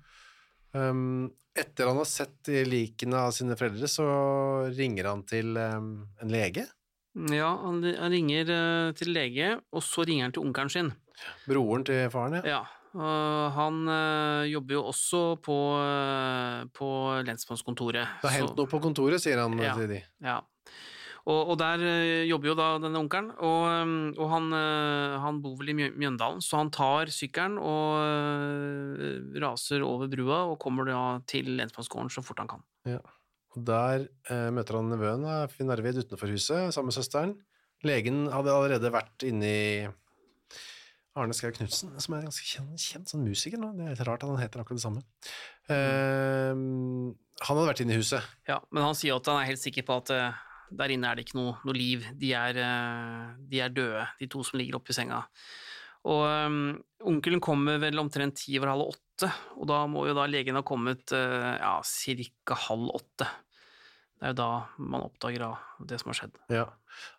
Um, 0.77 1.31
etter 1.59 1.89
han 1.91 1.99
har 1.99 2.09
sett 2.09 2.51
likene 2.69 3.23
av 3.29 3.33
sine 3.35 3.57
foreldre, 3.59 3.89
så 3.91 4.07
ringer 4.77 5.09
han 5.11 5.25
til 5.27 5.57
um, 5.57 5.93
en 6.23 6.33
lege. 6.33 6.67
Ja, 7.33 7.51
han, 7.65 7.81
han 7.83 8.15
ringer 8.15 8.51
uh, 8.53 8.97
til 8.99 9.11
lege, 9.17 9.57
og 9.75 9.83
så 9.83 10.05
ringer 10.07 10.29
han 10.29 10.37
til 10.37 10.45
onkelen 10.47 10.71
sin. 10.71 10.93
Broren 11.49 11.87
til 11.89 12.05
faren, 12.15 12.39
ja. 12.39 12.59
Ja, 12.59 12.65
Uh, 12.97 13.53
han 13.53 13.83
uh, 13.85 14.49
jobber 14.49 14.79
jo 14.79 14.83
også 14.89 15.19
på, 15.45 15.57
eh, 15.77 16.63
på 16.73 16.89
lensmannskontoret. 17.29 18.15
Det 18.23 18.31
har 18.31 18.37
hendt 18.41 18.57
noe 18.57 18.71
på 18.71 18.81
kontoret, 18.83 19.21
sier 19.21 19.43
han 19.43 19.59
Ja. 19.61 19.75
til 19.77 19.91
de. 19.93 19.99
Ja. 20.25 20.41
Og, 21.29 21.53
og 21.53 21.59
der 21.61 21.83
eh, 21.85 22.27
jobber 22.29 22.51
jo 22.51 22.57
da 22.57 22.69
denne 22.81 23.03
onkelen, 23.03 23.29
og, 23.45 23.67
eh, 23.69 23.91
og 24.17 24.31
han, 24.33 24.49
eh, 24.57 25.19
han 25.21 25.43
bor 25.45 25.59
vel 25.61 25.75
i 25.75 25.77
Mjøndalen, 25.77 26.41
så 26.45 26.63
han 26.63 26.73
tar 26.73 27.13
sykkelen 27.13 27.59
og 27.61 29.37
raser 29.43 29.85
over 29.85 30.09
brua 30.13 30.45
og 30.49 30.59
kommer 30.63 30.89
da 30.89 31.03
til 31.29 31.53
lensmannsgården 31.59 32.13
så 32.15 32.25
fort 32.25 32.41
han 32.45 32.51
kan. 32.55 32.65
Ja. 32.89 33.03
Og 33.57 33.65
der 33.69 34.09
eh, 34.31 34.49
møter 34.55 34.81
han 34.81 34.91
nevøen 34.93 35.29
Finn 35.53 35.73
Arvid 35.75 36.01
utenfor 36.05 36.33
huset, 36.33 36.73
sammen 36.73 36.93
med 36.93 36.97
søsteren. 36.97 37.37
Legen 37.87 38.27
hadde 38.33 38.55
allerede 38.55 38.91
vært 38.93 39.25
inne 39.29 39.49
i 39.49 39.69
Arne 41.19 41.35
Skau 41.35 41.51
Knutsen, 41.55 41.93
som 42.01 42.15
er 42.15 42.23
en 42.23 42.29
ganske 42.31 42.47
kjent, 42.47 42.81
kjent 42.81 43.11
sånn 43.11 43.25
musiker 43.27 43.61
nå. 43.61 43.73
Det 43.77 43.85
er 43.85 43.95
litt 43.95 44.05
rart 44.07 44.25
at 44.25 44.31
han 44.31 44.41
heter 44.41 44.63
akkurat 44.63 44.81
det 44.81 44.85
samme. 44.85 45.05
Eh, 45.69 46.53
han 46.55 47.49
hadde 47.51 47.71
vært 47.71 47.83
inne 47.85 47.97
i 47.97 48.01
huset. 48.01 48.25
Ja, 48.49 48.61
men 48.73 48.87
han 48.87 48.97
sier 48.99 49.19
at 49.19 49.31
han 49.31 49.43
er 49.43 49.51
helt 49.51 49.63
sikker 49.63 49.87
på 49.89 49.99
at 50.03 50.13
eh, 50.15 50.45
der 50.71 50.93
inne 50.95 51.09
er 51.11 51.17
det 51.19 51.27
ikke 51.27 51.39
noe, 51.39 51.57
noe 51.65 51.77
liv. 51.77 52.05
De 52.19 52.33
er, 52.37 52.59
eh, 52.61 53.35
de 53.49 53.61
er 53.65 53.73
døde, 53.75 54.05
de 54.21 54.29
to 54.31 54.43
som 54.45 54.59
ligger 54.61 54.79
oppi 54.79 54.93
senga. 54.97 55.23
Og 56.09 56.23
um, 56.25 56.59
onkelen 57.11 57.41
kommer 57.43 57.81
vel 57.83 57.99
omtrent 58.01 58.37
ti 58.39 58.55
over 58.59 58.71
halv 58.71 58.85
åtte, 58.93 59.29
og 59.59 59.67
da 59.69 59.81
må 59.91 60.05
jo 60.07 60.15
da 60.17 60.29
legen 60.31 60.57
ha 60.57 60.63
kommet 60.63 61.11
uh, 61.13 61.57
ja, 61.59 61.73
cirka 61.85 62.55
halv 62.69 62.93
åtte. 62.95 63.27
Det 64.19 64.27
er 64.29 64.33
jo 64.33 64.39
da 64.39 64.47
man 64.79 65.05
oppdager 65.05 65.45
det 65.87 65.99
som 66.01 66.11
har 66.13 66.19
skjedd. 66.21 66.39
Ja. 66.51 66.65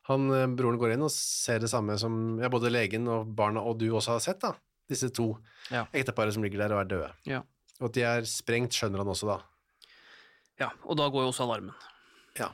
Han, 0.09 0.25
broren 0.59 0.79
går 0.79 0.95
inn 0.95 1.03
og 1.05 1.12
ser 1.13 1.62
det 1.63 1.69
samme 1.71 1.95
som 1.99 2.39
ja, 2.41 2.49
både 2.51 2.71
legen 2.71 3.05
og 3.12 3.29
barna 3.38 3.62
og 3.63 3.77
du 3.79 3.85
også 3.95 4.17
har 4.17 4.23
sett, 4.23 4.41
da. 4.43 4.55
Disse 4.89 5.12
to 5.13 5.31
Ja. 5.69 5.85
ekteparet 5.93 6.33
som 6.33 6.43
ligger 6.43 6.63
der 6.63 6.73
og 6.73 6.81
er 6.81 6.89
døde. 6.89 7.12
Ja. 7.29 7.43
Og 7.79 7.91
at 7.91 7.95
de 7.95 8.03
er 8.03 8.25
sprengt, 8.27 8.73
skjønner 8.75 9.03
han 9.03 9.12
også 9.12 9.29
da. 9.29 9.38
ja, 10.59 10.71
og 10.83 10.97
da 10.99 11.05
går 11.13 11.23
jo 11.23 11.29
også 11.31 11.45
alarmen. 11.45 11.75
Ja. 12.39 12.49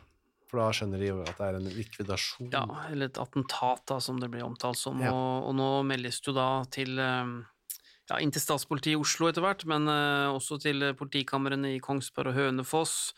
For 0.50 0.62
da 0.62 0.68
skjønner 0.78 1.02
de 1.02 1.10
jo 1.10 1.22
at 1.24 1.40
det 1.40 1.48
er 1.48 1.58
en 1.58 1.68
likvidasjon. 1.74 2.52
Ja, 2.54 2.66
eller 2.92 3.10
et 3.10 3.20
attentat, 3.22 3.82
da, 3.90 3.98
som 4.04 4.20
det 4.22 4.30
blir 4.34 4.46
omtalt 4.46 4.78
som. 4.78 5.02
Ja. 5.02 5.14
Og, 5.14 5.50
og 5.50 5.58
nå 5.58 5.70
meldes 5.90 6.22
det 6.22 6.30
jo 6.30 6.36
da 6.38 6.50
til 6.74 7.02
eh, 7.02 7.32
ja, 8.12 8.20
inn 8.22 8.34
til 8.34 8.44
statspolitiet 8.44 8.94
i 8.94 9.02
Oslo 9.02 9.30
etter 9.32 9.46
hvert, 9.46 9.66
men 9.70 9.90
eh, 9.90 10.30
også 10.30 10.60
til 10.62 10.92
politikamrene 11.00 11.74
i 11.76 11.82
Kongsberg 11.84 12.34
og 12.34 12.38
Hønefoss, 12.38 13.16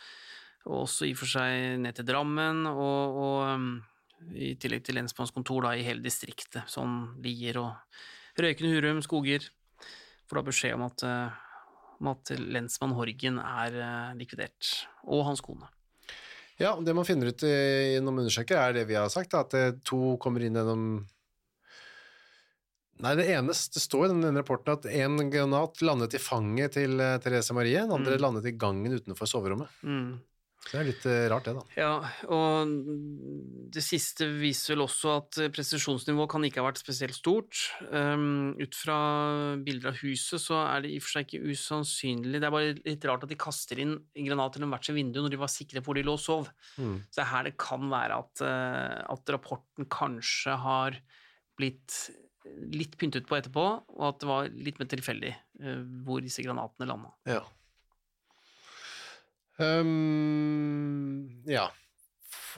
og 0.67 0.85
også 0.85 1.07
i 1.07 1.13
og 1.15 1.21
for 1.21 1.35
seg 1.35 1.77
ned 1.83 1.99
til 1.99 2.07
Drammen, 2.07 2.63
og, 2.71 3.19
og 3.27 3.37
eh, 3.49 4.47
i 4.47 4.53
tillegg 4.59 4.87
til 4.87 4.97
lensmannskontor 4.97 5.67
da, 5.67 5.75
i 5.75 5.85
hele 5.85 6.03
distriktet, 6.05 6.63
sånn 6.71 7.19
Lier 7.23 7.59
og 7.61 8.39
Røyken, 8.39 8.71
Hurum, 8.71 9.03
Skoger, 9.03 9.51
får 10.29 10.39
da 10.39 10.47
beskjed 10.47 10.77
om 10.77 10.87
at, 10.87 11.03
om 12.01 12.09
at 12.11 12.31
lensmann 12.37 12.95
Horgen 12.97 13.39
er 13.41 13.77
likvidert, 14.17 14.87
og 15.05 15.25
hans 15.29 15.41
kone. 15.45 15.69
Ja, 16.57 16.71
det 16.81 16.93
man 16.97 17.05
finner 17.05 17.29
ut 17.29 17.43
eh, 17.45 17.93
gjennom 17.93 18.17
undersøker, 18.23 18.57
er 18.57 18.73
det 18.73 18.87
vi 18.89 18.95
har 18.97 19.09
sagt, 19.13 19.35
at 19.37 19.53
eh, 19.53 19.75
to 19.85 20.15
kommer 20.21 20.41
inn 20.45 20.57
gjennom 20.57 20.87
Nei, 22.97 23.11
det 23.13 23.27
eneste 23.29 23.77
står 23.77 24.07
i 24.07 24.09
denne 24.09 24.31
rapporten 24.39 24.73
at 24.73 24.87
en 24.89 25.19
granat 25.29 25.83
landet 25.85 26.15
i 26.17 26.21
fanget 26.21 26.73
til 26.79 26.95
eh, 26.97 27.19
Therese 27.21 27.53
Marie, 27.53 27.83
den 27.83 27.93
andre 27.93 28.15
Mm. 28.17 28.21
landet 28.23 28.47
i 28.49 28.55
gangen 28.57 28.95
utenfor 28.97 29.29
soverommet. 29.29 29.69
Mm. 29.85 30.15
Det 30.67 30.79
er 30.79 30.87
litt 30.87 31.05
eh, 31.07 31.27
rart, 31.31 31.47
det, 31.47 31.53
da. 31.57 31.63
Ja, 31.77 31.93
og 32.33 32.73
det 33.73 33.83
siste 33.85 34.27
viser 34.39 34.73
vel 34.73 34.85
også 34.87 35.13
at 35.19 35.39
presisjonsnivået 35.55 36.31
kan 36.33 36.47
ikke 36.47 36.63
ha 36.63 36.67
vært 36.69 36.81
spesielt 36.81 37.17
stort. 37.17 37.61
Um, 37.91 38.55
ut 38.59 38.75
fra 38.75 38.97
bilder 39.63 39.93
av 39.93 40.01
huset 40.01 40.41
så 40.43 40.59
er 40.65 40.83
det 40.83 40.95
i 40.95 40.99
og 40.99 41.05
for 41.05 41.17
seg 41.17 41.27
ikke 41.27 41.53
usannsynlig. 41.53 42.41
Det 42.41 42.49
er 42.49 42.55
bare 42.57 42.75
litt 42.79 43.07
rart 43.07 43.27
at 43.27 43.31
de 43.31 43.39
kaster 43.39 43.83
inn 43.83 43.97
granater 44.17 44.37
granat 44.37 44.57
til 44.57 44.69
hvert 44.71 44.87
sitt 44.87 44.97
vindu 44.97 45.19
når 45.21 45.33
de 45.33 45.41
var 45.41 45.51
sikre 45.51 45.81
på 45.81 45.91
hvor 45.91 45.97
de 45.97 46.05
lå 46.05 46.15
og 46.17 46.21
sov. 46.21 46.47
Mm. 46.77 47.01
Så 47.09 47.19
det 47.19 47.25
er 47.25 47.31
her 47.31 47.47
det 47.47 47.57
kan 47.61 47.89
være 47.91 48.21
at, 48.21 48.45
eh, 48.45 49.01
at 49.13 49.33
rapporten 49.33 49.89
kanskje 49.89 50.55
har 50.63 50.97
blitt 51.57 51.97
litt 52.71 52.95
pyntet 52.99 53.27
på 53.27 53.35
etterpå, 53.37 53.63
og 53.97 54.03
at 54.07 54.21
det 54.21 54.27
var 54.29 54.49
litt 54.53 54.79
mer 54.79 54.89
tilfeldig 54.91 55.33
eh, 55.33 55.81
hvor 56.05 56.23
disse 56.23 56.43
granatene 56.45 56.87
landa. 56.87 57.11
Ja. 57.27 57.41
Ehm, 59.61 61.43
ja. 61.49 61.67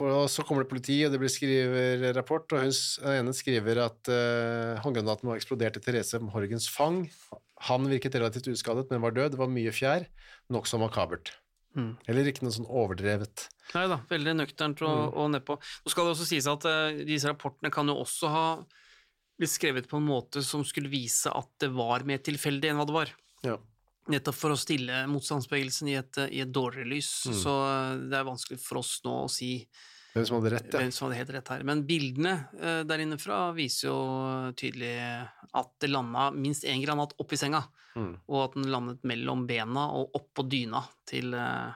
For 0.00 0.28
så 0.32 0.44
kommer 0.48 0.64
det 0.64 0.70
politi, 0.70 0.96
og 1.04 1.12
det 1.12 1.20
blir 1.20 1.32
skriver 1.32 2.06
rapport, 2.16 2.48
og 2.56 2.64
hun, 2.64 2.72
ene 3.12 3.34
skriver 3.36 3.82
at 3.84 4.08
uh, 4.08 4.80
håndgranaten 4.80 5.28
var 5.28 5.36
eksplodert 5.36 5.76
i 5.76 5.82
Therese 5.84 6.20
Horgens 6.32 6.70
fang. 6.72 7.02
Han 7.68 7.88
virket 7.90 8.16
relativt 8.16 8.48
uskadet, 8.48 8.88
men 8.88 9.04
var 9.04 9.12
død. 9.16 9.34
Det 9.34 9.40
var 9.40 9.52
mye 9.52 9.74
fjær, 9.76 10.06
nokså 10.52 10.80
makabert. 10.80 11.34
Mm. 11.76 11.92
Eller 12.08 12.30
ikke 12.30 12.46
noe 12.46 12.54
sånn 12.54 12.66
overdrevet. 12.66 13.44
Nei 13.76 13.84
da, 13.92 14.00
veldig 14.10 14.38
nøkternt 14.40 14.80
og, 14.88 15.12
og 15.20 15.28
nedpå. 15.36 15.58
Nå 15.60 15.92
skal 15.92 16.08
det 16.08 16.14
også 16.16 16.30
sies 16.32 16.48
at 16.50 16.64
uh, 16.66 17.02
disse 17.04 17.28
rapportene 17.28 17.72
kan 17.74 17.92
jo 17.92 18.00
også 18.00 18.32
ha 18.32 18.46
blitt 19.40 19.52
skrevet 19.52 19.88
på 19.88 20.00
en 20.00 20.08
måte 20.08 20.42
som 20.44 20.64
skulle 20.68 20.90
vise 20.92 21.30
at 21.32 21.52
det 21.62 21.70
var 21.76 22.04
mer 22.08 22.24
tilfeldig 22.24 22.72
enn 22.72 22.80
hva 22.80 22.88
det 22.88 22.96
var. 22.96 23.12
Ja. 23.46 23.60
Nettopp 24.08 24.34
for 24.34 24.54
å 24.54 24.58
stille 24.58 25.04
motstandsbevegelsen 25.10 25.90
i 25.92 25.96
et, 26.00 26.18
i 26.32 26.40
et 26.40 26.50
dårligere 26.50 26.88
lys. 26.88 27.10
Så 27.36 27.52
eh, 27.68 27.98
det 28.10 28.16
er 28.16 28.26
vanskelig 28.26 28.60
for 28.62 28.80
oss 28.80 28.96
nå 29.04 29.24
å 29.26 29.30
si 29.30 29.52
Hvem 30.10 30.24
som 30.26 30.40
hadde 30.40 30.50
rett, 30.56 30.72
ja. 30.72 30.80
hvem 30.80 30.90
som 30.90 31.06
hadde 31.06 31.18
helt 31.20 31.30
rett 31.36 31.50
her. 31.52 31.60
Men 31.62 31.84
bildene 31.86 32.32
uh, 32.58 32.80
der 32.82 32.98
inne 33.04 33.14
fra 33.22 33.52
viser 33.54 33.92
jo 33.92 33.98
tydelig 34.58 34.96
at 35.54 35.70
det 35.78 35.90
landa 35.92 36.32
minst 36.34 36.66
én 36.66 36.82
granat 36.82 37.14
oppi 37.22 37.38
senga, 37.38 37.62
Mm. 37.90 38.12
og 38.30 38.42
at 38.44 38.52
den 38.54 38.68
landet 38.70 39.00
mellom 39.02 39.40
bena 39.48 39.88
og 39.98 40.12
oppå 40.14 40.44
dyna 40.46 40.78
til, 41.10 41.34
uh, 41.34 41.74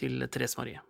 til 0.00 0.24
Therese 0.32 0.56
Marie. 0.56 0.80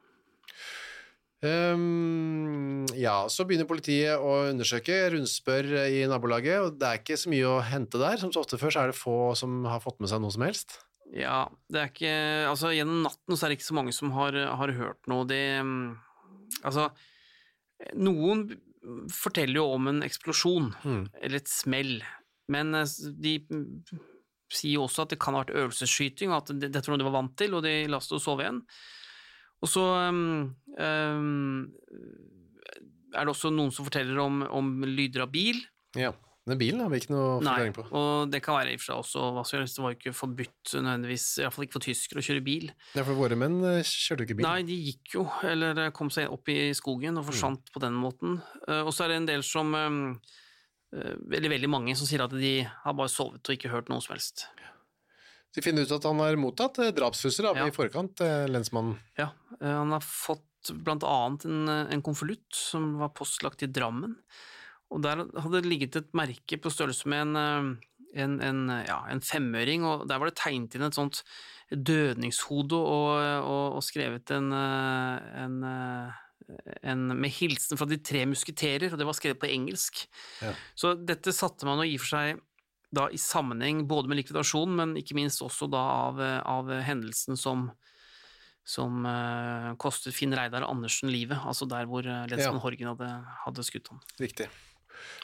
Ehm, 1.47 2.85
ja, 3.01 3.25
så 3.33 3.47
begynner 3.49 3.69
politiet 3.69 4.21
å 4.21 4.51
undersøke, 4.51 4.97
rundspør 5.15 5.71
i 5.89 6.03
nabolaget, 6.11 6.59
og 6.67 6.79
det 6.81 6.89
er 6.89 7.01
ikke 7.01 7.17
så 7.21 7.33
mye 7.33 7.49
å 7.49 7.63
hente 7.65 8.01
der. 8.01 8.19
Som 8.21 8.33
så 8.35 8.43
ofte 8.45 8.59
før, 8.61 8.75
så 8.75 8.83
er 8.85 8.93
det 8.93 8.99
få 8.99 9.17
som 9.39 9.63
har 9.69 9.81
fått 9.85 10.01
med 10.03 10.13
seg 10.13 10.21
noe 10.23 10.35
som 10.35 10.45
helst. 10.45 10.79
Ja, 11.17 11.49
det 11.73 11.81
er 11.81 11.89
ikke 11.91 12.11
Altså, 12.53 12.71
gjennom 12.71 13.01
natten 13.03 13.35
så 13.35 13.47
er 13.47 13.51
det 13.51 13.59
ikke 13.59 13.67
så 13.73 13.79
mange 13.81 13.95
som 13.97 14.13
har, 14.15 14.37
har 14.61 14.75
hørt 14.77 15.09
noe. 15.11 15.27
Det 15.27 15.41
mm, 15.65 15.89
Altså, 16.67 16.91
noen 17.97 18.45
forteller 19.13 19.61
jo 19.61 19.67
om 19.75 19.89
en 19.91 20.01
eksplosjon, 20.05 20.71
Mm. 20.85 21.03
eller 21.23 21.37
et 21.41 21.49
smell, 21.51 22.01
men 22.49 22.75
eh, 22.75 22.95
de 23.23 23.35
mm, 23.49 23.67
sier 24.51 24.75
jo 24.77 24.87
også 24.87 25.05
at 25.05 25.13
det 25.15 25.21
kan 25.23 25.37
ha 25.37 25.43
vært 25.45 25.55
øvelsesskyting, 25.57 26.33
og 26.33 26.43
at 26.43 26.55
dette 26.61 26.83
var 26.87 26.97
noe 26.97 27.03
de 27.05 27.09
var 27.09 27.17
vant 27.23 27.37
til, 27.39 27.55
og 27.55 27.63
de 27.65 27.75
la 27.89 28.01
seg 28.03 28.19
å 28.19 28.23
sove 28.23 28.45
igjen. 28.45 28.63
Og 29.61 29.69
så 29.69 29.83
um, 30.09 30.55
um, 30.81 31.69
er 33.13 33.27
det 33.27 33.33
også 33.35 33.51
noen 33.53 33.73
som 33.75 33.87
forteller 33.89 34.19
om, 34.23 34.43
om 34.49 34.75
lyder 34.87 35.27
av 35.27 35.33
bil. 35.35 35.59
Ja, 35.99 36.13
Den 36.49 36.59
bilen 36.59 36.81
har 36.81 36.89
vi 36.93 37.01
ikke 37.03 37.13
noe 37.13 37.41
forklaring 37.43 37.75
på. 37.77 37.85
Nei, 37.85 37.99
og 38.01 38.31
det 38.33 38.41
kan 38.43 38.57
være 38.57 38.73
i 38.73 38.79
og 38.79 38.81
for 38.81 38.87
seg 38.89 39.01
også 39.03 39.25
hva 39.37 39.43
som 39.47 39.59
helst. 39.61 39.77
Det 39.77 39.85
var 39.85 39.93
jo 39.93 39.99
ikke 39.99 40.15
forbudt 40.17 40.73
nødvendigvis, 40.79 41.27
iallfall 41.43 41.67
ikke 41.67 41.77
for 41.77 41.87
tyskere, 41.89 42.23
å 42.23 42.27
kjøre 42.31 42.45
bil. 42.47 42.67
Ja, 42.97 43.05
for 43.05 43.19
våre 43.19 43.39
menn 43.39 43.59
kjørte 43.61 44.23
jo 44.25 44.29
ikke 44.29 44.39
bil. 44.41 44.47
Nei, 44.49 44.63
de 44.71 44.79
gikk 44.89 45.17
jo, 45.19 45.27
eller 45.47 45.83
eh, 45.85 45.93
kom 45.97 46.11
seg 46.15 46.31
opp 46.33 46.49
i 46.55 46.59
skogen 46.79 47.21
og 47.21 47.29
forsvant 47.29 47.71
på 47.75 47.83
den 47.85 47.99
måten. 48.01 48.39
Eh, 48.67 48.81
Og 48.87 48.95
så 48.97 49.05
er 49.05 49.13
det 49.13 49.21
en 49.21 49.29
del 49.35 49.45
som 49.47 49.75
eh, 49.77 49.99
eh, 50.97 51.15
Eller 51.37 51.53
veldig 51.59 51.71
mange 51.71 51.99
som 51.99 52.09
sier 52.09 52.25
at 52.25 52.33
de 52.35 52.55
har 52.65 52.97
bare 52.99 53.13
sovet 53.13 53.43
og 53.45 53.59
ikke 53.59 53.75
hørt 53.75 53.93
noe 53.93 54.01
som 54.03 54.17
helst. 54.17 54.47
De 55.55 55.63
finner 55.65 55.83
ut 55.83 55.93
at 55.97 56.07
han 56.07 56.21
har 56.23 56.39
mottatt 56.39 56.79
eh, 56.83 56.93
drapstrusler 56.95 57.57
Ja. 57.59 57.67
i 57.67 57.75
forkant, 57.75 58.21
eh, 58.23 58.47
lensmannen. 58.51 58.99
Ja, 59.19 59.33
eh, 59.61 59.67
han 59.81 59.91
har 59.95 60.05
fått 60.05 60.47
annet 60.71 61.45
en, 61.49 61.69
en 61.69 62.03
konvolutt 62.05 62.53
som 62.55 62.99
var 63.01 63.15
postlagt 63.17 63.63
i 63.65 63.71
Drammen, 63.73 64.19
og 64.91 65.01
der 65.03 65.25
hadde 65.25 65.61
det 65.63 65.71
ligget 65.71 65.97
et 65.97 66.11
merke 66.13 66.59
på 66.61 66.71
størrelse 66.71 67.09
med 67.09 67.31
en, 67.31 67.79
en, 68.15 68.35
en, 68.45 68.61
ja, 68.85 68.99
en 69.09 69.23
femøring, 69.25 69.87
og 69.89 70.05
der 70.11 70.21
var 70.21 70.29
det 70.29 70.37
tegnet 70.37 70.77
inn 70.77 70.85
et 70.85 70.99
sånt 70.99 71.23
dødningshode 71.71 72.77
og, 72.77 73.15
og, 73.47 73.79
og 73.79 73.83
skrevet 73.87 74.31
en, 74.35 74.53
en, 74.53 75.57
en 76.83 77.07
med 77.15 77.33
hilsen 77.39 77.79
fra 77.81 77.89
de 77.89 77.97
tre 78.03 78.27
musketerer, 78.29 78.91
og 78.93 78.99
det 79.01 79.07
var 79.09 79.17
skrevet 79.17 79.41
på 79.41 79.51
engelsk. 79.51 80.05
Ja. 80.43 80.53
Så 80.75 80.93
dette 80.99 81.33
satte 81.33 81.65
man 81.69 81.81
jo 81.81 81.89
i 81.89 81.97
og 81.97 82.05
for 82.05 82.19
seg 82.19 82.43
da 82.95 83.07
i 83.11 83.19
sammenheng 83.21 83.85
både 83.91 84.11
med 84.11 84.21
likvidasjonen, 84.21 84.77
men 84.77 84.97
ikke 84.99 85.17
minst 85.19 85.43
også 85.45 85.69
da 85.71 85.83
av, 86.09 86.21
eh, 86.23 86.41
av 86.43 86.73
hendelsen 86.87 87.39
som 87.39 87.71
som 88.71 89.07
uh, 89.09 89.73
kostet 89.81 90.15
Finn 90.15 90.35
Reidar 90.37 90.63
Andersen 90.63 91.11
livet, 91.11 91.41
altså 91.49 91.67
der 91.67 91.89
hvor 91.91 92.05
uh, 92.07 92.27
lensmann 92.31 92.61
Ja. 92.61 92.63
Horgen 92.63 92.91
hadde, 92.93 93.09
hadde 93.47 93.65
skutt 93.67 93.89
ham. 93.91 94.03
Riktig. 94.21 94.47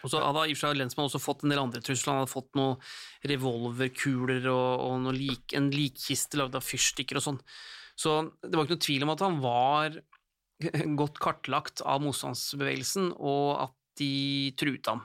Og 0.03 0.11
så 0.11 0.23
hadde 0.25 0.47
i 0.49 0.55
og 0.55 0.59
for 0.59 0.65
seg 0.65 0.79
lensmannen 0.81 1.11
også 1.11 1.21
fått 1.23 1.45
en 1.45 1.53
del 1.53 1.61
andre 1.61 1.83
trusler, 1.85 2.15
han 2.15 2.23
hadde 2.25 2.33
fått 2.33 2.59
noen 2.59 2.81
revolverkuler 3.29 4.49
og, 4.51 4.87
og 4.89 5.11
lik, 5.15 5.55
en 5.55 5.69
likkiste 5.71 6.41
lagd 6.41 6.57
av 6.59 6.65
fyrstikker 6.65 7.21
og 7.21 7.27
sånn. 7.29 7.41
Så 7.97 8.17
det 8.41 8.57
var 8.57 8.67
ikke 8.67 8.79
noe 8.79 8.87
tvil 8.89 9.07
om 9.07 9.15
at 9.15 9.25
han 9.25 9.39
var 9.45 10.01
godt 11.03 11.21
kartlagt 11.23 11.85
av 11.85 12.03
motstandsbevegelsen, 12.03 13.13
og 13.21 13.69
at 13.69 13.77
de 14.01 14.15
truet 14.59 14.91
ham 14.91 15.05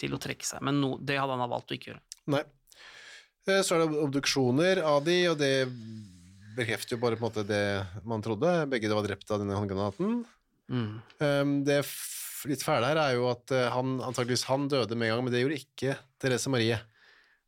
til 0.00 0.14
å 0.16 0.20
trekke 0.22 0.46
seg, 0.46 0.62
men 0.66 0.80
no, 0.82 0.96
det 1.00 1.18
hadde 1.20 1.36
han 1.36 1.50
valgt 1.50 1.72
å 1.72 1.78
ikke 1.78 1.92
gjøre. 1.92 2.04
Nei. 2.34 2.42
Eh, 3.46 3.62
Så 3.62 3.76
er 3.76 3.84
det 3.84 4.02
obduksjoner 4.02 4.82
av 4.84 5.04
de, 5.06 5.16
og 5.30 5.38
det 5.40 5.54
bekrefter 6.56 6.96
jo 6.96 7.02
bare 7.02 7.18
på 7.18 7.24
en 7.24 7.28
måte 7.28 7.46
det 7.46 7.64
man 8.08 8.24
trodde. 8.24 8.52
Begge 8.72 8.92
var 8.92 9.06
drept 9.06 9.30
av 9.30 9.42
denne 9.42 9.58
håndgranaten. 9.58 10.22
Mm. 10.72 10.92
Um, 11.20 11.52
Det 11.66 11.82
litt 12.50 12.62
fæle 12.64 12.90
her 12.90 13.00
er 13.00 13.14
jo 13.16 13.30
at 13.30 13.52
eh, 13.54 13.70
han 13.72 13.96
antageligvis 14.04 14.46
han 14.50 14.68
døde 14.70 14.98
med 14.98 15.08
en 15.08 15.16
gang, 15.16 15.24
men 15.26 15.34
det 15.34 15.42
gjorde 15.42 15.60
ikke 15.62 15.96
Therese 16.22 16.52
Marie. 16.52 16.78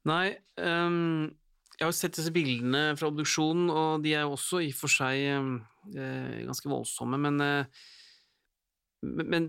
Nei, 0.08 0.32
um, 0.56 1.28
jeg 1.76 1.84
har 1.84 1.92
jo 1.92 1.98
sett 1.98 2.16
disse 2.18 2.32
bildene 2.34 2.96
fra 2.98 3.10
obduksjonen, 3.10 3.68
og 3.70 4.02
de 4.02 4.14
er 4.16 4.24
jo 4.26 4.34
også 4.34 4.62
i 4.64 4.70
og 4.72 4.78
for 4.78 4.90
seg 4.90 5.26
ehm, 5.34 5.52
eh, 5.94 6.40
ganske 6.48 6.70
voldsomme, 6.70 7.20
men, 7.22 7.38
uh, 7.38 7.84
men, 9.06 9.28
men 9.34 9.48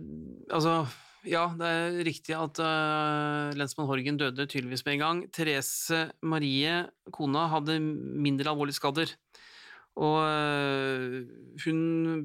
altså 0.53 0.83
ja, 1.27 1.49
det 1.59 1.67
er 1.67 1.97
riktig 2.07 2.35
at 2.37 2.59
uh, 2.63 3.51
lensmann 3.57 3.89
Horgen 3.89 4.19
døde 4.19 4.45
tydeligvis 4.47 4.85
med 4.85 4.95
en 4.95 5.03
gang. 5.03 5.21
Therese 5.35 6.05
Marie, 6.23 6.85
kona, 7.15 7.47
hadde 7.51 7.79
mindre 7.79 8.53
alvorlige 8.53 8.79
skader. 8.79 9.11
Og 9.99 10.17
uh, 10.23 11.17
hun 11.65 11.81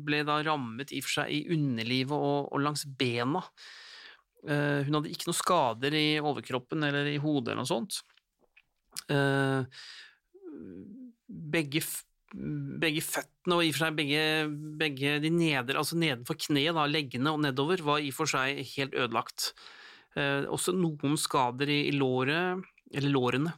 ble 0.07 0.23
da 0.29 0.39
rammet 0.47 0.95
i 0.95 1.03
og 1.03 1.09
for 1.09 1.17
seg 1.19 1.35
i 1.35 1.43
underlivet 1.57 2.15
og, 2.15 2.53
og 2.55 2.63
langs 2.63 2.87
bena. 2.87 3.43
Uh, 4.47 4.85
hun 4.87 5.01
hadde 5.01 5.11
ikke 5.11 5.31
noen 5.31 5.41
skader 5.43 5.99
i 5.99 6.07
overkroppen 6.23 6.87
eller 6.87 7.11
i 7.11 7.19
hodet 7.23 7.55
eller 7.55 7.65
noe 7.65 7.71
sånt. 7.71 8.03
Begge, 11.55 11.83
begge 12.35 13.03
føttene 13.05 13.57
og 13.57 13.62
i 13.62 13.70
og 13.70 13.76
for 13.76 13.85
seg 13.85 13.97
begge, 13.99 14.22
begge 14.80 15.16
de 15.22 15.30
neder, 15.30 15.78
altså 15.78 15.99
nedenfor 16.01 16.39
kneet, 16.49 16.74
da, 16.74 16.87
leggene 16.91 17.32
og 17.35 17.43
nedover, 17.45 17.82
var 17.87 18.03
i 18.03 18.11
og 18.11 18.16
for 18.16 18.30
seg 18.30 18.62
helt 18.74 18.97
ødelagt. 18.99 19.53
Eh, 20.18 20.47
også 20.51 20.74
noen 20.74 21.18
skader 21.20 21.70
i, 21.70 21.85
i 21.91 21.95
låret, 21.95 22.64
eller 22.95 23.14
lårene, 23.14 23.55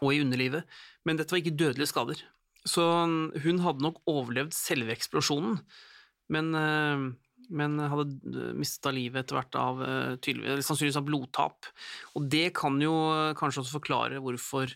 og 0.00 0.10
i 0.10 0.22
underlivet, 0.24 0.66
men 1.06 1.18
dette 1.18 1.34
var 1.34 1.42
ikke 1.42 1.58
dødelige 1.58 1.92
skader. 1.92 2.24
Så 2.66 2.82
hun 2.82 3.60
hadde 3.62 3.84
nok 3.84 4.00
overlevd 4.10 4.56
selve 4.56 4.94
eksplosjonen, 4.94 5.60
men, 6.34 6.50
eh, 6.58 7.06
men 7.54 7.78
hadde 7.78 8.50
mista 8.58 8.90
livet 8.94 9.22
etter 9.22 9.38
hvert 9.38 9.60
av 9.60 9.86
eh, 9.86 10.34
sannsynligvis 10.64 10.98
av 10.98 11.06
blodtap. 11.06 11.70
Og 12.18 12.26
det 12.32 12.48
kan 12.58 12.80
jo 12.82 12.94
kanskje 13.38 13.62
også 13.62 13.78
forklare 13.78 14.22
hvorfor 14.24 14.74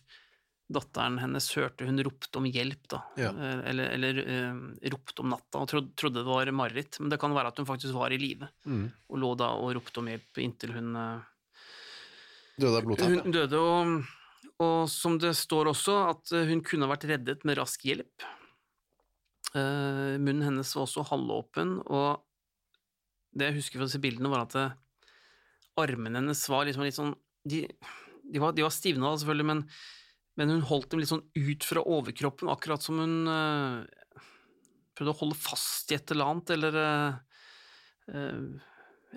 datteren 0.69 1.17
hennes 1.23 1.47
hørte 1.57 1.87
hun 1.89 1.97
ropte 2.05 2.37
om 2.41 2.45
hjelp, 2.45 2.83
da. 2.93 2.99
Ja. 3.17 3.31
Eh, 3.33 3.61
Eller, 3.71 3.93
eller 3.97 4.19
eh, 4.25 4.59
ropte 4.93 5.23
om 5.25 5.31
natta 5.33 5.63
og 5.63 5.69
trodde, 5.73 6.19
det 6.21 6.27
var 6.27 6.51
mareritt. 6.53 6.99
Men 7.01 7.09
det 7.13 7.19
kan 7.23 7.33
være 7.37 7.49
at 7.55 7.57
hun 7.63 7.69
faktisk 7.69 7.95
var 7.97 8.13
i 8.13 8.19
live, 8.21 8.49
Mm. 8.69 8.91
og 9.09 9.19
lå 9.23 9.31
da 9.41 9.49
og 9.57 9.73
ropte 9.79 10.01
om 10.03 10.11
hjelp 10.13 10.43
inntil 10.45 10.75
hun 10.77 10.95
eh, 10.97 11.21
Døde 12.59 12.77
av 12.77 12.85
blodtap. 12.85 13.09
hun 13.25 13.33
døde, 13.33 13.59
og, 13.63 14.05
og 14.61 14.89
som 14.91 15.17
det 15.23 15.33
står 15.39 15.71
også, 15.73 15.97
at 16.11 16.33
hun 16.51 16.61
kunne 16.67 16.89
vært 16.91 17.07
reddet 17.09 17.45
med 17.47 17.57
rask 17.61 17.85
hjelp. 17.87 18.27
Uh, 19.55 20.19
munnen 20.21 20.43
hennes 20.45 20.75
var 20.77 20.85
også 20.85 21.07
halvåpen, 21.09 21.79
og 21.89 22.21
det 23.33 23.47
jeg 23.49 23.57
husker 23.63 23.81
fra 23.81 23.87
disse 23.89 24.01
bildene, 24.03 24.29
var 24.29 24.43
at 24.45 24.53
det, 24.59 24.67
armene 25.81 26.19
hennes 26.21 26.43
var 26.51 26.67
liksom 26.67 26.85
litt 26.85 26.97
sånn 26.99 27.15
De, 27.49 27.63
de 28.29 28.41
var, 28.43 28.53
de 28.53 28.65
var 28.67 28.75
stivna, 28.75 29.15
selvfølgelig, 29.17 29.47
men, 29.49 29.63
men 30.39 30.55
hun 30.55 30.67
holdt 30.69 30.93
dem 30.93 31.03
litt 31.03 31.11
sånn 31.11 31.25
ut 31.35 31.67
fra 31.67 31.83
overkroppen, 31.83 32.51
akkurat 32.53 32.85
som 32.85 33.01
hun 33.03 33.17
eh, 33.27 34.23
prøvde 34.95 35.15
å 35.15 35.21
holde 35.25 35.39
fast 35.39 35.91
i 35.91 35.99
et 35.99 36.15
eller 36.15 36.31
annet, 36.31 36.53
eller 36.55 36.79
eh, 36.79 38.45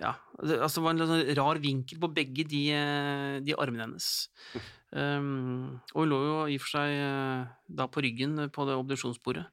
ja, 0.01 0.15
det, 0.41 0.57
altså 0.57 0.81
det 0.81 0.85
var 0.87 0.95
en 0.95 1.11
sånn 1.11 1.31
rar 1.37 1.61
vinkel 1.61 2.01
på 2.01 2.09
begge 2.15 2.47
de, 2.49 2.63
de 3.45 3.55
armene 3.59 3.85
hennes. 3.85 4.09
Um, 4.91 5.77
og 5.93 6.01
hun 6.01 6.11
lå 6.11 6.19
jo 6.25 6.35
i 6.49 6.57
og 6.57 6.65
for 6.65 6.73
seg 6.79 6.97
da 7.69 7.87
på 7.91 8.03
ryggen 8.03 8.47
på 8.55 8.65
det 8.67 8.79
obduksjonsbordet, 8.81 9.45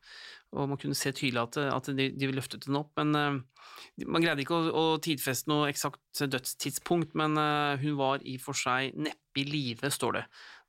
og 0.57 0.73
man 0.73 0.81
kunne 0.81 0.97
se 0.97 1.12
tydelig 1.12 1.43
at, 1.43 1.61
at 1.69 1.91
de, 1.93 2.09
de 2.16 2.33
løftet 2.33 2.64
henne 2.64 2.81
opp, 2.81 2.95
men 2.97 3.12
eh, 3.19 4.05
man 4.09 4.25
greide 4.25 4.41
ikke 4.47 4.57
å, 4.57 4.71
å 4.73 4.85
tidfeste 5.05 5.53
noe 5.53 5.69
eksakt 5.69 6.23
dødstidspunkt, 6.25 7.12
men 7.19 7.37
hun 7.83 7.99
var 8.01 8.25
i 8.25 8.39
og 8.41 8.47
for 8.47 8.57
seg 8.57 8.97
neppe 8.97 9.43
i 9.43 9.47
live, 9.47 9.91
står 9.93 10.16
det, 10.16 10.25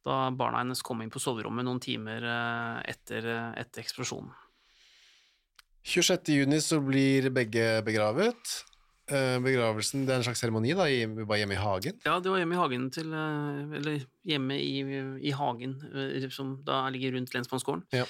da 0.05 0.29
barna 0.31 0.63
hennes 0.63 0.81
kom 0.85 1.01
inn 1.03 1.11
på 1.11 1.21
soverommet 1.21 1.67
noen 1.67 1.81
timer 1.83 2.23
eh, 2.23 2.79
etter, 2.93 3.25
eh, 3.27 3.51
etter 3.61 3.83
eksplosjonen. 3.83 4.31
26. 5.89 6.33
juni 6.35 6.59
så 6.61 6.79
blir 6.83 7.29
begge 7.33 7.79
begravet. 7.87 8.57
Eh, 9.09 9.37
Begravelsen 9.41 10.03
det 10.05 10.13
er 10.13 10.21
en 10.21 10.25
slags 10.27 10.43
seremoni, 10.43 10.75
da, 10.77 10.85
i, 10.91 11.01
bare 11.07 11.39
hjemme 11.41 11.55
i 11.55 11.61
hagen. 11.61 11.97
Ja, 12.05 12.19
det 12.21 12.29
var 12.29 12.41
hjemme 12.43 12.57
i 12.57 12.59
hagen 12.59 12.89
til 12.93 13.15
Eller 13.15 14.03
hjemme 14.27 14.59
i, 14.59 14.83
i 15.25 15.33
hagen, 15.33 15.79
som 16.35 16.59
da 16.67 16.83
ligger 16.93 17.15
rundt 17.15 17.33
lensmannsgården. 17.33 17.87
Ja. 17.95 18.05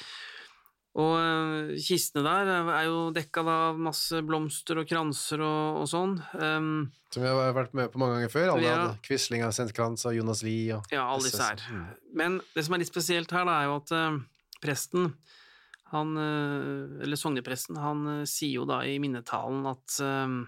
Og 0.99 1.13
eh, 1.15 1.73
kistene 1.85 2.25
der 2.25 2.49
er 2.75 2.87
jo 2.89 3.05
dekka 3.15 3.43
av 3.47 3.77
masse 3.79 4.19
blomster 4.25 4.81
og 4.81 4.87
kranser 4.89 5.39
og, 5.45 5.81
og 5.83 5.87
sånn. 5.91 6.17
Um, 6.35 6.89
Som 7.13 7.23
vi 7.23 7.29
har 7.31 7.53
vært 7.55 7.75
med 7.77 7.91
på 7.93 8.01
mange 8.01 8.17
ganger 8.17 8.33
før. 8.33 8.49
Alle 8.55 8.65
Ja. 8.67 8.75
hadde 8.81 8.99
Quisling 9.05 9.45
har 9.45 9.53
sendt 9.55 9.75
krans 9.77 10.03
og 10.09 10.17
Jonas 10.17 10.43
Lie 10.43 10.75
og 10.75 10.91
ja, 10.91 11.05
alle 11.07 11.29
disse 11.29 11.45
her. 11.45 11.63
Mm. 11.71 11.85
Men 12.19 12.39
det 12.55 12.65
som 12.67 12.75
er 12.75 12.83
litt 12.83 12.91
spesielt 12.91 13.31
her, 13.31 13.47
da, 13.47 13.59
er 13.61 13.69
jo 13.69 13.77
at 13.79 13.93
uh, 13.95 14.19
presten, 14.59 15.13
han, 15.93 16.11
uh, 16.19 16.99
eller 17.05 17.17
sognepresten, 17.17 17.79
han 17.81 18.03
uh, 18.19 18.25
sier 18.29 18.59
jo 18.59 18.67
da 18.69 18.81
i 18.85 18.97
minnetalen 19.01 19.63
at 19.71 19.99
eh, 20.05 20.39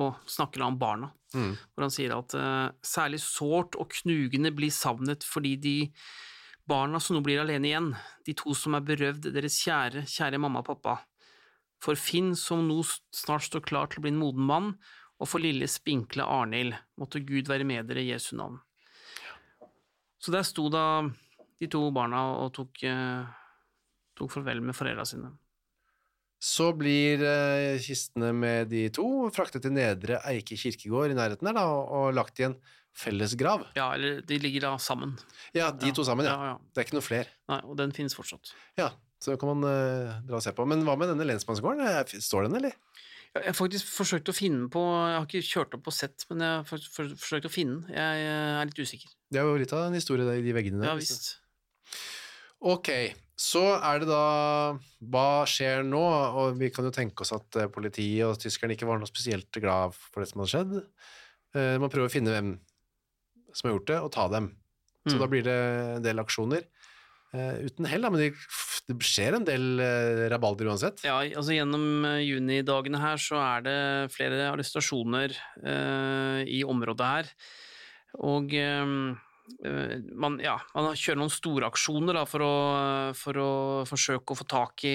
Og 0.00 0.14
snakker 0.30 0.62
da 0.62 0.70
om 0.70 0.78
barna. 0.80 1.10
Mm. 1.32 1.54
hvor 1.72 1.84
han 1.86 1.92
sier 1.92 2.12
at 2.12 2.34
eh, 2.36 2.70
særlig 2.84 3.18
sårt 3.24 3.76
og 3.80 3.88
knugende 4.02 4.50
blir 4.52 4.68
savnet 4.68 5.24
fordi 5.24 5.52
de 5.56 5.72
barna 6.68 7.00
som 7.00 7.16
nå 7.16 7.22
blir 7.24 7.42
alene 7.42 7.68
igjen, 7.68 7.92
de 8.26 8.34
to 8.38 8.54
som 8.56 8.76
er 8.78 8.84
berøvd 8.86 9.30
deres 9.34 9.58
kjære, 9.64 10.04
kjære 10.08 10.40
mamma 10.42 10.62
og 10.62 10.68
pappa, 10.70 10.98
for 11.82 11.98
Finn 11.98 12.32
som 12.38 12.62
nå 12.68 12.78
snart 13.14 13.48
står 13.48 13.64
klar 13.66 13.90
til 13.90 14.00
å 14.00 14.04
bli 14.06 14.12
en 14.14 14.20
moden 14.22 14.46
mann, 14.46 14.74
og 15.22 15.30
for 15.30 15.42
lille 15.42 15.68
spinkle 15.70 16.26
Arnhild, 16.26 16.74
måtte 16.98 17.22
Gud 17.22 17.50
være 17.50 17.66
med 17.66 17.86
dere 17.90 18.02
i 18.02 18.10
Jesu 18.10 18.34
navn. 18.38 18.58
Så 20.22 20.34
der 20.34 20.46
sto 20.46 20.68
da 20.70 21.02
de 21.62 21.68
to 21.70 21.82
barna 21.94 22.24
og 22.42 22.52
tok, 22.54 22.82
eh, 22.86 23.22
tok 24.18 24.30
farvel 24.34 24.62
med 24.62 24.76
foreldra 24.78 25.06
sine. 25.06 25.32
Så 26.42 26.72
blir 26.74 27.22
eh, 27.22 27.78
kistene 27.82 28.32
med 28.34 28.70
de 28.72 28.88
to 28.94 29.28
fraktet 29.34 29.62
til 29.62 29.74
Nedre 29.74 30.18
Eike 30.26 30.58
kirkegård 30.58 31.14
i 31.14 31.18
nærheten 31.18 31.46
her, 31.46 31.54
da, 31.54 31.66
og, 31.70 32.08
lagt 32.18 32.40
i 32.42 32.48
en 32.48 32.56
felles 32.96 33.36
grav. 33.40 33.64
Ja, 33.76 33.90
eller 33.96 34.20
de 34.26 34.38
ligger 34.42 34.68
da 34.68 34.72
sammen. 34.82 35.14
Ja, 35.56 35.70
de 35.72 35.92
to 35.96 36.04
sammen, 36.06 36.28
ja. 36.28 36.34
Ja, 36.36 36.52
ja. 36.52 36.72
Det 36.72 36.82
er 36.82 36.88
ikke 36.88 36.98
noe 36.98 37.06
flere. 37.06 37.32
Nei, 37.52 37.60
og 37.64 37.78
den 37.80 37.94
finnes 37.96 38.16
fortsatt. 38.16 38.52
Ja, 38.80 38.90
så 39.22 39.38
kan 39.40 39.54
man 39.54 39.66
uh, 39.68 40.20
dra 40.26 40.38
og 40.38 40.44
se 40.44 40.52
på. 40.56 40.66
Men 40.68 40.84
hva 40.86 40.96
med 41.00 41.12
denne 41.12 41.26
lensmannsgården? 41.28 41.86
Eh, 41.88 42.20
Står 42.22 42.48
den, 42.48 42.58
eller? 42.60 42.76
Jeg 43.32 43.48
har 43.48 43.56
faktisk 43.56 43.88
forsøkt 43.88 44.28
å 44.28 44.34
finne 44.36 44.66
på 44.68 44.80
Jeg 44.84 45.12
har 45.16 45.24
ikke 45.24 45.46
kjørt 45.46 45.76
opp 45.78 45.86
på 45.86 45.94
sett, 45.96 46.26
men 46.28 46.42
jeg 46.44 46.56
har 46.58 46.66
for, 46.68 46.88
for, 46.92 47.12
forsøkt 47.16 47.48
å 47.48 47.52
finne 47.52 47.78
den. 47.78 47.94
Jeg, 47.96 48.24
jeg 48.26 48.56
er 48.58 48.68
litt 48.68 48.82
usikker. 48.82 49.14
Det 49.32 49.40
er 49.40 49.48
jo 49.48 49.60
litt 49.62 49.72
av 49.72 49.86
en 49.86 49.96
historie 49.96 50.26
der 50.28 50.40
i 50.40 50.44
de 50.44 50.52
veggene 50.56 50.82
der. 50.82 50.90
Ja 50.90 50.98
visst. 50.98 51.30
Ok, 52.62 52.90
så 53.40 53.62
er 53.74 54.02
det 54.02 54.10
da 54.10 54.26
Hva 55.10 55.26
skjer 55.50 55.82
nå? 55.86 56.02
Og 56.42 56.60
vi 56.60 56.68
kan 56.74 56.86
jo 56.86 56.92
tenke 56.94 57.24
oss 57.24 57.32
at 57.34 57.58
eh, 57.58 57.70
politiet 57.72 58.26
og 58.28 58.36
tyskerne 58.42 58.76
ikke 58.76 58.86
var 58.90 59.00
noe 59.00 59.10
spesielt 59.10 59.50
glad 59.56 59.96
for 59.96 60.22
det 60.22 60.28
som 60.30 60.42
hadde 60.42 60.52
skjedd. 60.52 60.76
Uh, 61.56 61.76
Man 61.80 61.90
prøver 61.92 62.08
å 62.08 62.12
finne 62.12 62.36
hvem 62.36 62.52
som 63.54 63.68
har 63.68 63.76
gjort 63.76 63.90
det, 63.92 64.00
og 64.02 64.12
ta 64.14 64.28
dem. 64.32 64.52
Så 65.06 65.16
Mm. 65.16 65.18
da 65.18 65.26
blir 65.26 65.42
det 65.42 65.58
en 65.96 66.02
del 66.04 66.20
aksjoner. 66.22 66.62
Uh, 67.32 67.64
uten 67.64 67.86
hell, 67.88 68.02
da, 68.04 68.10
men 68.12 68.20
det, 68.20 68.34
det 68.86 68.96
skjer 69.08 69.38
en 69.38 69.44
del 69.48 69.80
uh, 69.80 70.28
rabalder 70.28 70.68
uansett. 70.68 71.00
Ja, 71.02 71.16
altså 71.24 71.56
gjennom 71.56 72.04
uh, 72.04 72.20
junidagene 72.20 73.00
her 73.00 73.16
så 73.16 73.40
er 73.40 73.64
det 73.64 73.76
flere 74.12 74.50
arrestasjoner 74.52 75.32
uh, 75.64 76.44
i 76.44 76.60
området 76.62 77.08
her. 77.08 77.30
Og 78.20 78.52
man, 78.52 80.36
ja, 80.44 80.58
man 80.76 80.90
kjører 80.92 81.18
noen 81.18 81.32
storaksjoner 81.32 82.18
for, 82.28 82.44
å, 82.44 82.56
for 83.16 83.38
å 83.40 83.52
forsøke 83.88 84.34
å 84.34 84.36
få 84.36 84.44
tak 84.44 84.84
i 84.84 84.92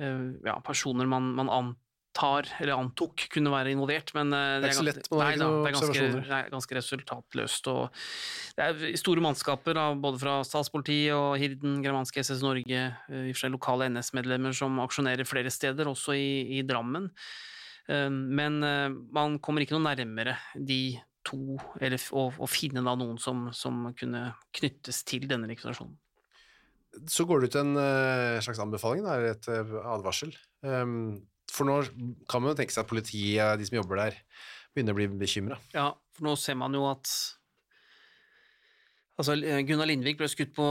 ja, 0.00 0.54
personer 0.64 1.04
man, 1.06 1.28
man 1.36 1.52
antar, 2.16 2.48
eller 2.60 2.76
antok, 2.76 3.26
kunne 3.32 3.50
være 3.52 3.72
involvert, 3.74 4.12
men 4.14 4.32
eh, 4.32 4.60
Det 4.60 4.70
er 4.70 4.72
ganske, 4.72 4.84
lett, 4.86 5.10
Nei 5.12 5.32
da, 5.36 5.48
det 5.50 5.68
er 5.68 5.76
ganske, 5.76 6.06
er 6.38 6.50
ganske 6.52 6.76
resultatløst. 6.78 7.68
Og 7.68 7.90
det 8.56 8.68
er 8.68 8.96
store 8.96 9.24
mannskaper, 9.24 9.76
da, 9.76 9.90
både 9.94 10.20
fra 10.22 10.38
statspolitiet 10.46 11.12
og 11.14 11.36
Hirden, 11.40 11.82
Germanske 11.84 12.24
SS 12.24 12.42
Norge, 12.44 12.86
eh, 13.10 13.26
i 13.26 13.34
og 13.34 13.36
for 13.36 13.44
seg 13.44 13.54
lokale 13.54 13.90
NS-medlemmer 13.92 14.56
som 14.56 14.80
aksjonerer 14.84 15.28
flere 15.28 15.52
steder, 15.52 15.90
også 15.90 16.16
i, 16.16 16.58
i 16.58 16.62
Drammen. 16.66 17.10
Eh, 17.88 18.08
Men 18.10 18.60
man 19.12 19.38
kommer 19.38 19.62
ikke 19.62 19.76
noe 19.76 19.86
nærmere 19.90 20.38
de 20.56 20.98
to, 21.26 21.58
eller 21.80 22.00
å, 22.14 22.28
å 22.38 22.48
finne 22.48 22.84
da 22.86 22.96
noen 22.96 23.18
som, 23.18 23.48
som 23.52 23.88
kunne 23.98 24.30
knyttes 24.56 25.02
til 25.04 25.26
denne 25.28 25.48
likvidasjonen. 25.50 25.96
Så 27.12 27.26
går 27.28 27.42
det 27.42 27.48
ut 27.50 27.56
en 27.60 27.74
slags 28.40 28.60
anbefaling, 28.62 29.02
da, 29.04 29.18
eller 29.18 29.34
et 29.34 29.48
advarsel. 29.84 30.30
Um, 30.64 31.26
for 31.56 31.68
nå 31.68 31.80
kan 32.28 32.42
man 32.42 32.52
jo 32.52 32.58
tenke 32.60 32.74
seg 32.74 32.84
at 32.84 32.90
politiet, 32.90 33.56
de 33.56 33.68
som 33.68 33.78
jobber 33.80 34.02
der, 34.02 34.20
begynner 34.76 34.94
å 34.94 34.98
bli 35.00 35.08
bekymra. 35.24 35.58
Ja, 35.74 35.90
for 36.16 36.28
nå 36.28 36.36
ser 36.40 36.58
man 36.60 36.76
jo 36.76 36.84
at 36.90 37.08
Altså, 39.16 39.32
Gunnar 39.64 39.88
Lindvik 39.88 40.18
ble 40.20 40.26
skutt 40.28 40.50
på 40.52 40.64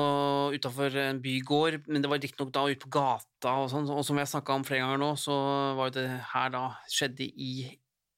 utafor 0.54 0.94
en 1.02 1.18
bygård, 1.18 1.88
men 1.90 2.04
det 2.04 2.12
var 2.12 2.20
riktignok 2.22 2.52
da 2.54 2.68
ute 2.70 2.84
på 2.84 2.92
gata 2.94 3.54
og 3.64 3.72
sånn, 3.72 3.88
og 3.90 4.04
som 4.06 4.20
vi 4.20 4.22
har 4.22 4.30
snakka 4.30 4.54
om 4.54 4.66
flere 4.68 4.84
ganger 4.84 5.02
nå, 5.02 5.08
så 5.18 5.34
var 5.80 5.90
jo 5.90 5.96
det 5.96 6.04
her 6.30 6.52
da 6.54 6.62
skjedde 6.94 7.26
i 7.26 7.56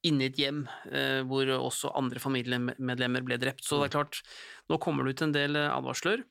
inne 0.08 0.28
i 0.28 0.30
et 0.30 0.40
hjem 0.40 0.66
eh, 0.92 1.22
hvor 1.28 1.48
også 1.56 1.94
andre 1.98 2.20
familiemedlemmer 2.22 3.24
ble 3.26 3.40
drept. 3.42 3.64
Så 3.66 3.80
det 3.80 3.88
er 3.88 3.96
klart, 3.96 4.20
nå 4.68 4.80
kommer 4.84 5.08
det 5.08 5.16
ut 5.16 5.24
en 5.26 5.36
del 5.36 5.58
eh, 5.60 5.72
advarsler. 5.72 6.26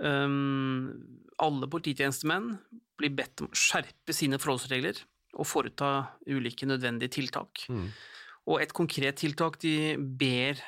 Um, 0.00 0.86
alle 1.42 1.68
polititjenestemenn 1.68 2.54
blir 2.96 3.12
bedt 3.18 3.42
om 3.42 3.50
å 3.50 3.58
skjerpe 3.58 4.14
sine 4.16 4.38
forholdsregler 4.40 5.02
og 5.38 5.46
foreta 5.46 5.90
ulike 6.28 6.66
nødvendige 6.68 7.12
tiltak. 7.20 7.64
Og 8.50 8.60
et 8.62 8.72
konkret 8.74 9.18
tiltak 9.20 9.58
de 9.62 9.94
ber 9.98 10.58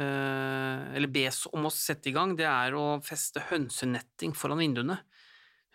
eh, 0.00 0.78
eller 0.96 1.10
bes 1.12 1.44
om 1.52 1.68
å 1.68 1.74
sette 1.74 2.10
i 2.10 2.14
gang, 2.16 2.34
det 2.38 2.48
er 2.48 2.76
å 2.78 2.96
feste 3.04 3.44
hønsenetting 3.50 4.34
foran 4.38 4.62
vinduene, 4.62 4.98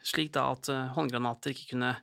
slik 0.03 0.34
da 0.36 0.49
at 0.55 0.71
eh, 0.73 0.89
håndgranater 0.97 1.53
ikke 1.53 1.75
kunne 1.75 1.93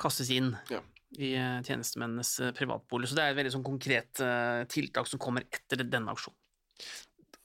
kastes 0.00 0.32
inn 0.32 0.54
Ja. 0.72 0.80
i 1.20 1.34
eh, 1.36 1.60
tjenestemennenes 1.66 2.32
privatbolig. 2.56 3.10
Så 3.10 3.18
det 3.18 3.26
er 3.26 3.34
et 3.34 3.40
veldig 3.42 3.54
sånn 3.58 3.66
konkret 3.66 4.24
tiltak 4.72 5.10
som 5.10 5.22
kommer 5.22 5.46
etter 5.46 5.84
denne 5.84 6.16
aksjonen. 6.16 6.38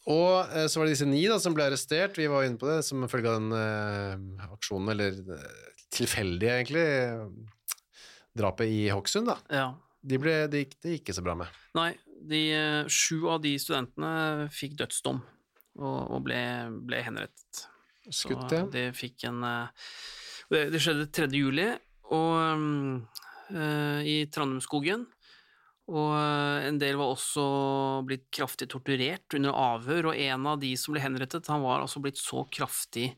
Og 0.06 0.52
så 0.70 0.78
var 0.78 0.86
det 0.86 0.94
disse 0.94 1.08
ni 1.10 1.24
da, 1.26 1.40
som 1.42 1.56
ble 1.58 1.66
arrestert. 1.66 2.14
Vi 2.22 2.28
var 2.30 2.46
inne 2.46 2.60
på 2.62 2.68
det 2.70 2.84
som 2.86 3.08
følge 3.10 3.32
av 3.32 3.40
den 3.40 3.56
uh, 3.58 4.52
aksjonen, 4.54 4.92
eller 4.94 5.16
tilfeldige 5.18 5.64
tilfeldig 5.96 6.50
egentlig, 6.52 6.86
drapet 8.38 8.72
i 8.72 8.86
Hokksund. 8.94 9.30
da. 9.32 9.38
Ja. 9.50 9.68
De 10.06 10.20
ble, 10.22 10.34
det, 10.52 10.66
gikk, 10.66 10.76
det 10.84 10.98
ikke 11.00 11.16
så 11.18 11.24
bra 11.26 11.34
med. 11.40 11.62
Nei, 11.78 11.92
de, 12.30 12.42
eh, 12.54 12.92
sju 12.92 13.26
av 13.32 13.42
de 13.42 13.56
studentene 13.62 14.46
fikk 14.54 14.78
dødsdom 14.84 15.22
og, 15.82 15.98
og 16.14 16.20
ble, 16.28 16.42
ble 16.86 17.02
henrettet. 17.06 17.66
Skutt, 18.06 18.46
Så 18.46 18.62
de 18.62 18.66
det 18.70 18.84
fikk 18.94 19.24
en 19.32 19.42
eh, 19.42 19.88
Det, 20.54 20.68
det 20.70 20.82
skjedde 20.84 21.08
3. 21.10 21.26
juli 21.34 21.72
og, 22.14 23.02
eh, 23.50 24.02
i 24.06 24.18
Trandumskogen. 24.30 25.08
Og 25.90 26.14
en 26.66 26.78
del 26.82 26.98
var 26.98 27.12
også 27.14 27.46
blitt 28.06 28.28
kraftig 28.34 28.68
torturert 28.72 29.36
under 29.38 29.54
avhør, 29.54 30.10
og 30.10 30.22
en 30.22 30.48
av 30.50 30.58
de 30.62 30.72
som 30.82 30.96
ble 30.96 31.04
henrettet, 31.04 31.46
han 31.50 31.62
var 31.62 31.84
altså 31.84 32.02
blitt 32.02 32.18
så 32.18 32.42
kraftig 32.50 33.12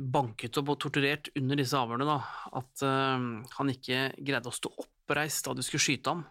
banket 0.00 0.56
opp 0.60 0.70
og 0.72 0.78
torturert 0.80 1.28
under 1.36 1.56
disse 1.60 1.76
avhørene 1.76 2.06
da, 2.08 2.18
at 2.60 2.82
eh, 2.86 3.26
han 3.58 3.72
ikke 3.74 3.98
greide 4.24 4.48
å 4.48 4.54
stå 4.56 4.70
oppreist 4.80 5.44
da 5.44 5.54
de 5.58 5.62
skulle 5.66 5.84
skyte 5.84 6.14
ham. 6.14 6.22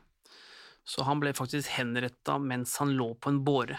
Så 0.83 1.05
han 1.07 1.19
ble 1.21 1.31
faktisk 1.37 1.69
henretta 1.77 2.39
mens 2.43 2.73
han 2.81 2.95
lå 2.97 3.13
på 3.21 3.29
en 3.31 3.43
båre. 3.45 3.77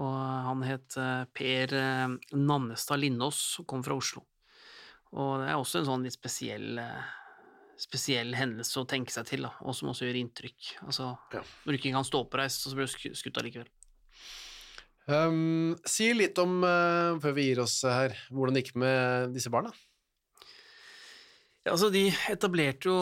Og 0.00 0.14
han 0.48 0.62
het 0.66 0.96
eh, 0.98 1.24
Per 1.36 1.74
eh, 1.78 2.14
Nannestad 2.38 2.98
Lindås 3.02 3.42
og 3.62 3.68
kom 3.70 3.84
fra 3.86 3.94
Oslo. 3.98 4.24
Og 5.14 5.36
det 5.42 5.50
er 5.52 5.58
også 5.60 5.78
en 5.82 5.86
sånn 5.86 6.02
litt 6.06 6.16
spesiell, 6.16 6.78
eh, 6.82 7.04
spesiell 7.78 8.32
hendelse 8.34 8.80
å 8.80 8.88
tenke 8.90 9.14
seg 9.14 9.28
til, 9.28 9.44
da, 9.46 9.52
og 9.62 9.76
som 9.78 9.90
også 9.92 10.08
gjør 10.08 10.18
inntrykk. 10.22 10.72
Altså, 10.88 11.12
Ja. 11.34 11.42
Når 11.66 11.70
du 11.70 11.78
ikke 11.78 11.92
kan 11.94 12.06
stå 12.08 12.24
oppreist, 12.24 12.64
så 12.66 12.74
blir 12.74 12.86
du 12.88 12.94
sku- 12.94 13.14
skutt 13.14 13.38
allikevel. 13.42 13.68
Um, 15.04 15.74
si 15.84 16.08
litt 16.16 16.38
om, 16.40 16.62
uh, 16.64 17.16
før 17.20 17.34
vi 17.36 17.50
gir 17.50 17.60
oss 17.64 17.82
her, 17.84 18.14
hvordan 18.32 18.56
det 18.56 18.64
gikk 18.64 18.78
med 18.80 19.34
disse 19.36 19.52
barna. 19.52 19.72
Ja, 21.64 21.72
altså, 21.72 21.88
de 21.92 22.10
etablerte 22.28 22.90
jo 22.90 22.96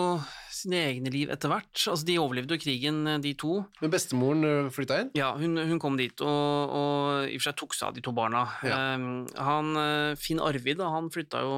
sine 0.55 0.85
egne 0.87 1.11
liv 1.11 1.31
etter 1.35 1.51
hvert. 1.51 1.75
Altså, 1.75 2.07
de 2.07 2.19
overlevde 2.23 2.55
jo 2.55 2.63
krigen, 2.63 3.01
eh, 3.11 3.19
de 3.23 3.33
to. 3.35 3.57
Men 3.83 3.91
bestemoren 3.91 4.47
eh, 4.47 4.69
flytta 4.71 5.01
inn. 5.03 5.11
Ja, 5.19 5.33
hun, 5.35 5.59
hun 5.59 5.81
kom 5.83 5.97
dit 5.99 6.23
og, 6.23 6.71
og 6.71 7.27
i 7.27 7.35
og 7.35 7.43
for 7.43 7.49
seg 7.49 7.57
tok 7.59 7.75
seg 7.75 7.89
av 7.89 7.97
de 7.97 8.05
to 8.07 8.15
barna. 8.15 8.45
Ja. 8.63 8.79
Um, 8.95 9.25
han, 9.35 9.75
Finn 10.21 10.43
Arvid 10.43 10.79
da, 10.79 10.93
han 10.95 11.11
flytta 11.11 11.43
jo 11.43 11.57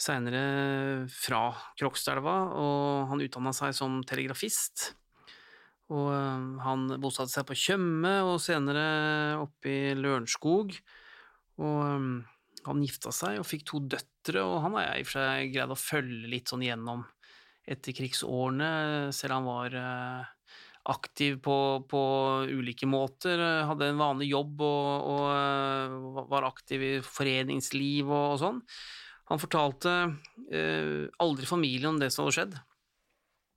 seinere 0.00 1.04
fra 1.12 1.50
Krokstadelva, 1.76 2.38
og 2.56 3.12
han 3.12 3.20
utdanna 3.26 3.52
seg 3.56 3.76
som 3.76 4.00
telegrafist. 4.08 4.94
Og 5.90 6.10
han 6.62 6.86
bosatte 7.02 7.32
seg 7.32 7.46
på 7.48 7.56
Tjøme, 7.58 8.20
og 8.22 8.38
senere 8.42 9.40
oppe 9.42 9.70
i 9.70 9.94
Lørenskog. 9.98 10.76
Og 11.60 11.80
han 12.66 12.84
gifta 12.84 13.12
seg 13.14 13.40
og 13.40 13.48
fikk 13.48 13.66
to 13.68 13.80
døtre, 13.82 14.44
og 14.44 14.60
han 14.66 14.76
har 14.78 14.90
jeg 14.90 15.00
i 15.00 15.06
og 15.06 15.10
for 15.10 15.18
seg 15.18 15.54
greid 15.54 15.74
å 15.74 15.80
følge 15.80 16.30
litt 16.34 16.52
sånn 16.52 16.66
gjennom 16.66 17.06
etterkrigsårene, 17.70 18.70
selv 19.14 19.36
han 19.36 19.46
var 19.46 19.76
eh, 19.78 20.30
aktiv 20.90 21.38
på, 21.44 21.56
på 21.88 22.02
ulike 22.48 22.88
måter, 22.88 23.38
eh, 23.38 23.66
hadde 23.68 23.90
en 23.90 24.00
vanlig 24.00 24.30
jobb 24.32 24.64
og, 24.64 25.10
og 25.12 25.26
eh, 25.34 26.24
var 26.32 26.48
aktiv 26.48 26.86
i 26.86 26.94
foreningsliv 27.04 28.08
og, 28.08 28.26
og 28.34 28.40
sånn. 28.42 28.64
Han 29.30 29.42
fortalte 29.42 29.94
eh, 30.50 31.06
aldri 31.22 31.46
familien 31.46 31.94
om 31.94 32.00
det 32.00 32.10
som 32.14 32.24
hadde 32.24 32.38
skjedd. 32.38 32.58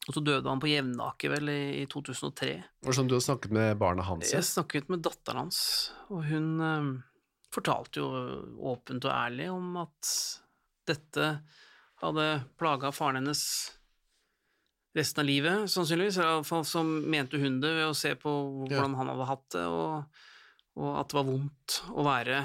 Og 0.03 0.17
så 0.17 0.19
døde 0.19 0.49
han 0.49 0.59
på 0.59 0.67
Jevnaker 0.67 1.31
vel 1.31 1.51
i, 1.53 1.61
i 1.79 1.83
2003. 1.91 2.53
Og 2.83 2.95
sånn 2.95 3.07
du 3.07 3.15
har 3.15 3.23
snakket 3.23 3.53
med 3.55 3.77
barna 3.79 4.03
hans? 4.03 4.27
ja? 4.33 4.41
Jeg 4.41 4.49
snakket 4.49 4.89
med 4.91 5.03
datteren 5.05 5.45
hans, 5.45 5.59
og 6.11 6.25
hun 6.27 6.49
eh, 6.59 6.89
fortalte 7.53 8.01
jo 8.01 8.09
åpent 8.73 9.07
og 9.07 9.13
ærlig 9.13 9.47
om 9.53 9.77
at 9.85 10.11
dette 10.89 11.29
hadde 12.03 12.27
plaga 12.59 12.91
faren 12.91 13.21
hennes 13.21 13.45
resten 14.97 15.23
av 15.23 15.29
livet, 15.29 15.71
sannsynligvis. 15.71 16.19
Iallfall 16.21 16.65
så 16.67 16.83
mente 16.83 17.39
hun 17.41 17.61
det 17.63 17.71
ved 17.77 17.87
å 17.87 17.97
se 17.97 18.13
på 18.19 18.33
hvordan 18.59 18.97
han 18.99 19.13
hadde 19.13 19.29
hatt 19.29 19.47
det, 19.55 19.63
og, 19.71 20.19
og 20.79 20.99
at 20.99 21.09
det 21.09 21.17
var 21.17 21.29
vondt 21.29 21.79
å 21.93 22.05
være, 22.05 22.41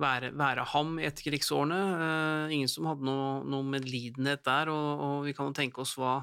være, 0.00 0.32
være 0.36 0.66
ham 0.72 0.98
i 0.98 1.06
etterkrigsårene. 1.08 1.80
Eh, 2.06 2.56
ingen 2.56 2.70
som 2.70 2.88
hadde 2.90 3.06
noe, 3.06 3.28
noe 3.46 3.66
medlidenhet 3.76 4.44
der, 4.46 4.72
og, 4.72 5.04
og 5.06 5.16
vi 5.28 5.36
kan 5.36 5.50
jo 5.50 5.56
tenke 5.56 5.84
oss 5.84 5.96
hva 6.00 6.20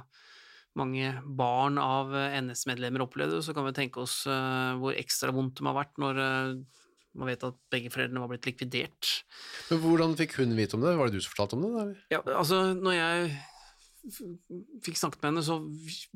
mange 0.79 1.09
barn 1.27 1.79
av 1.81 2.13
NS-medlemmer 2.15 3.03
opplevde, 3.03 3.41
så 3.43 3.55
kan 3.55 3.65
vi 3.67 3.75
tenke 3.75 4.03
oss 4.03 4.21
eh, 4.29 4.71
hvor 4.79 4.95
ekstra 4.95 5.33
vondt 5.35 5.59
det 5.59 5.65
må 5.67 5.73
ha 5.73 5.81
vært 5.81 5.99
når 5.99 6.21
eh, 6.23 6.81
man 7.19 7.27
vet 7.27 7.43
at 7.43 7.57
begge 7.73 7.91
foreldrene 7.91 8.23
var 8.23 8.31
blitt 8.31 8.47
likvidert. 8.47 9.09
Men 9.67 9.81
hvordan 9.83 10.15
fikk 10.19 10.37
hun 10.39 10.55
vite 10.55 10.77
om 10.77 10.85
det? 10.85 10.93
Var 10.95 11.09
det 11.09 11.19
du 11.19 11.25
som 11.25 11.33
fortalte 11.33 11.57
om 11.57 11.65
det? 11.65 11.71
eller? 11.81 12.03
Ja, 12.13 12.21
altså, 12.39 12.61
når 12.77 12.95
jeg 12.95 13.33
fikk 14.85 14.99
snakket 14.99 15.21
med 15.21 15.31
henne, 15.33 15.43
så 15.45 15.57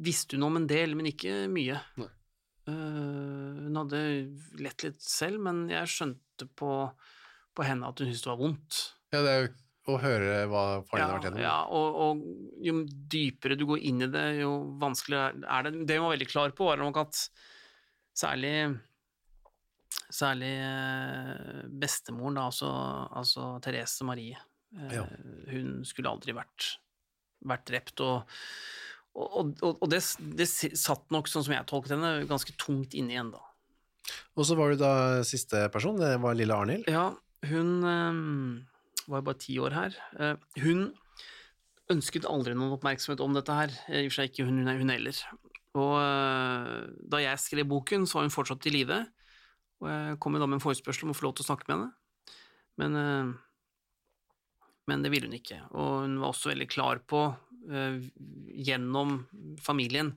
visste 0.02 0.38
hun 0.38 0.48
om 0.48 0.62
en 0.62 0.70
del, 0.70 0.96
men 0.98 1.12
ikke 1.12 1.46
mye. 1.52 1.82
Eh, 2.00 2.72
hun 2.72 3.82
hadde 3.82 4.02
lett 4.64 4.88
litt 4.88 5.04
selv, 5.04 5.44
men 5.46 5.66
jeg 5.74 5.92
skjønte 5.92 6.48
på, 6.58 6.72
på 7.56 7.66
henne 7.68 7.88
at 7.90 8.00
hun 8.02 8.08
syntes 8.10 8.24
det 8.26 8.32
var 8.34 8.42
vondt. 8.42 8.80
Ja, 9.16 9.22
det 9.26 9.32
er 9.36 9.46
jo 9.46 9.54
å 9.96 10.00
høre 10.02 10.38
hva 10.50 10.62
faren 10.88 11.00
Ja, 11.02 11.06
har 11.08 11.16
vært 11.20 11.28
gjennom. 11.28 11.42
ja 11.44 11.58
og, 11.70 11.98
og 12.02 12.64
jo 12.66 12.80
dypere 13.14 13.58
du 13.60 13.68
går 13.70 13.84
inn 13.86 14.02
i 14.02 14.10
det, 14.10 14.24
jo 14.42 14.52
vanskeligere 14.82 15.46
er 15.46 15.68
det. 15.68 15.74
Det 15.86 15.98
hun 16.00 16.08
var 16.08 16.16
veldig 16.16 16.28
klar 16.32 16.56
på, 16.58 16.66
var 16.72 16.82
nok 16.82 16.98
at 17.06 17.22
særlig 18.18 18.56
Særlig 20.16 20.50
eh, 20.62 21.62
bestemoren, 21.82 22.36
da, 22.38 22.44
altså, 22.50 22.68
altså 23.16 23.46
Therese 23.64 24.04
Marie. 24.08 24.38
eh, 24.78 24.94
Ja. 24.98 25.06
Hun 25.50 25.84
skulle 25.88 26.12
aldri 26.12 26.34
vært, 26.36 26.68
vært 27.48 27.66
drept. 27.70 28.04
Og, 28.04 28.36
og, 29.16 29.54
og, 29.64 29.80
og 29.82 29.90
det, 29.92 30.02
det 30.38 30.48
satt 30.52 31.10
nok, 31.16 31.30
sånn 31.32 31.46
som 31.48 31.56
jeg 31.56 31.68
tolket 31.72 31.96
henne, 31.96 32.12
ganske 32.30 32.54
tungt 32.60 32.94
inne 32.94 33.16
igjen 33.16 33.32
da. 33.34 33.42
Og 34.38 34.46
så 34.46 34.58
var 34.60 34.72
du 34.76 34.82
da 34.84 34.92
siste 35.26 35.66
person, 35.74 35.98
det 36.00 36.14
var 36.22 36.36
lille 36.38 36.54
Arnhild. 36.54 36.92
Ja, 36.92 37.08
hun 37.50 37.72
eh, 37.88 38.20
var 39.10 39.22
jo 39.22 39.28
bare 39.30 39.42
ti 39.42 39.58
år 39.62 39.76
her. 39.76 39.98
Eh, 40.20 40.36
hun 40.64 40.88
ønsket 41.94 42.28
aldri 42.30 42.56
noen 42.58 42.76
oppmerksomhet 42.78 43.22
om 43.24 43.36
dette 43.36 43.56
her. 43.56 43.74
Eh, 43.90 44.04
I 44.04 44.08
og 44.08 44.14
for 44.14 44.20
seg 44.20 44.32
ikke 44.32 44.48
hun, 44.48 44.64
hun, 44.68 44.94
heller. 44.94 45.22
Og 45.76 45.96
da 47.12 47.20
jeg 47.20 47.42
skrev 47.44 47.68
boken, 47.68 48.06
så 48.08 48.20
var 48.20 48.30
hun 48.30 48.34
fortsatt 48.34 48.68
i 48.70 48.72
live. 48.78 49.02
Og 49.84 49.90
jeg 49.92 50.20
kom 50.24 50.38
da 50.40 50.48
med 50.48 50.62
en 50.62 50.64
forespørsel 50.64 51.08
om 51.08 51.12
å 51.12 51.18
få 51.18 51.28
lov 51.28 51.36
til 51.36 51.44
å 51.44 51.50
snakke 51.50 51.68
med 51.68 51.76
henne. 51.76 51.90
Men, 52.80 53.34
men 54.88 55.04
det 55.04 55.12
ville 55.12 55.28
hun 55.28 55.36
ikke. 55.36 55.60
Og 55.76 56.06
hun 56.06 56.16
var 56.22 56.32
også 56.32 56.54
veldig 56.54 56.70
klar 56.72 57.04
på, 57.04 57.26
gjennom 58.56 59.18
familien, 59.66 60.14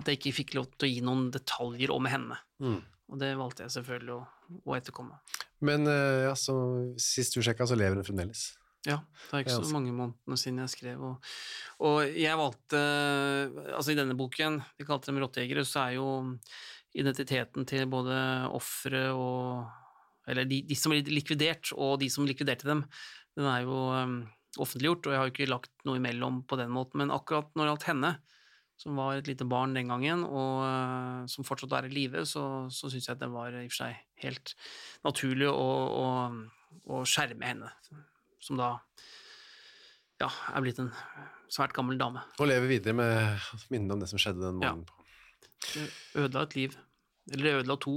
at 0.00 0.08
jeg 0.08 0.22
ikke 0.22 0.36
fikk 0.38 0.56
lov 0.56 0.70
til 0.72 0.88
å 0.88 0.92
gi 0.94 1.04
noen 1.04 1.28
detaljer 1.34 1.92
om 1.92 2.08
henne. 2.08 2.40
Mm. 2.64 2.80
Og 3.12 3.20
det 3.20 3.34
valgte 3.38 3.66
jeg 3.66 3.76
selvfølgelig 3.76 4.16
å, 4.16 4.22
å 4.64 4.76
etterkomme. 4.76 5.16
Men 5.64 5.88
eh, 5.90 6.26
ja, 6.28 6.34
så, 6.38 6.54
sist 7.00 7.36
du 7.36 7.42
sjekka, 7.44 7.66
så 7.68 7.78
lever 7.78 8.00
hun 8.00 8.06
fremdeles. 8.06 8.52
Ja, 8.84 8.98
det 9.30 9.32
er 9.32 9.44
ikke 9.46 9.54
så 9.54 9.62
altså. 9.62 9.76
mange 9.78 9.94
månedene 9.96 10.36
siden 10.40 10.60
jeg 10.60 10.72
skrev. 10.74 11.04
Og, 11.08 11.28
og 11.88 12.16
jeg 12.20 12.36
valgte 12.36 12.80
Altså, 13.72 13.94
i 13.94 13.96
denne 13.96 14.16
boken, 14.18 14.60
vi 14.76 14.86
kalte 14.88 15.08
dem 15.08 15.22
rottejegere, 15.22 15.64
så 15.64 15.86
er 15.86 15.96
jo 15.96 16.08
identiteten 16.94 17.64
til 17.68 17.88
både 17.90 18.18
ofre 18.54 19.08
og 19.16 19.64
Eller 20.28 20.46
de, 20.48 20.62
de 20.64 20.76
som 20.78 20.92
ble 20.92 21.02
likvidert, 21.12 21.72
og 21.76 21.98
de 22.00 22.06
som 22.12 22.24
likviderte 22.24 22.64
dem, 22.64 22.84
den 23.36 23.44
er 23.44 23.66
jo 23.66 23.80
um, 23.92 24.14
offentliggjort, 24.56 25.04
og 25.04 25.12
jeg 25.12 25.20
har 25.20 25.28
jo 25.28 25.32
ikke 25.34 25.50
lagt 25.50 25.72
noe 25.84 25.98
imellom 26.00 26.38
på 26.48 26.56
den 26.56 26.70
måten. 26.72 27.02
Men 27.02 27.12
akkurat 27.12 27.50
når 27.52 27.66
det 27.66 27.72
gjaldt 27.72 27.86
henne, 27.90 28.12
som 28.84 28.98
var 29.00 29.16
et 29.16 29.28
lite 29.30 29.46
barn 29.48 29.72
den 29.72 29.88
gangen, 29.88 30.26
og 30.28 30.60
uh, 30.60 31.24
som 31.30 31.46
fortsatt 31.48 31.72
er 31.78 31.88
i 31.88 31.92
live, 31.94 32.26
så, 32.28 32.42
så 32.68 32.90
syns 32.92 33.08
jeg 33.08 33.16
at 33.16 33.22
det 33.22 33.30
var 33.32 33.54
i 33.56 33.62
og 33.64 33.70
for 33.72 33.80
seg 33.80 34.02
helt 34.26 34.52
naturlig 35.06 35.48
å, 35.48 35.70
å, 36.04 36.08
å 36.92 37.00
skjerme 37.08 37.48
henne 37.48 37.70
som 38.44 38.60
da 38.60 38.74
ja, 40.20 40.28
er 40.52 40.64
blitt 40.64 40.78
en 40.84 40.92
svært 41.52 41.72
gammel 41.76 41.96
dame. 42.00 42.22
Og 42.38 42.48
lever 42.50 42.70
videre 42.76 42.96
med 42.98 43.48
minnene 43.72 43.96
om 43.96 44.04
det 44.04 44.10
som 44.12 44.20
skjedde 44.20 44.44
den 44.44 44.60
morgenen. 44.60 44.84
Ja. 44.84 45.00
Det 45.64 45.86
Ødela 46.20 46.44
et 46.44 46.56
liv. 46.58 46.76
Eller 47.32 47.46
det 47.48 47.54
ødela 47.62 47.76
to, 47.80 47.94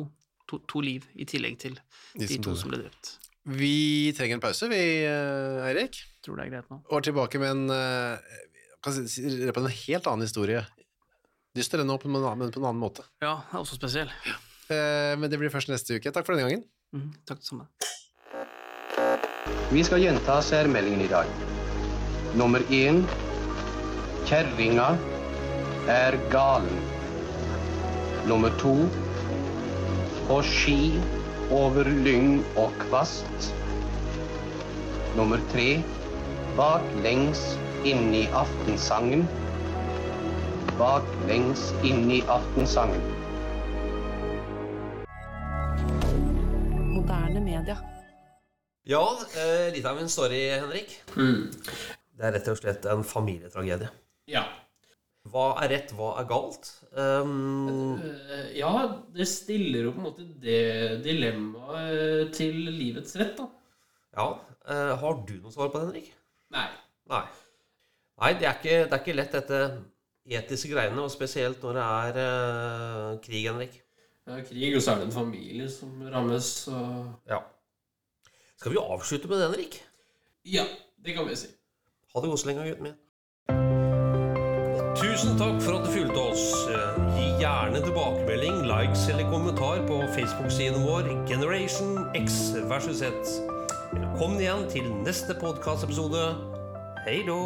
to, 0.48 0.62
to 0.72 0.82
liv, 0.86 1.04
i 1.20 1.28
tillegg 1.28 1.58
til 1.60 1.76
De 2.16 2.24
de 2.24 2.30
som 2.38 2.46
to 2.48 2.56
som 2.56 2.72
ble 2.72 2.80
drept. 2.86 3.18
Vi 3.48 4.12
trenger 4.16 4.38
en 4.38 4.44
pause, 4.44 4.68
vi, 4.72 4.80
eh, 5.08 5.68
Eirik. 5.68 6.00
Tror 6.24 6.40
det 6.40 6.48
er 6.48 6.54
greit 6.56 6.72
nå. 6.72 6.82
Og 6.88 6.98
er 7.00 7.06
tilbake 7.10 7.40
med 7.44 7.54
en 7.54 7.76
eh, 7.76 8.38
kan 8.84 8.96
si- 9.08 9.24
på 9.52 9.64
en 9.64 9.72
helt 9.72 10.08
annen 10.12 10.28
historie. 10.28 10.64
Dyster 11.58 11.82
ennå, 11.82 11.96
men 11.98 12.00
på 12.04 12.10
en 12.12 12.16
annen- 12.22 12.38
men 12.44 12.52
på 12.54 12.60
en 12.62 12.68
annen 12.70 12.82
måte. 12.84 13.04
Ja, 13.24 13.36
det 13.50 13.56
er 13.58 13.62
også 13.64 13.78
spesiell. 13.80 14.12
Eh, 14.70 15.16
Men 15.18 15.30
det 15.32 15.40
blir 15.40 15.50
først 15.50 15.70
neste 15.72 15.96
uke. 15.98 16.12
Takk 16.12 16.26
for 16.28 16.36
denne 16.36 16.50
gangen. 16.50 16.64
Mm, 16.94 17.14
takk 17.26 17.40
det 17.40 17.48
samme. 17.48 17.68
Vi 19.72 19.84
skal 19.84 20.00
gjenta 20.04 20.38
særmeldingen 20.44 21.02
i 21.02 21.08
dag. 21.12 21.28
Nummer 22.36 22.60
én. 22.72 23.02
Kjerringa 24.28 24.90
er 25.88 26.18
galen. 26.32 26.82
Nummer 28.28 28.52
to. 28.60 28.76
På 30.28 30.42
ski 30.44 31.00
over 31.52 31.88
lyng 31.88 32.44
og 32.60 32.74
kvast. 32.90 33.52
Nummer 35.16 35.40
tre. 35.52 35.82
Baklengs 36.58 37.40
inn 37.88 38.12
i 38.14 38.26
aftensangen. 38.36 39.24
Baklengs 40.78 41.72
inn 41.86 42.06
i 42.14 42.20
aftensangen. 42.30 43.02
Moderne 46.94 47.42
media. 47.42 47.78
Ja, 48.88 49.02
eh, 49.36 49.74
litt 49.74 49.86
av 49.90 49.98
en 50.00 50.10
story, 50.10 50.44
Henrik. 50.54 50.94
Det 51.16 52.24
er 52.30 52.36
rett 52.38 52.48
og 52.54 52.60
slett 52.60 52.86
en 52.90 53.04
familietragedie. 53.06 53.90
Ja. 54.32 54.46
Hva 55.28 55.50
er 55.64 55.74
rett, 55.74 55.92
hva 55.98 56.14
er 56.22 56.28
galt? 56.30 56.70
Um, 56.96 57.98
Ja, 58.56 58.72
det 59.14 59.28
stiller 59.28 59.90
jo 59.90 59.92
på 59.96 60.00
en 60.00 60.08
måte 60.08 60.28
det 60.40 61.02
dilemmaet 61.04 62.32
til 62.38 62.56
livets 62.72 63.18
rett, 63.20 63.36
da. 63.40 63.50
ja, 64.18 64.30
Uh, 64.68 64.98
har 65.00 65.14
du 65.24 65.38
noe 65.40 65.48
svar 65.54 65.70
på 65.72 65.80
det, 65.80 65.86
Henrik? 65.88 66.08
Nei. 66.52 66.66
Nei. 67.08 67.22
Nei, 68.20 68.32
det 68.36 68.50
er 68.50 68.58
ikke, 68.58 68.74
det 68.84 68.98
er 68.98 69.00
ikke 69.00 69.14
lett, 69.16 69.32
dette 69.32 69.60
etiske 70.28 70.72
greiene, 70.74 71.02
og 71.02 71.12
spesielt 71.12 71.64
når 71.64 71.78
det 71.78 71.84
er 71.84 72.22
eh, 72.24 73.20
krig, 73.24 73.44
Henrik. 73.50 73.82
Ja, 74.28 74.42
krig, 74.44 74.76
og 74.76 74.82
så 74.84 74.92
er 74.92 74.96
det 75.02 75.06
en 75.08 75.16
familie 75.16 75.70
som 75.72 76.02
rammes, 76.14 76.68
og 76.68 77.14
Ja. 77.30 77.40
Skal 78.58 78.72
vi 78.72 78.78
avslutte 78.82 79.28
med 79.28 79.38
det, 79.38 79.50
Henrik? 79.50 79.84
Ja, 80.46 80.64
det 81.06 81.14
kan 81.16 81.28
vi 81.30 81.36
si. 81.36 81.48
Ha 82.14 82.22
det 82.22 82.30
godt 82.30 82.40
så 82.40 82.48
lenge, 82.48 82.64
gutten 82.68 82.84
min. 82.84 82.98
Tusen 84.98 85.38
takk 85.38 85.62
for 85.62 85.78
at 85.78 85.86
du 85.86 85.92
fulgte 85.94 86.22
oss. 86.32 86.46
Gi 87.14 87.28
gjerne 87.42 87.82
tilbakemelding, 87.86 88.64
likes 88.66 89.08
eller 89.12 89.30
kommentar 89.32 89.84
på 89.88 90.02
Facebook-siden 90.18 90.82
vår 90.88 91.12
Generation 91.30 92.00
X 92.18 92.54
versus 92.66 92.98
Z. 92.98 93.12
Velkommen 93.94 94.42
igjen 94.42 94.66
til 94.74 94.90
neste 95.06 95.38
podkastepisode. 95.38 96.24
Hei 97.06 97.22
då! 97.28 97.38